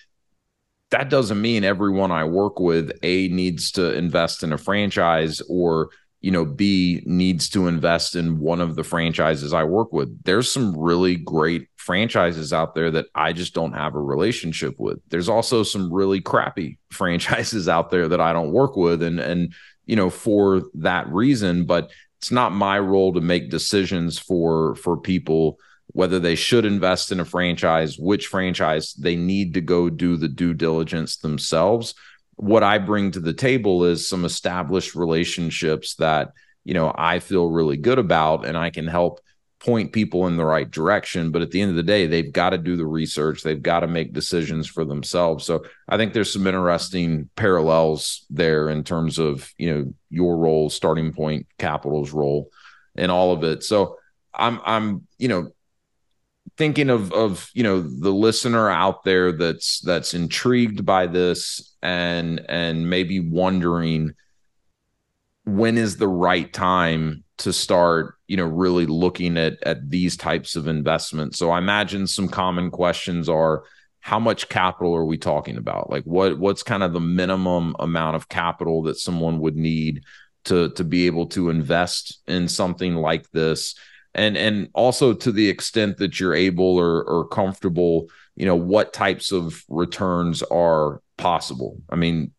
that 0.91 1.09
doesn't 1.09 1.41
mean 1.41 1.63
everyone 1.63 2.11
I 2.11 2.25
work 2.25 2.59
with 2.59 2.91
a 3.01 3.27
needs 3.29 3.71
to 3.71 3.93
invest 3.93 4.43
in 4.43 4.53
a 4.53 4.57
franchise 4.57 5.41
or 5.49 5.89
you 6.21 6.29
know, 6.29 6.45
B 6.45 7.01
needs 7.05 7.49
to 7.49 7.67
invest 7.67 8.15
in 8.15 8.39
one 8.39 8.61
of 8.61 8.75
the 8.75 8.83
franchises 8.83 9.53
I 9.53 9.63
work 9.63 9.91
with. 9.91 10.23
There's 10.23 10.51
some 10.51 10.77
really 10.77 11.15
great 11.15 11.67
franchises 11.77 12.53
out 12.53 12.75
there 12.75 12.91
that 12.91 13.07
I 13.15 13.33
just 13.33 13.55
don't 13.55 13.73
have 13.73 13.95
a 13.95 14.01
relationship 14.01 14.75
with. 14.77 14.99
There's 15.09 15.29
also 15.29 15.63
some 15.63 15.91
really 15.91 16.21
crappy 16.21 16.77
franchises 16.91 17.67
out 17.67 17.89
there 17.89 18.07
that 18.07 18.21
I 18.21 18.33
don't 18.33 18.53
work 18.53 18.75
with 18.75 19.01
and 19.01 19.19
and 19.19 19.53
you 19.87 19.95
know, 19.95 20.11
for 20.11 20.61
that 20.75 21.11
reason, 21.11 21.65
but 21.65 21.91
it's 22.19 22.31
not 22.31 22.53
my 22.53 22.79
role 22.79 23.13
to 23.13 23.21
make 23.21 23.49
decisions 23.49 24.19
for 24.19 24.75
for 24.75 24.95
people 24.95 25.57
whether 25.93 26.19
they 26.19 26.35
should 26.35 26.63
invest 26.63 27.11
in 27.11 27.19
a 27.19 27.25
franchise, 27.25 27.97
which 27.97 28.27
franchise 28.27 28.93
they 28.93 29.15
need 29.15 29.55
to 29.55 29.59
go 29.59 29.89
do 29.89 30.15
the 30.15 30.29
due 30.29 30.53
diligence 30.53 31.17
themselves 31.17 31.93
what 32.41 32.63
I 32.63 32.79
bring 32.79 33.11
to 33.11 33.19
the 33.19 33.35
table 33.35 33.83
is 33.83 34.09
some 34.09 34.25
established 34.25 34.95
relationships 34.95 35.93
that, 35.97 36.31
you 36.63 36.73
know, 36.73 36.91
I 36.97 37.19
feel 37.19 37.47
really 37.47 37.77
good 37.77 37.99
about 37.99 38.47
and 38.47 38.57
I 38.57 38.71
can 38.71 38.87
help 38.87 39.19
point 39.59 39.93
people 39.93 40.25
in 40.25 40.37
the 40.37 40.43
right 40.43 40.69
direction. 40.69 41.29
But 41.29 41.43
at 41.43 41.51
the 41.51 41.61
end 41.61 41.69
of 41.69 41.75
the 41.75 41.83
day, 41.83 42.07
they've 42.07 42.33
got 42.33 42.49
to 42.49 42.57
do 42.57 42.75
the 42.75 42.85
research. 42.85 43.43
They've 43.43 43.61
got 43.61 43.81
to 43.81 43.87
make 43.87 44.13
decisions 44.13 44.65
for 44.65 44.83
themselves. 44.83 45.45
So 45.45 45.65
I 45.87 45.97
think 45.97 46.13
there's 46.13 46.33
some 46.33 46.47
interesting 46.47 47.29
parallels 47.35 48.25
there 48.31 48.69
in 48.69 48.83
terms 48.83 49.19
of, 49.19 49.53
you 49.59 49.71
know, 49.71 49.93
your 50.09 50.35
role, 50.35 50.71
starting 50.71 51.13
point, 51.13 51.45
capital's 51.59 52.11
role, 52.11 52.49
and 52.95 53.11
all 53.11 53.33
of 53.33 53.43
it. 53.43 53.63
So 53.63 53.99
I'm 54.33 54.59
I'm, 54.65 55.07
you 55.19 55.27
know, 55.27 55.51
thinking 56.61 56.91
of 56.91 57.11
of 57.11 57.49
you 57.55 57.63
know 57.63 57.81
the 57.81 58.11
listener 58.11 58.69
out 58.69 59.03
there 59.03 59.31
that's 59.31 59.79
that's 59.79 60.13
intrigued 60.13 60.85
by 60.85 61.07
this 61.07 61.75
and 61.81 62.39
and 62.47 62.87
maybe 62.87 63.19
wondering 63.19 64.13
when 65.45 65.75
is 65.75 65.97
the 65.97 66.07
right 66.07 66.53
time 66.53 67.23
to 67.39 67.51
start 67.51 68.13
you 68.27 68.37
know 68.37 68.45
really 68.45 68.85
looking 68.85 69.37
at 69.37 69.57
at 69.63 69.89
these 69.89 70.15
types 70.15 70.55
of 70.55 70.67
investments. 70.67 71.39
So 71.39 71.49
i 71.49 71.57
imagine 71.57 72.05
some 72.05 72.27
common 72.27 72.69
questions 72.69 73.27
are 73.27 73.63
how 73.99 74.19
much 74.19 74.47
capital 74.47 74.95
are 74.95 75.05
we 75.05 75.17
talking 75.17 75.57
about? 75.57 75.89
Like 75.89 76.03
what 76.03 76.37
what's 76.37 76.61
kind 76.61 76.83
of 76.83 76.93
the 76.93 76.99
minimum 76.99 77.75
amount 77.79 78.17
of 78.17 78.29
capital 78.29 78.83
that 78.83 78.99
someone 78.99 79.39
would 79.39 79.55
need 79.55 80.03
to 80.43 80.69
to 80.73 80.83
be 80.83 81.07
able 81.07 81.25
to 81.29 81.49
invest 81.49 82.19
in 82.27 82.47
something 82.47 82.93
like 82.93 83.27
this 83.31 83.73
and 84.13 84.37
and 84.37 84.69
also 84.73 85.13
to 85.13 85.31
the 85.31 85.49
extent 85.49 85.97
that 85.97 86.19
you're 86.19 86.33
able 86.33 86.77
or 86.77 87.03
or 87.03 87.27
comfortable 87.27 88.07
you 88.35 88.45
know 88.45 88.55
what 88.55 88.93
types 88.93 89.31
of 89.31 89.63
returns 89.67 90.41
are 90.43 91.01
possible. 91.17 91.77
I 91.89 91.95
mean 91.95 92.31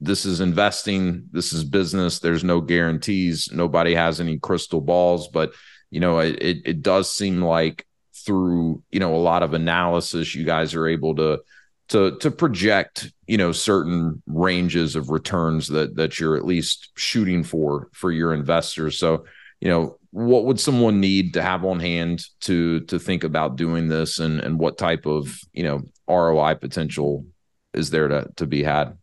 this 0.00 0.26
is 0.26 0.40
investing 0.40 1.26
this 1.32 1.54
is 1.54 1.64
business 1.64 2.18
there's 2.18 2.44
no 2.44 2.60
guarantees 2.60 3.48
nobody 3.50 3.94
has 3.94 4.20
any 4.20 4.38
crystal 4.38 4.82
balls 4.82 5.28
but 5.28 5.52
you 5.90 6.00
know 6.00 6.18
it 6.18 6.36
it 6.66 6.82
does 6.82 7.10
seem 7.10 7.40
like 7.40 7.86
through 8.14 8.82
you 8.90 9.00
know 9.00 9.14
a 9.14 9.16
lot 9.16 9.42
of 9.42 9.54
analysis 9.54 10.34
you 10.34 10.44
guys 10.44 10.74
are 10.74 10.86
able 10.86 11.14
to 11.14 11.40
to 11.88 12.16
to 12.18 12.30
project 12.30 13.12
you 13.26 13.38
know 13.38 13.52
certain 13.52 14.22
ranges 14.26 14.96
of 14.96 15.10
returns 15.10 15.68
that 15.68 15.96
that 15.96 16.18
you're 16.18 16.36
at 16.36 16.44
least 16.44 16.90
shooting 16.96 17.42
for 17.42 17.88
for 17.92 18.10
your 18.10 18.34
investors. 18.34 18.98
So 18.98 19.24
you 19.60 19.68
know 19.68 19.98
what 20.16 20.46
would 20.46 20.58
someone 20.58 20.98
need 20.98 21.34
to 21.34 21.42
have 21.42 21.62
on 21.62 21.78
hand 21.78 22.24
to 22.40 22.80
to 22.80 22.98
think 22.98 23.22
about 23.22 23.56
doing 23.56 23.88
this 23.88 24.18
and 24.18 24.40
and 24.40 24.58
what 24.58 24.78
type 24.78 25.04
of 25.04 25.38
you 25.52 25.62
know 25.62 25.82
ROI 26.08 26.54
potential 26.54 27.26
is 27.74 27.90
there 27.90 28.08
to 28.08 28.26
to 28.36 28.46
be 28.46 28.62
had 28.62 28.96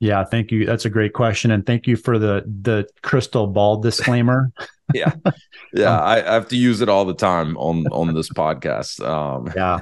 yeah, 0.00 0.22
thank 0.22 0.50
you. 0.50 0.66
That's 0.66 0.84
a 0.84 0.90
great 0.90 1.14
question, 1.14 1.50
and 1.50 1.64
thank 1.64 1.86
you 1.86 1.96
for 1.96 2.18
the 2.18 2.44
the 2.62 2.86
crystal 3.02 3.46
ball 3.46 3.78
disclaimer. 3.78 4.52
yeah, 4.94 5.12
yeah, 5.72 5.96
um, 5.98 6.04
I, 6.04 6.28
I, 6.28 6.34
have 6.34 6.48
to 6.48 6.56
use 6.56 6.82
it 6.82 6.90
all 6.90 7.06
the 7.06 7.14
time 7.14 7.56
on 7.56 7.86
on 7.86 8.12
this 8.12 8.28
podcast. 8.28 9.02
Um, 9.02 9.50
yeah, 9.56 9.80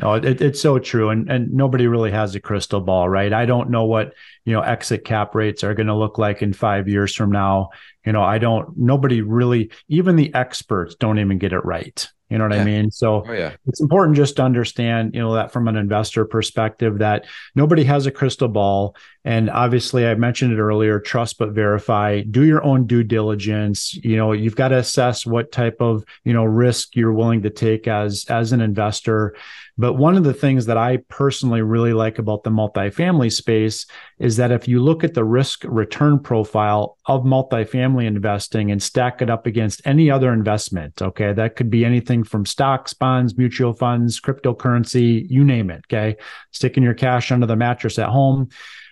no, 0.00 0.14
it, 0.14 0.40
it's 0.40 0.60
so 0.60 0.78
true, 0.78 1.10
and 1.10 1.30
and 1.30 1.52
nobody 1.52 1.86
really 1.86 2.10
has 2.10 2.34
a 2.34 2.40
crystal 2.40 2.80
ball, 2.80 3.08
right? 3.08 3.32
I 3.32 3.46
don't 3.46 3.70
know 3.70 3.84
what 3.84 4.14
you 4.44 4.52
know 4.52 4.60
exit 4.60 5.04
cap 5.04 5.34
rates 5.34 5.62
are 5.62 5.74
going 5.74 5.88
to 5.88 5.94
look 5.94 6.18
like 6.18 6.42
in 6.42 6.52
five 6.52 6.88
years 6.88 7.14
from 7.14 7.30
now. 7.30 7.70
You 8.04 8.12
know, 8.12 8.22
I 8.22 8.38
don't. 8.38 8.76
Nobody 8.76 9.20
really, 9.20 9.70
even 9.88 10.16
the 10.16 10.34
experts, 10.34 10.94
don't 10.94 11.18
even 11.18 11.38
get 11.38 11.52
it 11.52 11.64
right. 11.64 12.08
You 12.30 12.38
know 12.38 12.44
what 12.44 12.54
yeah. 12.54 12.62
I 12.62 12.64
mean? 12.64 12.90
So 12.92 13.24
oh, 13.26 13.32
yeah. 13.32 13.56
it's 13.66 13.80
important 13.80 14.16
just 14.16 14.36
to 14.36 14.42
understand, 14.42 15.14
you 15.14 15.20
know, 15.20 15.34
that 15.34 15.52
from 15.52 15.66
an 15.66 15.76
investor 15.76 16.24
perspective, 16.24 16.98
that 16.98 17.26
nobody 17.56 17.82
has 17.84 18.06
a 18.06 18.12
crystal 18.12 18.46
ball. 18.46 18.94
And 19.24 19.50
obviously, 19.50 20.06
I 20.06 20.14
mentioned 20.14 20.52
it 20.52 20.60
earlier 20.60 21.00
trust 21.00 21.38
but 21.38 21.50
verify, 21.50 22.20
do 22.22 22.44
your 22.44 22.64
own 22.64 22.86
due 22.86 23.02
diligence. 23.02 23.94
You 23.94 24.16
know, 24.16 24.30
you've 24.30 24.54
got 24.54 24.68
to 24.68 24.78
assess 24.78 25.26
what 25.26 25.50
type 25.50 25.78
of, 25.80 26.04
you 26.24 26.32
know, 26.32 26.44
risk 26.44 26.94
you're 26.94 27.12
willing 27.12 27.42
to 27.42 27.50
take 27.50 27.88
as 27.88 28.24
as 28.28 28.52
an 28.52 28.60
investor. 28.60 29.34
But 29.80 29.94
one 29.94 30.14
of 30.18 30.24
the 30.24 30.34
things 30.34 30.66
that 30.66 30.76
I 30.76 30.98
personally 31.08 31.62
really 31.62 31.94
like 31.94 32.18
about 32.18 32.44
the 32.44 32.50
multifamily 32.50 33.32
space 33.32 33.86
is 34.18 34.36
that 34.36 34.52
if 34.52 34.68
you 34.68 34.78
look 34.78 35.04
at 35.04 35.14
the 35.14 35.24
risk 35.24 35.64
return 35.64 36.18
profile 36.18 36.98
of 37.06 37.22
multifamily 37.22 38.04
investing 38.04 38.70
and 38.70 38.82
stack 38.82 39.22
it 39.22 39.30
up 39.30 39.46
against 39.46 39.80
any 39.86 40.10
other 40.10 40.34
investment, 40.34 41.00
okay, 41.00 41.32
that 41.32 41.56
could 41.56 41.70
be 41.70 41.86
anything 41.86 42.24
from 42.24 42.44
stocks, 42.44 42.92
bonds, 42.92 43.38
mutual 43.38 43.72
funds, 43.72 44.20
cryptocurrency, 44.20 45.24
you 45.30 45.44
name 45.44 45.70
it, 45.70 45.82
okay, 45.86 46.14
sticking 46.50 46.82
your 46.82 46.92
cash 46.92 47.32
under 47.32 47.46
the 47.46 47.56
mattress 47.56 47.98
at 47.98 48.10
home 48.10 48.50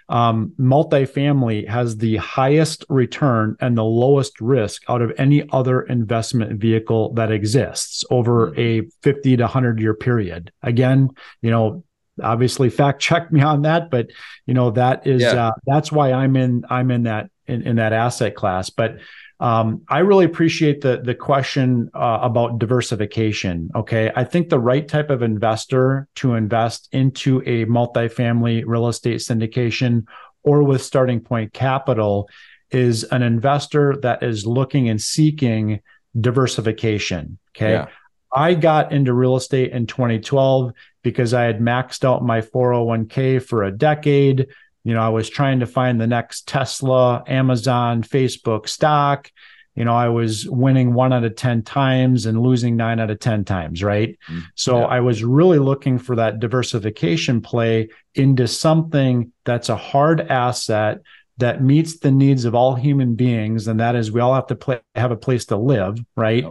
um, 0.08 0.52
multifamily 0.58 1.68
has 1.68 1.96
the 1.98 2.16
highest 2.16 2.84
return 2.88 3.56
and 3.60 3.76
the 3.76 3.84
lowest 3.84 4.40
risk 4.40 4.82
out 4.88 5.02
of 5.02 5.12
any 5.18 5.48
other 5.52 5.82
investment 5.82 6.60
vehicle 6.60 7.12
that 7.14 7.30
exists 7.30 8.04
over 8.10 8.48
hmm. 8.48 8.60
a 8.60 8.82
50 9.02 9.36
to 9.36 9.42
100 9.42 9.80
year 9.80 9.94
period. 9.94 10.52
Again, 10.62 11.10
you 11.42 11.50
know, 11.50 11.84
obviously 12.22 12.70
fact 12.70 13.00
check 13.00 13.30
me 13.30 13.42
on 13.42 13.62
that, 13.62 13.90
but 13.90 14.08
you 14.46 14.54
know 14.54 14.70
that 14.72 15.06
is 15.06 15.22
yeah. 15.22 15.48
uh, 15.48 15.52
that's 15.66 15.92
why 15.92 16.12
I'm 16.12 16.36
in 16.36 16.64
I'm 16.68 16.90
in 16.90 17.04
that 17.04 17.30
in, 17.46 17.62
in 17.62 17.76
that 17.76 17.92
asset 17.92 18.34
class. 18.34 18.70
But 18.70 18.98
um, 19.40 19.82
I 19.88 20.00
really 20.00 20.24
appreciate 20.24 20.80
the 20.80 21.00
the 21.02 21.14
question 21.14 21.90
uh, 21.94 22.18
about 22.22 22.58
diversification. 22.58 23.70
Okay, 23.74 24.10
I 24.14 24.24
think 24.24 24.48
the 24.48 24.58
right 24.58 24.86
type 24.86 25.10
of 25.10 25.22
investor 25.22 26.08
to 26.16 26.34
invest 26.34 26.88
into 26.92 27.40
a 27.46 27.64
multifamily 27.66 28.64
real 28.66 28.88
estate 28.88 29.18
syndication 29.18 30.06
or 30.42 30.62
with 30.62 30.82
starting 30.82 31.20
point 31.20 31.52
capital 31.52 32.28
is 32.70 33.04
an 33.04 33.22
investor 33.22 33.96
that 34.02 34.22
is 34.22 34.46
looking 34.46 34.88
and 34.88 35.00
seeking 35.00 35.80
diversification. 36.18 37.38
Okay. 37.56 37.72
Yeah. 37.72 37.86
I 38.34 38.54
got 38.54 38.92
into 38.92 39.14
real 39.14 39.36
estate 39.36 39.72
in 39.72 39.86
2012 39.86 40.72
because 41.02 41.32
I 41.32 41.44
had 41.44 41.60
maxed 41.60 42.04
out 42.04 42.22
my 42.22 42.42
401k 42.42 43.42
for 43.42 43.64
a 43.64 43.72
decade 43.72 44.48
you 44.88 44.94
know, 44.94 45.02
I 45.02 45.10
was 45.10 45.28
trying 45.28 45.60
to 45.60 45.66
find 45.66 46.00
the 46.00 46.06
next 46.06 46.48
Tesla, 46.48 47.22
Amazon, 47.26 48.02
Facebook 48.02 48.66
stock. 48.66 49.30
You 49.74 49.84
know, 49.84 49.94
I 49.94 50.08
was 50.08 50.48
winning 50.48 50.94
one 50.94 51.12
out 51.12 51.24
of 51.24 51.36
10 51.36 51.62
times 51.62 52.24
and 52.24 52.40
losing 52.40 52.74
nine 52.74 52.98
out 52.98 53.10
of 53.10 53.20
10 53.20 53.44
times, 53.44 53.82
right? 53.82 54.18
Mm, 54.30 54.44
so 54.54 54.78
yeah. 54.78 54.86
I 54.86 55.00
was 55.00 55.22
really 55.22 55.58
looking 55.58 55.98
for 55.98 56.16
that 56.16 56.40
diversification 56.40 57.42
play 57.42 57.90
into 58.14 58.48
something 58.48 59.30
that's 59.44 59.68
a 59.68 59.76
hard 59.76 60.22
asset 60.22 61.02
that 61.36 61.62
meets 61.62 61.98
the 61.98 62.10
needs 62.10 62.46
of 62.46 62.54
all 62.54 62.74
human 62.74 63.14
beings 63.14 63.68
and 63.68 63.80
that 63.80 63.94
is 63.94 64.10
we 64.10 64.22
all 64.22 64.34
have 64.34 64.46
to 64.46 64.56
play, 64.56 64.80
have 64.94 65.10
a 65.10 65.16
place 65.16 65.44
to 65.46 65.56
live 65.58 65.98
right 66.16 66.46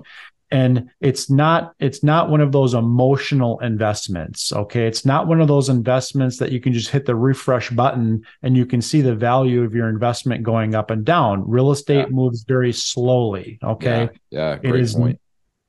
and 0.51 0.89
it's 1.01 1.29
not 1.29 1.73
it's 1.79 2.03
not 2.03 2.29
one 2.29 2.39
of 2.39 2.51
those 2.51 2.73
emotional 2.73 3.59
investments 3.59 4.53
okay? 4.53 4.87
It's 4.87 5.05
not 5.05 5.27
one 5.27 5.41
of 5.41 5.47
those 5.47 5.69
investments 5.69 6.37
that 6.37 6.51
you 6.51 6.61
can 6.61 6.73
just 6.73 6.89
hit 6.89 7.05
the 7.05 7.15
refresh 7.15 7.69
button 7.69 8.25
and 8.41 8.55
you 8.55 8.65
can 8.65 8.81
see 8.81 9.01
the 9.01 9.15
value 9.15 9.63
of 9.63 9.75
your 9.75 9.89
investment 9.89 10.43
going 10.43 10.75
up 10.75 10.89
and 10.89 11.03
down. 11.03 11.47
Real 11.47 11.71
estate 11.71 12.07
yeah. 12.07 12.15
moves 12.15 12.43
very 12.43 12.71
slowly 12.71 13.59
okay? 13.63 14.09
Yeah, 14.29 14.51
yeah 14.51 14.55
great 14.57 14.75
it 14.75 14.81
is 14.81 14.95
point. 14.95 15.19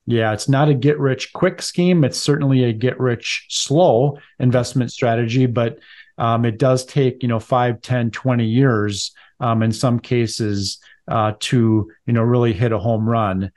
yeah 0.07 0.33
it's 0.33 0.49
not 0.49 0.69
a 0.69 0.75
get 0.75 0.99
rich 0.99 1.33
quick 1.33 1.61
scheme. 1.61 2.05
It's 2.05 2.19
certainly 2.19 2.65
a 2.65 2.73
get 2.73 3.01
rich 3.01 3.47
slow 3.49 4.19
investment 4.39 4.93
strategy 4.93 5.47
but 5.47 5.79
um, 6.19 6.45
it 6.45 6.59
does 6.59 6.85
take 6.85 7.23
you 7.23 7.29
know 7.29 7.41
5 7.41 7.81
10 7.81 8.11
20 8.11 8.45
years 8.45 9.13
um, 9.41 9.63
in 9.63 9.73
some 9.73 9.99
cases 9.99 10.79
uh, 11.09 11.33
to 11.41 11.91
you 12.07 12.13
know 12.13 12.23
really 12.23 12.53
hit 12.53 12.73
a 12.73 12.79
home 12.79 13.09
run 13.09 13.51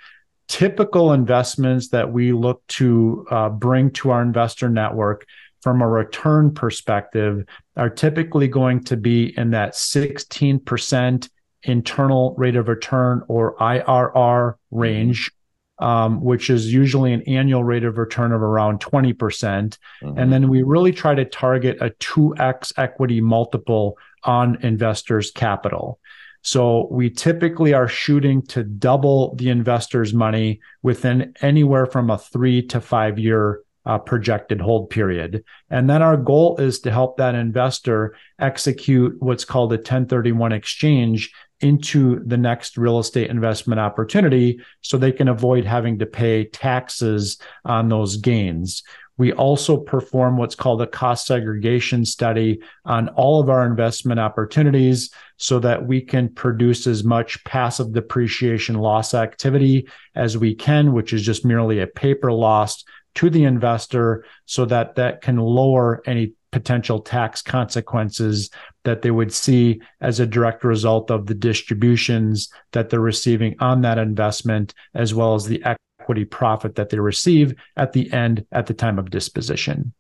typical 0.52 1.14
investments 1.14 1.88
that 1.88 2.12
we 2.12 2.34
look 2.34 2.62
to 2.68 3.26
uh, 3.32 3.48
bring 3.48 3.90
to 3.90 4.10
our 4.12 4.22
investor 4.22 4.68
network 4.68 5.26
from 5.62 5.82
a 5.82 5.88
return 5.88 6.54
perspective 6.54 7.46
are 7.78 7.90
typically 7.90 8.50
going 8.50 8.84
to 8.84 8.98
be 8.98 9.34
in 9.38 9.52
that 9.52 9.72
16% 9.74 11.30
internal 11.64 12.36
rate 12.38 12.58
of 12.58 12.68
return 12.68 13.24
or 13.30 13.56
IRR 13.60 14.56
range, 14.72 15.32
um, 15.80 16.20
which 16.22 16.50
is 16.50 16.74
usually 16.74 17.14
an 17.14 17.22
annual 17.22 17.64
rate 17.64 17.86
of 17.86 17.98
return 17.98 18.34
of 18.34 18.42
around 18.42 18.82
20%. 18.82 19.18
percent 19.18 19.78
mm 20.04 20.12
hmm 20.12 20.20
And 20.20 20.34
then 20.34 20.50
we 20.50 20.64
really 20.64 20.92
try 20.92 21.16
to 21.16 21.24
target 21.24 21.78
a 21.80 21.92
2x 21.92 22.74
equity 22.76 23.22
multiple 23.22 23.98
on 24.26 24.58
investors' 24.64 25.32
capital. 25.32 25.98
So 26.42 26.88
we 26.92 27.10
typically 27.10 27.74
are 27.74 27.88
shooting 27.88 28.42
to 28.48 28.64
double 28.64 29.36
the 29.36 29.50
investor's 29.50 30.14
money 30.14 30.60
within 30.82 31.34
anywhere 31.42 31.86
from 31.86 32.10
a 32.10 32.18
three 32.18 32.66
to 32.68 32.82
five 32.82 33.20
year 33.20 33.62
uh, 33.86 33.98
projected 33.98 34.62
hold 34.62 34.90
period. 34.90 35.44
And 35.70 35.90
then 35.90 36.02
our 36.02 36.18
goal 36.18 36.58
is 36.58 36.80
to 36.82 36.92
help 36.92 37.18
that 37.18 37.36
investor 37.36 38.16
execute 38.40 39.16
what's 39.20 39.46
called 39.46 39.74
a 39.74 39.78
1031 39.78 40.52
exchange 40.52 41.32
into 41.62 42.24
the 42.26 42.38
next 42.38 42.78
real 42.78 43.00
estate 43.00 43.30
investment 43.30 43.80
opportunity 43.80 44.60
so 44.82 44.98
they 44.98 45.12
can 45.12 45.28
avoid 45.28 45.64
having 45.64 46.00
to 46.00 46.06
pay 46.06 46.46
taxes 46.46 47.40
on 47.66 47.90
those 47.90 48.18
gains 48.18 48.84
We 49.22 49.34
also 49.34 49.78
perform 49.78 50.38
what's 50.38 50.56
called 50.56 50.82
a 50.82 50.88
cost 50.88 51.28
segregation 51.28 52.06
study 52.06 52.60
on 52.86 53.08
all 53.10 53.40
of 53.40 53.52
our 53.52 53.68
investment 53.68 54.20
opportunities 54.20 55.14
so 55.38 55.60
that 55.60 55.86
we 55.86 56.02
can 56.02 56.34
produce 56.34 56.88
as 56.88 57.04
much 57.04 57.44
passive 57.44 57.94
depreciation 57.94 58.80
loss 58.80 59.14
activity 59.14 59.88
as 60.16 60.40
we 60.40 60.56
can, 60.56 60.92
which 60.94 61.14
is 61.14 61.22
just 61.22 61.46
merely 61.46 61.82
a 61.82 61.86
paper 61.86 62.32
loss 62.32 62.84
to 63.14 63.30
the 63.30 63.44
investor 63.44 64.26
so 64.46 64.66
that 64.66 64.96
that 64.96 65.22
can 65.22 65.38
lower 65.38 66.02
any 66.08 66.34
potential 66.52 67.00
tax 67.00 67.44
consequences 67.44 68.50
that 68.86 69.04
they 69.04 69.12
would 69.12 69.32
see 69.32 69.80
as 70.02 70.20
a 70.20 70.26
direct 70.26 70.64
result 70.64 71.12
of 71.12 71.28
the 71.28 71.36
distributions 71.36 72.52
that 72.72 72.90
they're 72.90 73.00
receiving 73.00 73.56
on 73.60 73.82
that 73.82 74.00
investment, 74.00 74.74
as 74.96 75.14
well 75.14 75.36
as 75.36 75.46
the 75.46 75.64
equity 76.02 76.26
profit 76.26 76.76
that 76.76 76.90
they 76.90 77.00
receive 77.00 77.54
at 77.78 77.94
the 77.94 78.12
end 78.12 78.46
at 78.52 78.66
the 78.66 78.74
time 78.74 78.98
of 78.98 79.10
disposition. 79.10 79.94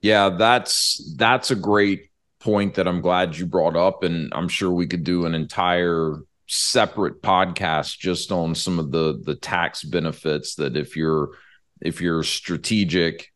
Yeah, 0.00 0.30
that's 0.30 1.14
that's 1.16 1.50
a 1.50 1.56
great 1.56 2.10
point 2.40 2.74
that 2.74 2.88
I'm 2.88 3.00
glad 3.00 3.36
you 3.36 3.46
brought 3.46 3.76
up 3.76 4.02
and 4.02 4.32
I'm 4.34 4.48
sure 4.48 4.70
we 4.70 4.86
could 4.86 5.04
do 5.04 5.26
an 5.26 5.34
entire 5.34 6.16
separate 6.48 7.22
podcast 7.22 7.98
just 7.98 8.30
on 8.30 8.54
some 8.54 8.78
of 8.78 8.92
the 8.92 9.20
the 9.24 9.34
tax 9.34 9.82
benefits 9.82 10.54
that 10.56 10.76
if 10.76 10.96
you're 10.96 11.30
if 11.80 12.00
you're 12.00 12.22
strategic 12.22 13.32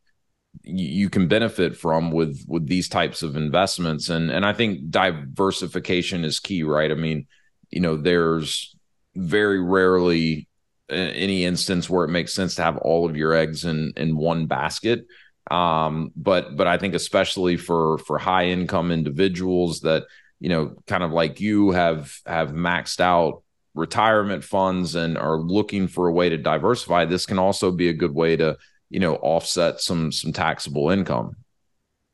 you 0.63 1.11
can 1.11 1.27
benefit 1.27 1.77
from 1.77 2.13
with 2.13 2.45
with 2.47 2.69
these 2.69 2.89
types 2.89 3.23
of 3.23 3.37
investments 3.37 4.11
and 4.11 4.31
and 4.31 4.47
I 4.47 4.53
think 4.53 4.91
diversification 4.91 6.25
is 6.25 6.39
key 6.39 6.63
right 6.63 6.91
I 6.91 6.95
mean 6.95 7.27
you 7.71 7.81
know 7.81 7.97
there's 7.97 8.77
very 9.17 9.61
rarely 9.61 10.49
any 10.91 11.45
instance 11.45 11.89
where 11.89 12.05
it 12.05 12.11
makes 12.11 12.33
sense 12.33 12.55
to 12.57 12.63
have 12.63 12.77
all 12.79 13.09
of 13.09 13.17
your 13.17 13.35
eggs 13.35 13.65
in 13.65 13.93
in 13.97 14.17
one 14.17 14.47
basket. 14.47 15.07
Um 15.51 16.13
but 16.17 16.57
but 16.57 16.67
I 16.67 16.79
think 16.79 16.95
especially 16.95 17.57
for 17.57 17.99
for 17.99 18.19
high 18.19 18.47
income 18.47 18.91
individuals 18.91 19.81
that 19.81 20.05
you 20.39 20.49
know 20.49 20.77
kind 20.87 21.03
of 21.03 21.13
like 21.13 21.41
you 21.41 21.71
have 21.71 22.17
have 22.27 22.51
maxed 22.51 23.01
out 23.01 23.43
retirement 23.75 24.43
funds 24.43 24.95
and 24.95 25.17
are 25.17 25.39
looking 25.39 25.87
for 25.87 26.09
a 26.09 26.13
way 26.13 26.29
to 26.29 26.37
diversify 26.37 27.05
this 27.05 27.25
can 27.25 27.39
also 27.39 27.71
be 27.71 27.89
a 27.89 27.93
good 27.93 28.15
way 28.15 28.37
to 28.37 28.57
you 28.91 28.99
know 28.99 29.15
offset 29.17 29.81
some 29.81 30.13
some 30.13 30.33
taxable 30.33 30.91
income. 30.91 31.37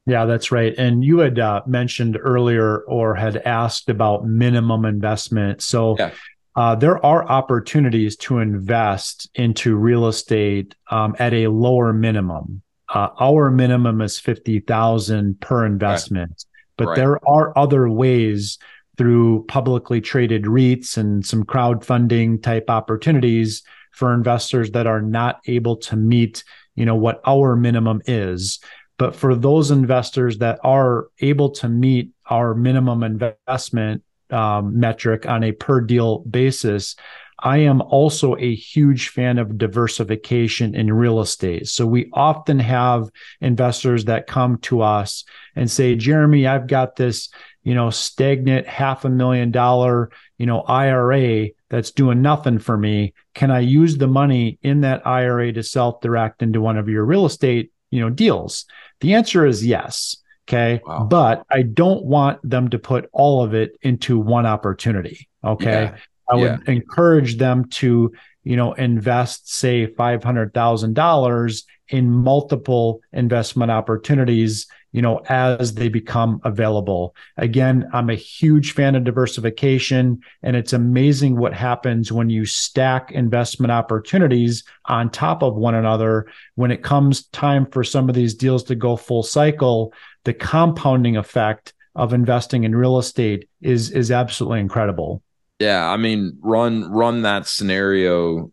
Yeah 0.07 0.24
that's 0.27 0.53
right. 0.53 0.72
And 0.79 1.03
you 1.03 1.18
had 1.18 1.39
uh, 1.39 1.62
mentioned 1.66 2.16
earlier 2.20 2.81
or 2.83 3.14
had 3.14 3.39
asked 3.39 3.89
about 3.89 4.24
minimum 4.27 4.85
investment. 4.85 5.62
So 5.62 5.97
yeah. 5.99 6.12
Uh, 6.57 6.75
there 6.75 7.05
are 7.05 7.29
opportunities 7.29 8.17
to 8.17 8.39
invest 8.39 9.29
into 9.35 9.77
real 9.77 10.09
estate 10.09 10.75
um, 10.91 11.15
at 11.19 11.33
a 11.33 11.49
lower 11.49 11.93
minimum 11.93 12.63
uh, 12.89 13.09
our 13.21 13.51
minimum 13.51 14.01
is 14.01 14.19
50000 14.19 15.41
per 15.41 15.67
investment 15.67 16.31
right. 16.31 16.45
but 16.77 16.87
right. 16.89 16.97
there 16.97 17.29
are 17.29 17.57
other 17.59 17.89
ways 17.89 18.59
through 18.97 19.45
publicly 19.49 20.01
traded 20.01 20.45
REITs 20.45 20.97
and 20.97 21.25
some 21.25 21.45
crowdfunding 21.45 22.43
type 22.43 22.71
opportunities 22.71 23.63
for 23.93 24.15
investors 24.15 24.71
that 24.71 24.87
are 24.87 25.03
not 25.03 25.41
able 25.47 25.77
to 25.77 25.97
meet 25.97 26.45
you 26.75 26.85
know 26.85 26.95
what 26.95 27.21
our 27.27 27.57
minimum 27.57 28.01
is 28.07 28.61
but 28.99 29.15
for 29.15 29.35
those 29.35 29.71
investors 29.71 30.39
that 30.39 30.59
are 30.63 31.09
able 31.21 31.51
to 31.51 31.69
meet 31.69 32.11
our 32.31 32.55
minimum 32.55 33.03
investment 33.03 34.03
um, 34.31 34.79
metric 34.79 35.27
on 35.27 35.45
a 35.45 35.53
per 35.53 35.81
deal 35.81 36.20
basis 36.20 36.97
I 37.39 37.59
am 37.59 37.83
also 37.83 38.35
a 38.37 38.55
huge 38.55 39.11
fan 39.11 39.39
of 39.39 39.59
diversification 39.59 40.74
in 40.74 40.93
real 40.93 41.20
estate. 41.20 41.68
So 41.68 41.87
we 41.87 42.09
often 42.12 42.59
have 42.59 43.11
investors 43.41 44.07
that 44.07 44.27
come 44.27 44.59
to 44.62 44.81
us 44.81 45.24
and 45.55 45.70
say, 45.70 45.97
Jeremy, 45.97 46.47
I've 46.47 46.66
got 46.66 46.97
this, 46.97 47.29
you 47.62 47.74
know, 47.74 47.91
stagnant 47.91 48.66
half 48.66 49.05
a 49.05 49.11
million 49.11 49.51
dollar, 49.51 50.11
you 50.39 50.47
know, 50.47 50.62
IRA 50.62 51.49
that's 51.68 51.91
doing 51.91 52.22
nothing 52.22 52.59
for 52.59 52.77
me. 52.77 53.12
Can 53.35 53.51
I 53.51 53.61
use 53.61 53.99
the 53.99 54.07
money 54.07 54.59
in 54.62 54.81
that 54.81 55.07
IRA 55.07 55.53
to 55.53 55.62
self 55.62 56.01
direct 56.01 56.43
into 56.43 56.62
one 56.62 56.79
of 56.79 56.89
your 56.89 57.05
real 57.05 57.27
estate, 57.27 57.70
you 57.91 58.01
know, 58.01 58.09
deals? 58.09 58.64
The 59.01 59.12
answer 59.12 59.45
is 59.45 59.64
yes. 59.64 60.16
Okay. 60.49 60.80
Wow. 60.86 61.05
But 61.05 61.44
I 61.51 61.62
don't 61.62 62.05
want 62.05 62.38
them 62.49 62.68
to 62.70 62.78
put 62.78 63.09
all 63.12 63.42
of 63.42 63.55
it 63.55 63.76
into 63.82 64.18
one 64.18 64.47
opportunity. 64.47 65.28
Okay. 65.44 65.64
Yeah. 65.84 65.97
I 66.28 66.34
would 66.36 66.61
yeah. 66.66 66.72
encourage 66.72 67.36
them 67.36 67.68
to, 67.70 68.12
you 68.44 68.57
know, 68.57 68.72
invest, 68.72 69.53
say, 69.53 69.86
$500,000 69.86 71.62
in 71.88 72.11
multiple 72.11 73.01
investment 73.12 73.70
opportunities 73.70 74.66
you 74.97 75.03
know, 75.03 75.20
as 75.28 75.74
they 75.74 75.90
become 75.90 76.40
available. 76.42 77.14
Again, 77.36 77.86
I'm 77.92 78.09
a 78.09 78.14
huge 78.14 78.72
fan 78.72 78.94
of 78.94 79.05
diversification, 79.05 80.20
and 80.42 80.57
it's 80.57 80.72
amazing 80.72 81.36
what 81.36 81.53
happens 81.53 82.11
when 82.11 82.30
you 82.30 82.47
stack 82.47 83.12
investment 83.12 83.70
opportunities 83.70 84.64
on 84.86 85.11
top 85.11 85.42
of 85.42 85.55
one 85.55 85.74
another. 85.74 86.28
When 86.55 86.70
it 86.70 86.82
comes 86.82 87.26
time 87.26 87.66
for 87.66 87.84
some 87.84 88.09
of 88.09 88.14
these 88.14 88.32
deals 88.32 88.64
to 88.64 88.74
go 88.74 88.97
full 88.97 89.22
cycle, 89.22 89.92
the 90.24 90.32
compounding 90.32 91.18
effect 91.18 91.74
of 91.94 92.14
investing 92.14 92.64
in 92.64 92.74
real 92.74 92.97
estate 92.97 93.51
is 93.61 93.90
is 93.90 94.11
absolutely 94.11 94.61
incredible. 94.61 95.22
Yeah, 95.59 95.86
I 95.86 95.99
mean, 95.99 96.38
run 96.40 96.90
run 96.90 97.20
that 97.20 97.47
scenario 97.47 98.51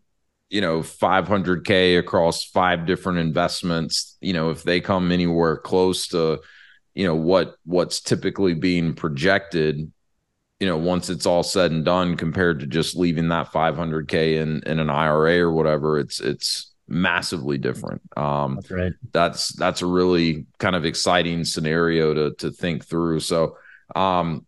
you 0.54 0.60
know 0.60 0.82
500k 0.82 1.98
across 1.98 2.44
five 2.44 2.86
different 2.86 3.18
investments 3.18 4.16
you 4.20 4.32
know 4.32 4.50
if 4.50 4.62
they 4.62 4.80
come 4.80 5.10
anywhere 5.10 5.56
close 5.56 6.06
to 6.08 6.40
you 6.94 7.04
know 7.04 7.16
what 7.16 7.56
what's 7.64 8.00
typically 8.00 8.54
being 8.54 8.94
projected 8.94 9.92
you 10.60 10.68
know 10.68 10.76
once 10.76 11.10
it's 11.10 11.26
all 11.26 11.42
said 11.42 11.72
and 11.72 11.84
done 11.84 12.16
compared 12.16 12.60
to 12.60 12.68
just 12.68 12.96
leaving 12.96 13.30
that 13.30 13.50
500k 13.50 14.40
in 14.40 14.62
in 14.64 14.78
an 14.78 14.90
IRA 14.90 15.40
or 15.40 15.50
whatever 15.50 15.98
it's 15.98 16.20
it's 16.20 16.72
massively 16.86 17.58
different. 17.58 18.02
Um 18.16 18.54
that's 18.56 18.70
right. 18.70 18.92
that's 19.12 19.48
that's 19.54 19.82
a 19.82 19.86
really 19.86 20.46
kind 20.58 20.76
of 20.76 20.84
exciting 20.84 21.44
scenario 21.44 22.14
to 22.14 22.34
to 22.36 22.52
think 22.52 22.84
through. 22.84 23.18
So 23.20 23.56
um 23.96 24.46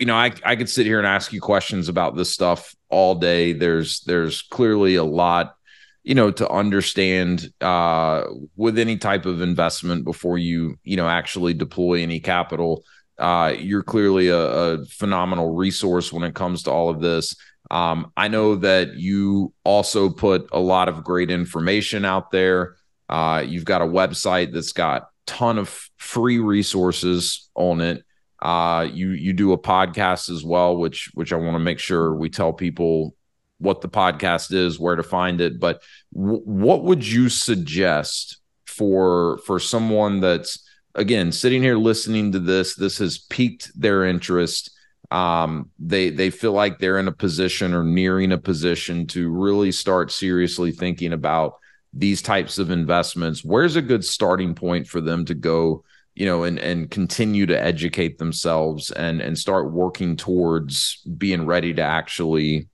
you 0.00 0.06
know, 0.06 0.16
I 0.16 0.32
I 0.44 0.56
could 0.56 0.70
sit 0.70 0.86
here 0.86 0.98
and 0.98 1.06
ask 1.06 1.32
you 1.32 1.40
questions 1.40 1.88
about 1.90 2.16
this 2.16 2.32
stuff 2.32 2.74
all 2.88 3.14
day. 3.14 3.52
There's 3.52 4.00
there's 4.00 4.40
clearly 4.40 4.94
a 4.94 5.04
lot, 5.04 5.54
you 6.02 6.14
know, 6.14 6.30
to 6.30 6.48
understand 6.48 7.52
uh, 7.60 8.24
with 8.56 8.78
any 8.78 8.96
type 8.96 9.26
of 9.26 9.42
investment 9.42 10.04
before 10.04 10.38
you 10.38 10.76
you 10.82 10.96
know 10.96 11.06
actually 11.06 11.52
deploy 11.52 12.02
any 12.02 12.18
capital. 12.18 12.82
Uh, 13.18 13.54
you're 13.58 13.82
clearly 13.82 14.28
a, 14.28 14.38
a, 14.38 14.86
phenomenal 14.86 15.54
resource 15.54 16.10
when 16.10 16.22
it 16.22 16.34
comes 16.34 16.62
to 16.62 16.70
all 16.70 16.88
of 16.88 17.02
this. 17.02 17.36
Um, 17.70 18.10
I 18.16 18.28
know 18.28 18.56
that 18.56 18.94
you 18.94 19.52
also 19.62 20.08
put 20.08 20.48
a 20.52 20.58
lot 20.58 20.88
of 20.88 21.04
great 21.04 21.30
information 21.30 22.06
out 22.06 22.30
there. 22.30 22.76
Uh, 23.10 23.44
you've 23.46 23.66
got 23.66 23.82
a 23.82 23.86
website 23.86 24.54
that's 24.54 24.72
got 24.72 25.10
ton 25.26 25.58
of 25.58 25.68
free 25.98 26.38
resources 26.38 27.50
on 27.54 27.82
it. 27.82 28.02
Uh, 28.40 28.88
you 28.90 29.10
you 29.10 29.32
do 29.32 29.52
a 29.52 29.58
podcast 29.58 30.30
as 30.30 30.42
well, 30.44 30.76
which 30.76 31.10
which 31.14 31.32
I 31.32 31.36
want 31.36 31.54
to 31.54 31.58
make 31.60 31.78
sure 31.78 32.14
we 32.14 32.30
tell 32.30 32.52
people 32.52 33.14
what 33.58 33.82
the 33.82 33.88
podcast 33.88 34.52
is, 34.52 34.80
where 34.80 34.96
to 34.96 35.02
find 35.02 35.40
it. 35.40 35.60
But 35.60 35.82
w- 36.14 36.42
what 36.44 36.84
would 36.84 37.06
you 37.06 37.28
suggest 37.28 38.38
for 38.66 39.38
for 39.46 39.58
someone 39.60 40.20
that's 40.20 40.66
again 40.94 41.32
sitting 41.32 41.62
here 41.62 41.76
listening 41.76 42.32
to 42.32 42.38
this? 42.38 42.74
This 42.74 42.98
has 42.98 43.18
piqued 43.18 43.70
their 43.78 44.04
interest. 44.04 44.70
Um, 45.10 45.70
they 45.78 46.08
they 46.08 46.30
feel 46.30 46.52
like 46.52 46.78
they're 46.78 46.98
in 46.98 47.08
a 47.08 47.12
position 47.12 47.74
or 47.74 47.84
nearing 47.84 48.32
a 48.32 48.38
position 48.38 49.06
to 49.08 49.28
really 49.28 49.72
start 49.72 50.10
seriously 50.10 50.72
thinking 50.72 51.12
about 51.12 51.54
these 51.92 52.22
types 52.22 52.58
of 52.58 52.70
investments. 52.70 53.44
Where's 53.44 53.76
a 53.76 53.82
good 53.82 54.04
starting 54.04 54.54
point 54.54 54.86
for 54.86 55.00
them 55.00 55.26
to 55.26 55.34
go? 55.34 55.84
You 56.20 56.26
know 56.26 56.44
and 56.44 56.58
and 56.58 56.90
continue 56.90 57.46
to 57.46 57.58
educate 57.58 58.18
themselves 58.18 58.90
and 58.90 59.22
and 59.22 59.38
start 59.38 59.72
working 59.72 60.16
towards 60.16 61.00
being 61.16 61.46
ready 61.46 61.72
to 61.72 61.80
actually 61.80 62.68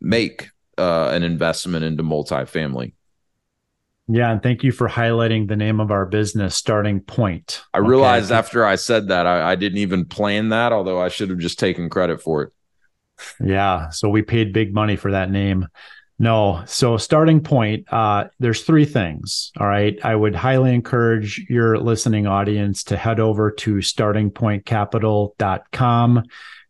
make 0.00 0.50
uh, 0.78 1.10
an 1.12 1.22
investment 1.22 1.84
into 1.84 2.02
multifamily. 2.02 2.94
Yeah 4.08 4.32
and 4.32 4.42
thank 4.42 4.64
you 4.64 4.72
for 4.72 4.88
highlighting 4.88 5.46
the 5.46 5.54
name 5.54 5.78
of 5.78 5.92
our 5.92 6.06
business 6.06 6.56
starting 6.56 6.98
point. 6.98 7.62
I 7.72 7.78
okay. 7.78 7.88
realized 7.88 8.32
after 8.32 8.64
i 8.64 8.74
said 8.74 9.06
that 9.08 9.26
I, 9.28 9.52
I 9.52 9.54
didn't 9.54 9.78
even 9.78 10.04
plan 10.04 10.48
that 10.48 10.72
although 10.72 11.00
i 11.00 11.08
should 11.08 11.30
have 11.30 11.38
just 11.38 11.60
taken 11.60 11.88
credit 11.88 12.20
for 12.20 12.42
it. 12.42 12.52
Yeah 13.38 13.90
so 13.90 14.08
we 14.08 14.22
paid 14.22 14.52
big 14.52 14.74
money 14.74 14.96
for 14.96 15.12
that 15.12 15.30
name 15.30 15.68
no. 16.18 16.64
So 16.66 16.96
starting 16.96 17.40
point, 17.40 17.86
uh, 17.92 18.24
there's 18.40 18.62
three 18.62 18.84
things. 18.84 19.52
All 19.58 19.68
right. 19.68 19.96
I 20.04 20.16
would 20.16 20.34
highly 20.34 20.74
encourage 20.74 21.46
your 21.48 21.78
listening 21.78 22.26
audience 22.26 22.82
to 22.84 22.96
head 22.96 23.20
over 23.20 23.50
to 23.52 23.76
startingpointcapital.com. 23.76 26.22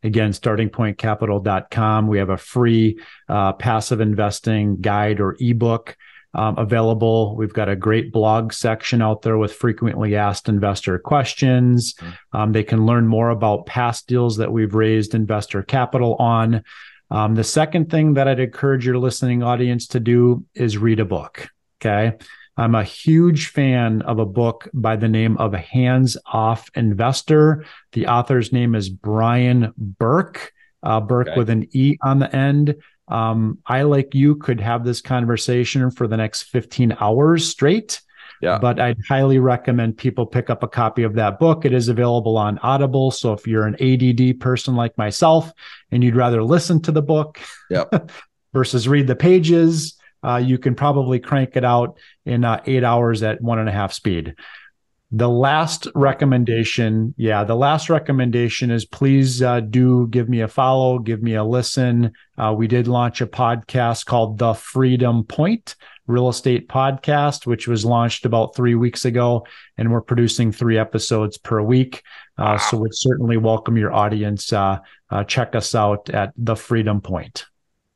Again, 0.02 0.30
startingpointcapital.com. 0.30 2.06
We 2.06 2.18
have 2.18 2.30
a 2.30 2.36
free 2.36 3.00
uh, 3.28 3.52
passive 3.54 4.00
investing 4.00 4.80
guide 4.80 5.20
or 5.20 5.36
ebook 5.40 5.96
um, 6.34 6.58
available. 6.58 7.36
We've 7.36 7.52
got 7.52 7.68
a 7.68 7.76
great 7.76 8.12
blog 8.12 8.52
section 8.52 9.00
out 9.00 9.22
there 9.22 9.38
with 9.38 9.54
frequently 9.54 10.14
asked 10.14 10.48
investor 10.48 10.98
questions. 10.98 11.94
Mm-hmm. 11.94 12.36
Um, 12.36 12.52
they 12.52 12.64
can 12.64 12.86
learn 12.86 13.06
more 13.06 13.30
about 13.30 13.66
past 13.66 14.06
deals 14.06 14.36
that 14.36 14.52
we've 14.52 14.74
raised 14.74 15.14
investor 15.14 15.62
capital 15.62 16.16
on. 16.16 16.62
Um, 17.10 17.34
the 17.34 17.44
second 17.44 17.90
thing 17.90 18.14
that 18.14 18.28
I'd 18.28 18.40
encourage 18.40 18.86
your 18.86 18.98
listening 18.98 19.42
audience 19.42 19.86
to 19.88 20.00
do 20.00 20.44
is 20.54 20.78
read 20.78 21.00
a 21.00 21.04
book. 21.04 21.48
Okay. 21.80 22.16
I'm 22.58 22.74
a 22.74 22.82
huge 22.82 23.48
fan 23.50 24.02
of 24.02 24.18
a 24.18 24.26
book 24.26 24.68
by 24.74 24.96
the 24.96 25.08
name 25.08 25.36
of 25.36 25.54
Hands 25.54 26.16
Off 26.26 26.68
Investor. 26.74 27.64
The 27.92 28.08
author's 28.08 28.52
name 28.52 28.74
is 28.74 28.88
Brian 28.88 29.72
Burke, 29.76 30.52
uh, 30.82 31.00
Burke 31.00 31.28
okay. 31.28 31.38
with 31.38 31.50
an 31.50 31.68
E 31.70 31.96
on 32.02 32.18
the 32.18 32.34
end. 32.34 32.74
Um, 33.06 33.58
I, 33.64 33.82
like 33.82 34.12
you, 34.12 34.34
could 34.34 34.60
have 34.60 34.84
this 34.84 35.00
conversation 35.00 35.92
for 35.92 36.08
the 36.08 36.16
next 36.16 36.42
15 36.42 36.96
hours 36.98 37.48
straight. 37.48 38.02
Yeah. 38.40 38.58
But 38.58 38.80
I'd 38.80 38.98
highly 39.08 39.38
recommend 39.38 39.96
people 39.96 40.26
pick 40.26 40.50
up 40.50 40.62
a 40.62 40.68
copy 40.68 41.02
of 41.02 41.14
that 41.14 41.38
book. 41.38 41.64
It 41.64 41.72
is 41.72 41.88
available 41.88 42.36
on 42.36 42.58
Audible. 42.58 43.10
So 43.10 43.32
if 43.32 43.46
you're 43.46 43.66
an 43.66 43.76
ADD 43.80 44.40
person 44.40 44.76
like 44.76 44.96
myself 44.96 45.52
and 45.90 46.04
you'd 46.04 46.16
rather 46.16 46.42
listen 46.42 46.80
to 46.82 46.92
the 46.92 47.02
book 47.02 47.40
yep. 47.70 48.10
versus 48.52 48.86
read 48.86 49.06
the 49.06 49.16
pages, 49.16 49.98
uh, 50.22 50.36
you 50.36 50.58
can 50.58 50.74
probably 50.74 51.18
crank 51.18 51.56
it 51.56 51.64
out 51.64 51.98
in 52.24 52.44
uh, 52.44 52.60
eight 52.66 52.84
hours 52.84 53.22
at 53.22 53.40
one 53.40 53.58
and 53.58 53.68
a 53.68 53.72
half 53.72 53.92
speed. 53.92 54.34
The 55.10 55.28
last 55.28 55.88
recommendation, 55.94 57.14
yeah, 57.16 57.42
the 57.42 57.56
last 57.56 57.88
recommendation 57.88 58.70
is 58.70 58.84
please 58.84 59.40
uh, 59.40 59.60
do 59.60 60.06
give 60.08 60.28
me 60.28 60.42
a 60.42 60.48
follow, 60.48 60.98
give 60.98 61.22
me 61.22 61.34
a 61.34 61.44
listen. 61.44 62.12
Uh, 62.36 62.54
we 62.54 62.66
did 62.66 62.88
launch 62.88 63.22
a 63.22 63.26
podcast 63.26 64.04
called 64.04 64.36
The 64.36 64.52
Freedom 64.52 65.24
Point 65.24 65.76
Real 66.08 66.28
Estate 66.28 66.68
Podcast, 66.68 67.46
which 67.46 67.68
was 67.68 67.84
launched 67.84 68.24
about 68.24 68.56
three 68.56 68.74
weeks 68.74 69.04
ago, 69.04 69.46
and 69.76 69.92
we're 69.92 70.00
producing 70.00 70.50
three 70.50 70.78
episodes 70.78 71.38
per 71.38 71.60
week. 71.60 72.02
Uh, 72.36 72.42
wow. 72.42 72.56
So, 72.56 72.78
would 72.78 72.96
certainly 72.96 73.36
welcome 73.36 73.76
your 73.76 73.92
audience. 73.92 74.52
Uh, 74.52 74.78
uh, 75.10 75.24
check 75.24 75.54
us 75.54 75.74
out 75.74 76.10
at 76.10 76.32
The 76.36 76.56
Freedom 76.56 77.00
Point. 77.00 77.46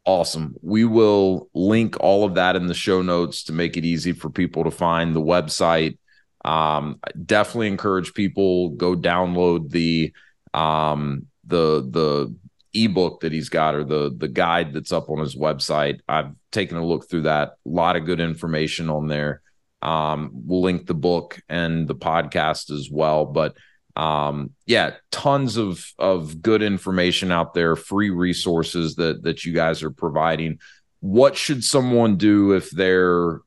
Awesome. 0.05 0.55
We 0.63 0.85
will 0.85 1.49
link 1.55 1.97
all 2.01 2.25
of 2.25 2.35
that 2.35 2.57
in 2.57 2.67
the 2.67 2.75
show 2.75 3.03
notes 3.03 3.45
to 3.45 3.53
make 3.53 3.77
it 3.77 3.85
easy 3.85 4.13
for 4.13 4.31
people 4.31 4.65
to 4.65 4.71
find 4.71 5.15
the 5.15 5.21
website 5.21 5.97
um, 6.45 7.01
definitely 7.25 7.69
encourage 7.69 8.15
people 8.15 8.71
go 8.71 8.97
download 8.97 9.71
the 9.71 10.13
um, 10.55 11.27
the 11.47 11.87
the 11.89 12.35
ebook 12.75 13.21
that 13.21 13.33
he's 13.33 13.49
got 13.49 13.75
or 13.75 13.85
the 13.85 14.15
the 14.17 14.29
guide 14.29 14.73
that's 14.73 14.93
up 14.93 15.11
on 15.11 15.19
his 15.19 15.37
website. 15.37 16.01
I've 16.09 16.33
taken 16.51 16.77
a 16.77 16.85
look 16.85 17.09
through 17.09 17.23
that. 17.23 17.49
A 17.67 17.69
lot 17.69 17.97
of 17.97 18.07
good 18.07 18.21
information 18.21 18.91
on 18.91 19.09
there. 19.09 19.43
Um, 19.81 20.31
we'll 20.33 20.63
link 20.63 20.87
the 20.87 20.95
book 20.95 21.41
and 21.49 21.89
the 21.89 21.95
podcast 21.95 22.71
as 22.71 22.89
well. 22.91 23.27
But 23.27 23.57
um, 23.97 24.51
yeah, 24.67 24.95
tons 25.11 25.57
of 25.57 25.85
of 25.99 26.41
good 26.41 26.63
information 26.63 27.31
out 27.31 27.55
there, 27.55 27.77
free 27.77 28.11
resources 28.11 28.97
that 28.97 29.23
that 29.25 29.45
you 29.45 29.53
guys 29.53 29.83
are 29.83 29.91
providing. 29.91 30.59
What 31.01 31.37
should 31.37 31.65
someone 31.65 32.17
do 32.17 32.53
if 32.53 32.71
they're 32.71 33.41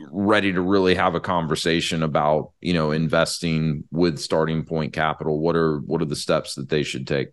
ready 0.00 0.52
to 0.52 0.60
really 0.60 0.94
have 0.94 1.14
a 1.14 1.20
conversation 1.20 2.02
about 2.02 2.52
you 2.60 2.72
know 2.72 2.92
investing 2.92 3.84
with 3.90 4.18
starting 4.18 4.64
point 4.64 4.92
capital 4.92 5.40
what 5.40 5.56
are 5.56 5.78
what 5.80 6.00
are 6.00 6.06
the 6.06 6.14
steps 6.14 6.54
that 6.54 6.68
they 6.68 6.84
should 6.84 7.04
take 7.04 7.30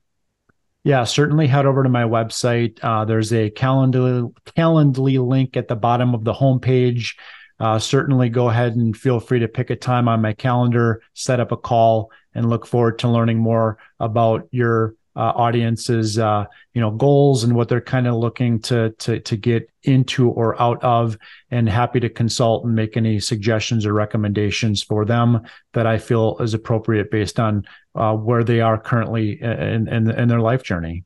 yeah 0.86 1.04
certainly 1.04 1.48
head 1.48 1.66
over 1.66 1.84
to 1.84 1.90
my 1.90 2.04
website. 2.04 2.80
Uh, 2.82 3.04
there's 3.04 3.34
a 3.34 3.50
calendly 3.50 4.34
calendly 4.56 5.28
link 5.28 5.58
at 5.58 5.68
the 5.68 5.76
bottom 5.76 6.16
of 6.16 6.24
the 6.24 6.34
homepage. 6.34 7.16
Uh, 7.60 7.80
certainly 7.80 8.30
go 8.30 8.50
ahead 8.50 8.76
and 8.76 8.96
feel 8.96 9.20
free 9.20 9.40
to 9.40 9.48
pick 9.48 9.70
a 9.70 9.76
time 9.76 10.08
on 10.08 10.22
my 10.22 10.34
calendar 10.34 11.02
set 11.14 11.40
up 11.40 11.52
a 11.52 11.58
call 11.58 12.12
and 12.34 12.50
look 12.50 12.66
forward 12.66 13.00
to 13.00 13.10
learning 13.10 13.40
more 13.40 13.78
about 14.00 14.48
your 14.52 14.96
uh, 15.16 15.32
audiences 15.36 16.20
uh, 16.20 16.46
you 16.74 16.82
know 16.82 16.92
goals 16.92 17.44
and 17.44 17.56
what 17.56 17.70
they're 17.70 17.82
kind 17.82 18.08
of 18.08 18.16
looking 18.16 18.60
to 18.60 18.90
to 18.92 19.20
to 19.22 19.38
get 19.38 19.70
into 19.84 20.30
or 20.30 20.60
out 20.62 20.84
of 20.84 21.18
and 21.52 21.70
happy 21.70 22.00
to 22.00 22.10
consult 22.10 22.66
and 22.66 22.76
make 22.76 22.98
any 22.98 23.20
suggestions 23.20 23.86
or 23.86 23.94
recommendations 23.94 24.84
for 24.84 25.06
them 25.06 25.42
that 25.74 25.88
I 25.88 25.98
feel 25.98 26.38
is 26.40 26.54
appropriate 26.54 27.12
based 27.12 27.40
on 27.40 27.66
uh, 27.96 28.16
where 28.16 28.44
they 28.44 28.62
are 28.62 28.78
currently 28.78 29.42
in, 29.42 29.88
in 29.88 30.10
in 30.10 30.28
their 30.28 30.42
life 30.42 30.64
journey. 30.64 31.04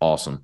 Awesome. 0.00 0.42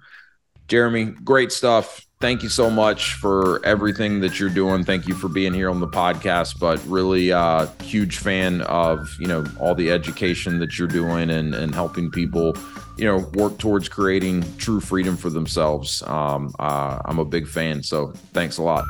Jeremy, 0.68 1.06
great 1.06 1.52
stuff 1.52 2.06
thank 2.20 2.42
you 2.42 2.48
so 2.48 2.70
much 2.70 3.14
for 3.14 3.64
everything 3.64 4.20
that 4.20 4.38
you're 4.38 4.50
doing. 4.50 4.84
Thank 4.84 5.08
you 5.08 5.14
for 5.14 5.28
being 5.28 5.54
here 5.54 5.70
on 5.70 5.80
the 5.80 5.88
podcast. 5.88 6.58
But 6.58 6.84
really, 6.86 7.32
uh, 7.32 7.66
huge 7.82 8.18
fan 8.18 8.60
of 8.62 9.14
you 9.18 9.26
know 9.26 9.44
all 9.58 9.74
the 9.74 9.90
education 9.90 10.58
that 10.60 10.78
you're 10.78 10.88
doing 10.88 11.30
and 11.30 11.54
and 11.54 11.74
helping 11.74 12.10
people, 12.10 12.56
you 12.96 13.04
know, 13.04 13.18
work 13.34 13.58
towards 13.58 13.88
creating 13.88 14.44
true 14.58 14.80
freedom 14.80 15.16
for 15.16 15.30
themselves. 15.30 16.02
Um, 16.02 16.54
uh, 16.58 17.00
I'm 17.04 17.18
a 17.18 17.24
big 17.24 17.48
fan. 17.48 17.82
So 17.82 18.12
thanks 18.32 18.58
a 18.58 18.62
lot. 18.62 18.84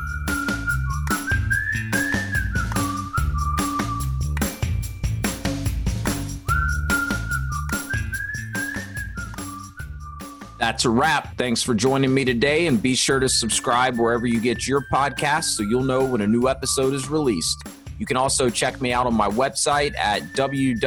That's 10.70 10.84
a 10.84 10.88
wrap. 10.88 11.36
Thanks 11.36 11.64
for 11.64 11.74
joining 11.74 12.14
me 12.14 12.24
today, 12.24 12.68
and 12.68 12.80
be 12.80 12.94
sure 12.94 13.18
to 13.18 13.28
subscribe 13.28 13.98
wherever 13.98 14.24
you 14.24 14.40
get 14.40 14.68
your 14.68 14.84
podcasts 14.92 15.56
so 15.56 15.64
you'll 15.64 15.82
know 15.82 16.04
when 16.04 16.20
a 16.20 16.28
new 16.28 16.46
episode 16.46 16.94
is 16.94 17.08
released. 17.08 17.66
You 17.98 18.06
can 18.06 18.16
also 18.16 18.48
check 18.48 18.80
me 18.80 18.92
out 18.92 19.04
on 19.04 19.14
my 19.14 19.26
website 19.28 19.98
at 19.98 20.22
www.path, 20.34 20.86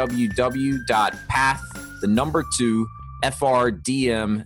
the 1.99 2.07
number 2.07 2.45
two, 2.55 2.87
frdm.com. 3.23 4.45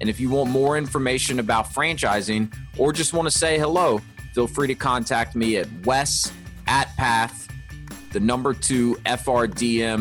And 0.00 0.08
if 0.08 0.18
you 0.18 0.30
want 0.30 0.48
more 0.48 0.78
information 0.78 1.38
about 1.38 1.66
franchising 1.66 2.50
or 2.78 2.94
just 2.94 3.12
want 3.12 3.30
to 3.30 3.38
say 3.38 3.58
hello, 3.58 4.00
feel 4.32 4.46
free 4.46 4.68
to 4.68 4.74
contact 4.74 5.36
me 5.36 5.58
at 5.58 5.68
wes 5.84 6.32
at 6.66 6.88
path, 6.96 7.46
the 8.12 8.20
number 8.20 8.54
two, 8.54 8.94
frdm.com. 9.04 9.98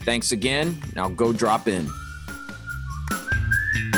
Thanks 0.00 0.32
again. 0.32 0.82
Now 0.96 1.08
go 1.08 1.32
drop 1.32 1.68
in. 1.68 1.88
Thank 3.72 3.94
you. 3.94 3.97